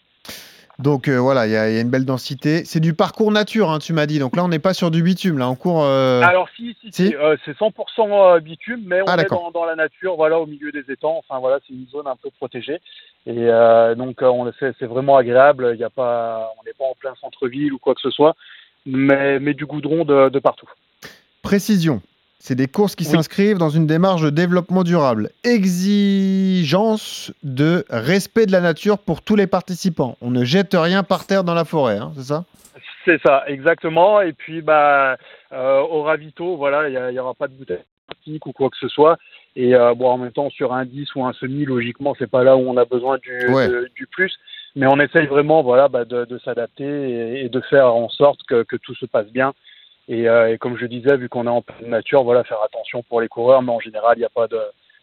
Donc 0.78 1.08
euh, 1.08 1.16
voilà, 1.18 1.48
il 1.48 1.52
y, 1.52 1.56
a 1.56 1.68
il 1.68 1.74
y 1.74 1.78
a 1.78 1.80
une 1.80 1.90
belle 1.90 2.04
densité. 2.04 2.64
C'est 2.64 2.78
du 2.78 2.94
parcours 2.94 3.32
nature, 3.32 3.68
hein, 3.72 3.80
tu 3.80 3.92
m'as 3.92 4.06
dit. 4.06 4.20
Donc 4.20 4.36
là, 4.36 4.44
on 4.44 4.48
n'est 4.48 4.60
pas 4.60 4.74
sur 4.74 4.92
du 4.92 5.02
bitume, 5.02 5.36
là, 5.38 5.48
on 5.48 5.56
court. 5.56 5.82
euh, 5.82 6.20
Alors 6.22 6.48
si, 6.56 6.76
si, 6.80 6.92
si 6.92 7.06
si, 7.08 7.14
euh, 7.16 7.36
c'est 7.44 7.56
100% 7.58 8.38
bitume, 8.40 8.82
mais 8.86 9.02
on 9.02 9.06
Ah, 9.08 9.16
est 9.20 9.28
dans, 9.28 9.50
dans 9.50 9.64
la 9.64 9.74
nature, 9.74 10.14
voilà, 10.14 10.38
au 10.38 10.46
milieu 10.46 10.70
des 10.70 10.84
étangs. 10.88 11.18
Enfin 11.18 11.40
voilà, 11.40 11.58
c'est 11.66 11.74
une 11.74 11.88
zone 11.88 12.06
un 12.06 12.14
peu 12.14 12.30
protégée. 12.30 12.78
Et 13.26 13.48
donc 13.96 14.22
on 14.22 14.52
c'est, 14.60 14.72
c'est 14.78 14.86
vraiment 14.86 15.16
agréable. 15.16 15.72
Il 15.74 15.80
y 15.80 15.84
a 15.84 15.90
pas, 15.90 16.52
on 16.60 16.64
n'est 16.64 16.74
pas 16.74 16.84
en 16.84 16.94
plein 16.94 17.14
centre-ville 17.20 17.72
ou 17.72 17.78
quoi 17.78 17.96
que 17.96 18.00
ce 18.00 18.10
soit, 18.10 18.36
mais, 18.86 19.40
mais 19.40 19.54
du 19.54 19.66
goudron 19.66 20.04
de, 20.04 20.28
de 20.28 20.38
partout. 20.38 20.70
Précision. 21.42 22.00
C'est 22.40 22.54
des 22.54 22.68
courses 22.68 22.94
qui 22.94 23.04
Oui. 23.04 23.10
s'inscrivent 23.10 23.58
dans 23.58 23.68
une 23.70 23.86
démarche 23.86 24.22
de 24.22 24.30
développement 24.30 24.84
durable. 24.84 25.30
Exigence 25.44 27.32
de 27.42 27.84
respect 27.90 28.46
de 28.46 28.52
la 28.52 28.60
nature 28.60 28.98
pour 28.98 29.22
tous 29.22 29.34
les 29.36 29.46
participants. 29.46 30.16
On 30.20 30.30
ne 30.30 30.44
jette 30.44 30.74
rien 30.74 31.02
par 31.02 31.26
terre 31.26 31.42
dans 31.44 31.54
la 31.54 31.64
forêt, 31.64 31.98
hein, 31.98 32.12
c'est 32.16 32.22
ça? 32.24 32.44
C'est 33.04 33.20
ça, 33.22 33.42
exactement. 33.48 34.20
Et 34.20 34.32
puis 34.32 34.60
bah 34.62 35.16
euh, 35.52 35.80
au 35.80 36.02
ravito, 36.02 36.56
voilà, 36.56 36.88
il 36.88 36.94
y, 36.94 36.96
a- 36.96 37.10
il 37.10 37.14
y 37.14 37.18
aura 37.18 37.34
pas 37.34 37.48
de 37.48 37.54
bouteille 37.54 37.78
plastique 38.06 38.46
ou 38.46 38.52
quoi 38.52 38.68
que 38.70 38.76
ce 38.80 38.88
soit. 38.88 39.16
Et 39.56 39.74
euh, 39.74 39.94
bon, 39.94 40.08
en 40.10 40.18
même 40.18 40.30
temps, 40.32 40.50
sur 40.50 40.72
un 40.72 40.84
10 40.84 41.12
ou 41.16 41.24
un 41.24 41.32
semi, 41.32 41.64
logiquement, 41.64 42.14
c'est 42.18 42.30
pas 42.30 42.44
là 42.44 42.56
où 42.56 42.60
on 42.60 42.76
a 42.76 42.84
besoin 42.84 43.18
du, 43.18 43.48
Ouais. 43.52 43.66
de- 43.68 43.90
du 43.96 44.06
plus. 44.06 44.32
Mais 44.76 44.86
on 44.86 45.00
essaye 45.00 45.26
vraiment, 45.26 45.62
voilà, 45.62 45.88
bah, 45.88 46.04
de, 46.04 46.24
de 46.24 46.38
s'adapter 46.38 46.84
et, 46.84 47.44
et 47.44 47.48
de 47.48 47.60
faire 47.62 47.92
en 47.92 48.08
sorte 48.10 48.40
que, 48.48 48.62
que 48.62 48.76
tout 48.76 48.94
se 48.94 49.06
passe 49.06 49.26
bien. 49.28 49.54
Et, 50.08 50.28
euh, 50.28 50.52
et 50.52 50.58
comme 50.58 50.78
je 50.78 50.86
disais, 50.86 51.16
vu 51.16 51.28
qu'on 51.28 51.46
est 51.46 51.50
en 51.50 51.62
pleine 51.62 51.90
nature, 51.90 52.24
voilà, 52.24 52.42
faire 52.44 52.62
attention 52.64 53.02
pour 53.02 53.20
les 53.20 53.28
coureurs, 53.28 53.62
mais 53.62 53.72
en 53.72 53.80
général, 53.80 54.14
il 54.16 54.20
n'y 54.20 54.24
a 54.24 54.30
pas 54.30 54.46
de, 54.48 54.58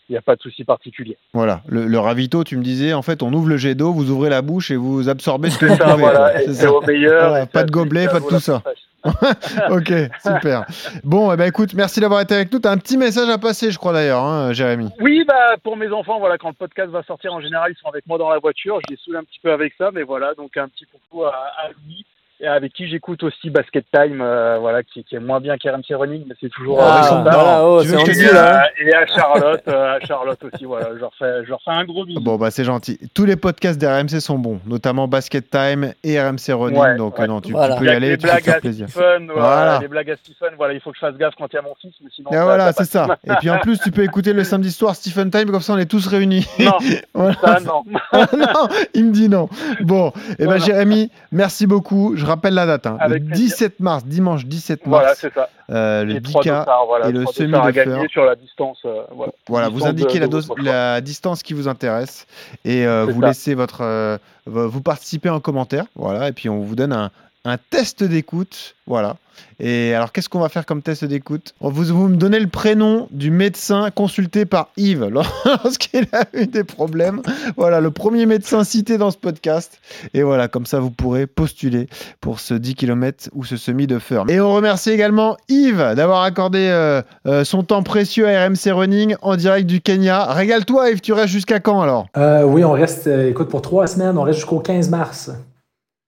il 0.09 0.13
n'y 0.13 0.17
a 0.17 0.21
pas 0.21 0.35
de 0.35 0.41
souci 0.41 0.63
particulier. 0.63 1.17
Voilà, 1.33 1.61
le, 1.67 1.85
le 1.85 1.99
ravito, 1.99 2.43
tu 2.43 2.57
me 2.57 2.63
disais, 2.63 2.93
en 2.93 3.01
fait, 3.01 3.21
on 3.21 3.31
ouvre 3.33 3.47
le 3.49 3.57
jet 3.57 3.75
d'eau, 3.75 3.91
vous 3.93 4.09
ouvrez 4.09 4.29
la 4.29 4.41
bouche 4.41 4.71
et 4.71 4.75
vous 4.75 5.07
absorbez 5.07 5.51
ce 5.51 5.59
que 5.59 5.65
vous 5.67 5.77
pouvez. 5.77 5.95
voilà, 5.95 6.41
et 6.41 6.53
ça. 6.53 6.71
au 6.71 6.81
meilleur. 6.81 7.29
Voilà, 7.29 7.43
et 7.43 7.47
pas 7.47 7.63
de 7.63 7.71
gobelet, 7.71 8.07
pas 8.07 8.19
de 8.19 8.27
tout 8.27 8.39
ça. 8.39 8.61
ok, 9.69 9.93
super. 10.19 10.65
Bon, 11.03 11.31
eh 11.31 11.37
ben, 11.37 11.45
écoute, 11.45 11.75
merci 11.75 11.99
d'avoir 11.99 12.21
été 12.21 12.33
avec 12.33 12.51
nous. 12.51 12.59
Tu 12.59 12.67
as 12.67 12.71
un 12.71 12.77
petit 12.77 12.97
message 12.97 13.29
à 13.29 13.37
passer, 13.37 13.69
je 13.69 13.77
crois 13.77 13.93
d'ailleurs, 13.93 14.23
hein, 14.23 14.51
Jérémy. 14.51 14.89
Oui, 14.99 15.23
bah 15.27 15.57
pour 15.63 15.77
mes 15.77 15.91
enfants, 15.91 16.17
voilà, 16.17 16.39
quand 16.39 16.47
le 16.47 16.55
podcast 16.55 16.89
va 16.89 17.03
sortir, 17.03 17.31
en 17.33 17.39
général, 17.39 17.71
ils 17.71 17.79
sont 17.79 17.89
avec 17.89 18.07
moi 18.07 18.17
dans 18.17 18.29
la 18.29 18.39
voiture. 18.39 18.79
Je 18.87 18.95
les 18.95 18.99
saoule 19.03 19.17
un 19.17 19.23
petit 19.23 19.39
peu 19.43 19.51
avec 19.51 19.73
ça, 19.77 19.91
mais 19.93 20.01
voilà, 20.01 20.33
donc 20.33 20.57
un 20.57 20.67
petit 20.67 20.85
coucou 20.85 21.23
à, 21.23 21.29
à 21.35 21.67
Louis, 21.69 22.03
avec 22.43 22.73
qui 22.73 22.87
j'écoute 22.87 23.23
aussi 23.23 23.49
Basket 23.49 23.85
Time, 23.93 24.19
euh, 24.21 24.57
voilà, 24.59 24.83
qui, 24.83 25.03
qui 25.03 25.15
est 25.15 25.19
moins 25.19 25.39
bien 25.39 25.57
qu'RMC 25.57 25.95
Running, 25.95 26.23
mais 26.27 26.35
c'est 26.41 26.49
toujours. 26.49 26.79
Ah, 26.81 27.19
euh, 27.19 27.21
voilà, 27.21 27.63
oh, 27.65 27.81
c'est 27.83 27.95
te 27.95 28.11
et, 28.11 28.37
à, 28.37 28.65
et 28.79 28.93
à 28.93 29.05
Charlotte, 29.07 29.61
euh, 29.67 29.95
à 29.95 29.99
Charlotte 30.01 30.39
aussi, 30.43 30.65
voilà, 30.65 30.89
je 30.95 30.99
leur 30.99 31.13
fais, 31.17 31.43
je 31.45 31.49
leur 31.49 31.61
fais 31.63 31.71
un 31.71 31.85
gros 31.85 32.05
bisou. 32.05 32.19
Bon, 32.21 32.35
bah, 32.35 32.51
c'est 32.51 32.65
gentil. 32.65 32.99
Tous 33.13 33.25
les 33.25 33.35
podcasts 33.37 33.79
d'RMC 33.79 34.19
sont 34.19 34.37
bons, 34.37 34.59
notamment 34.65 35.07
Basket 35.07 35.49
Time 35.49 35.93
et 36.03 36.19
RMC 36.21 36.51
Running. 36.51 36.77
Ouais, 36.79 36.95
donc, 36.97 37.17
ouais. 37.17 37.23
euh, 37.23 37.27
non, 37.27 37.39
tu, 37.41 37.53
peux 37.53 37.59
Il 37.81 37.85
y 37.85 37.89
aller, 37.89 38.09
les 38.09 38.17
tu 38.17 38.23
peux 38.23 38.27
te 38.27 38.33
blagues 38.33 38.43
faire 38.43 38.55
à 38.55 38.59
plaisir. 38.59 38.89
Stephen, 38.89 39.31
voilà, 39.33 39.79
les 39.81 39.87
blagues 39.87 40.11
à 40.11 40.15
Stephen, 40.17 40.53
voilà, 40.57 40.73
il 40.73 40.81
faut 40.81 40.91
que 40.91 40.97
je 40.97 41.01
fasse 41.05 41.15
gaffe 41.15 41.35
quand 41.37 41.47
il 41.51 41.55
y 41.55 41.59
a 41.59 41.61
mon 41.61 41.75
fils, 41.79 41.93
mais 42.03 42.09
sinon. 42.13 42.31
Et 42.31 42.35
ça- 42.35 42.43
voilà, 42.43 42.73
c'est 42.73 42.85
ça. 42.85 43.07
Et 43.23 43.31
puis 43.39 43.49
en 43.49 43.59
plus, 43.59 43.79
tu 43.79 43.91
peux 43.91 44.03
écouter 44.03 44.33
le 44.33 44.43
samedi 44.43 44.71
soir 44.71 44.95
Stephen 44.95 45.31
Time, 45.31 45.49
comme 45.51 45.61
ça 45.61 45.73
on 45.73 45.77
est 45.77 45.85
tous 45.89 46.05
réunis. 46.07 46.45
Non, 46.59 46.73
Voilà. 47.13 47.35
ça 47.41 47.59
non. 47.61 47.83
Ah 48.11 48.25
non, 48.37 48.67
il 48.93 49.05
me 49.05 49.11
dit 49.11 49.29
non. 49.29 49.47
Bon, 49.81 50.09
et 50.31 50.39
ben 50.39 50.45
Voilà. 50.45 50.59
Jérémy, 50.59 51.11
merci 51.31 51.65
beaucoup. 51.65 52.13
Je 52.15 52.24
rappelle 52.25 52.53
la 52.53 52.65
date. 52.65 52.85
hein. 52.87 52.97
Le 53.07 53.19
plaisir. 53.19 53.33
17 53.35 53.79
mars, 53.79 54.03
dimanche 54.05 54.45
17 54.45 54.81
Voilà, 54.85 55.07
mars, 55.09 55.17
c'est 55.21 55.33
ça. 55.33 55.47
euh, 55.71 56.03
le 56.03 56.13
Les 56.13 56.21
trois 56.21 56.41
10K. 56.41 56.59
dossards, 56.59 56.85
voilà, 56.87 57.07
et 57.07 57.11
le 57.11 57.25
semi 57.27 57.51
de 57.51 57.57
à 57.57 57.71
gagner 57.71 57.95
fer. 58.01 58.09
sur 58.09 58.25
la 58.25 58.35
distance, 58.35 58.79
euh, 58.85 59.03
voilà. 59.11 59.31
Voilà, 59.47 59.69
vous 59.69 59.85
indiquez 59.85 60.15
de- 60.15 60.23
la, 60.23 60.27
dose- 60.27 60.51
la 60.61 61.01
distance 61.01 61.41
qui 61.43 61.53
vous 61.53 61.67
intéresse 61.67 62.25
et 62.65 62.85
euh, 62.85 63.05
vous 63.05 63.21
ça. 63.21 63.27
laissez 63.27 63.53
votre, 63.55 64.17
vo- 64.45 64.67
vous 64.69 64.81
participez 64.81 65.29
en 65.29 65.39
commentaire. 65.39 65.85
Voilà, 65.95 66.27
et 66.27 66.31
puis 66.33 66.49
on 66.49 66.59
vous 66.61 66.75
donne 66.75 66.93
un, 66.93 67.11
un 67.45 67.57
test 67.57 68.03
d'écoute. 68.03 68.75
Voilà. 68.87 69.17
Et 69.59 69.93
alors, 69.93 70.11
qu'est-ce 70.11 70.27
qu'on 70.27 70.39
va 70.39 70.49
faire 70.49 70.65
comme 70.65 70.81
test 70.81 71.05
d'écoute? 71.05 71.53
Vous, 71.61 71.85
vous 71.85 72.07
me 72.07 72.17
donnez 72.17 72.39
le 72.39 72.47
prénom 72.47 73.07
du 73.11 73.31
médecin 73.31 73.89
consulté 73.89 74.45
par 74.45 74.69
Yves 74.75 75.05
lorsqu'il 75.45 76.07
a 76.11 76.25
eu 76.33 76.47
des 76.47 76.63
problèmes. 76.63 77.21
Voilà, 77.55 77.79
le 77.79 77.91
premier 77.91 78.25
médecin 78.25 78.63
cité 78.63 78.97
dans 78.97 79.11
ce 79.11 79.17
podcast. 79.17 79.79
Et 80.13 80.23
voilà, 80.23 80.47
comme 80.47 80.65
ça, 80.65 80.79
vous 80.79 80.91
pourrez 80.91 81.25
postuler 81.25 81.87
pour 82.19 82.39
ce 82.39 82.53
10 82.53 82.75
km 82.75 83.29
ou 83.33 83.45
ce 83.45 83.55
semi 83.57 83.87
de 83.87 83.99
Fur. 83.99 84.25
Et 84.27 84.39
on 84.41 84.53
remercie 84.53 84.91
également 84.91 85.37
Yves 85.47 85.93
d'avoir 85.95 86.23
accordé 86.23 86.67
euh, 86.69 87.01
euh, 87.25 87.43
son 87.43 87.63
temps 87.63 87.83
précieux 87.83 88.27
à 88.27 88.45
RMC 88.45 88.71
Running 88.71 89.15
en 89.21 89.35
direct 89.35 89.67
du 89.67 89.79
Kenya. 89.81 90.25
Régale-toi, 90.33 90.91
Yves, 90.91 91.01
tu 91.01 91.13
restes 91.13 91.31
jusqu'à 91.33 91.59
quand 91.59 91.81
alors? 91.81 92.07
Euh, 92.17 92.43
Oui, 92.43 92.63
on 92.65 92.73
reste, 92.73 93.07
écoute, 93.07 93.49
pour 93.49 93.61
trois 93.61 93.87
semaines, 93.87 94.17
on 94.17 94.23
reste 94.23 94.39
jusqu'au 94.39 94.59
15 94.59 94.89
mars. 94.89 95.31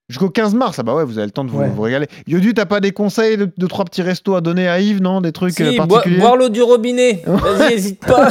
Jusqu'au 0.10 0.30
15 0.30 0.56
mars, 0.56 0.80
ah 0.80 0.84
bah 0.84 0.96
ouais, 0.96 1.04
vous 1.04 1.18
avez 1.18 1.26
le 1.26 1.32
temps 1.32 1.44
de 1.44 1.50
vous, 1.50 1.62
vous 1.62 1.82
régaler. 1.82 2.08
Yodu, 2.28 2.54
t'as 2.54 2.66
pas 2.66 2.80
des 2.80 2.94
conseils 2.94 3.36
de, 3.36 3.68
trois 3.68 3.84
petits 3.84 4.02
restos 4.02 4.36
à 4.36 4.42
donner 4.42 4.66
à 4.70 4.80
Yves, 4.80 5.02
non? 5.02 5.20
Des 5.20 5.34
trucs 5.34 5.56
si, 5.56 5.64
euh, 5.64 5.76
particuliers? 5.76 6.20
boire 6.20 6.38
l'eau 6.38 6.48
du 6.48 6.62
robinet. 6.62 7.24
Vas-y, 7.28 7.74
hésite 7.74 8.06
pas. 8.06 8.30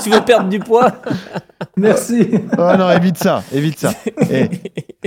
si 0.00 0.04
tu 0.04 0.10
veux 0.10 0.22
perdre 0.22 0.48
du 0.48 0.58
poids? 0.58 0.90
Merci. 1.76 2.26
Oh 2.58 2.72
non, 2.78 2.90
évite 2.90 3.18
ça, 3.18 3.42
évite 3.52 3.78
ça. 3.78 3.92
Et 4.30 4.48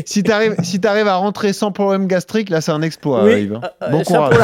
si 0.06 0.22
t'arrives 0.22 0.56
si 0.62 0.80
arrives 0.86 1.08
à 1.08 1.16
rentrer 1.16 1.52
sans 1.52 1.72
problème 1.72 2.06
gastrique, 2.06 2.50
là, 2.50 2.62
c'est 2.62 2.72
un 2.72 2.82
exploit, 2.82 3.24
oui, 3.24 3.44
Yves. 3.44 3.56
Hein. 3.56 3.62
Euh, 3.82 3.90
bon 3.90 4.04
courage. 4.04 4.36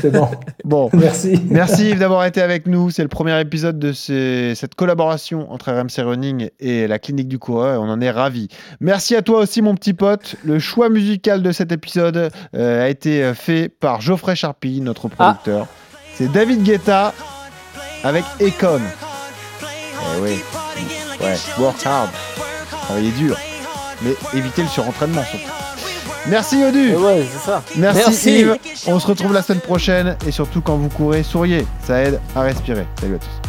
c'est 0.00 0.12
bon. 0.12 0.28
Bon. 0.64 0.90
Merci. 0.92 1.40
Merci 1.50 1.90
Yves 1.90 1.98
d'avoir 1.98 2.24
été 2.24 2.40
avec 2.40 2.66
nous. 2.66 2.90
C'est 2.90 3.02
le 3.02 3.08
premier 3.08 3.40
épisode 3.40 3.78
de 3.78 3.92
ces, 3.92 4.54
cette 4.54 4.76
collaboration 4.76 5.50
entre 5.50 5.72
RMC 5.72 6.04
Running 6.04 6.50
et 6.60 6.86
la 6.86 6.98
clinique 7.00 7.28
du 7.28 7.38
coureur. 7.40 7.82
On 7.82 7.88
en 7.88 8.00
est 8.00 8.10
ravis. 8.10 8.48
Merci 8.80 9.16
à 9.16 9.22
toi 9.22 9.40
aussi, 9.40 9.62
mon 9.62 9.74
petit 9.74 9.94
pote. 9.94 10.36
Le 10.44 10.51
choix 10.58 10.88
musical 10.88 11.42
de 11.42 11.52
cet 11.52 11.72
épisode 11.72 12.30
euh, 12.54 12.84
a 12.84 12.88
été 12.88 13.32
fait 13.34 13.68
par 13.68 14.00
Geoffrey 14.00 14.36
Charpie, 14.36 14.80
notre 14.80 15.08
producteur. 15.08 15.66
C'est 16.14 16.30
David 16.30 16.62
Guetta 16.62 17.14
avec 18.04 18.24
Econ. 18.40 18.80
Eh 19.62 20.20
oui. 20.20 20.40
Ouais, 21.20 21.36
work 21.58 21.86
hard. 21.86 22.10
Travailler 22.82 23.10
dur. 23.12 23.36
Mais 24.02 24.14
éviter 24.34 24.62
le 24.62 24.68
surentraînement 24.68 25.22
surtout. 25.24 25.52
Merci 26.28 26.60
Yodu. 26.60 26.94
Ouais, 26.94 27.24
c'est 27.30 27.50
ça. 27.50 27.62
Merci, 27.76 28.00
Merci 28.06 28.30
Yves. 28.40 28.56
On 28.86 29.00
se 29.00 29.06
retrouve 29.06 29.32
la 29.32 29.42
semaine 29.42 29.60
prochaine 29.60 30.16
et 30.26 30.30
surtout 30.30 30.60
quand 30.60 30.76
vous 30.76 30.88
courez, 30.88 31.22
souriez. 31.22 31.66
Ça 31.84 32.00
aide 32.00 32.20
à 32.34 32.42
respirer. 32.42 32.86
Salut 33.00 33.16
à 33.16 33.18
tous. 33.18 33.41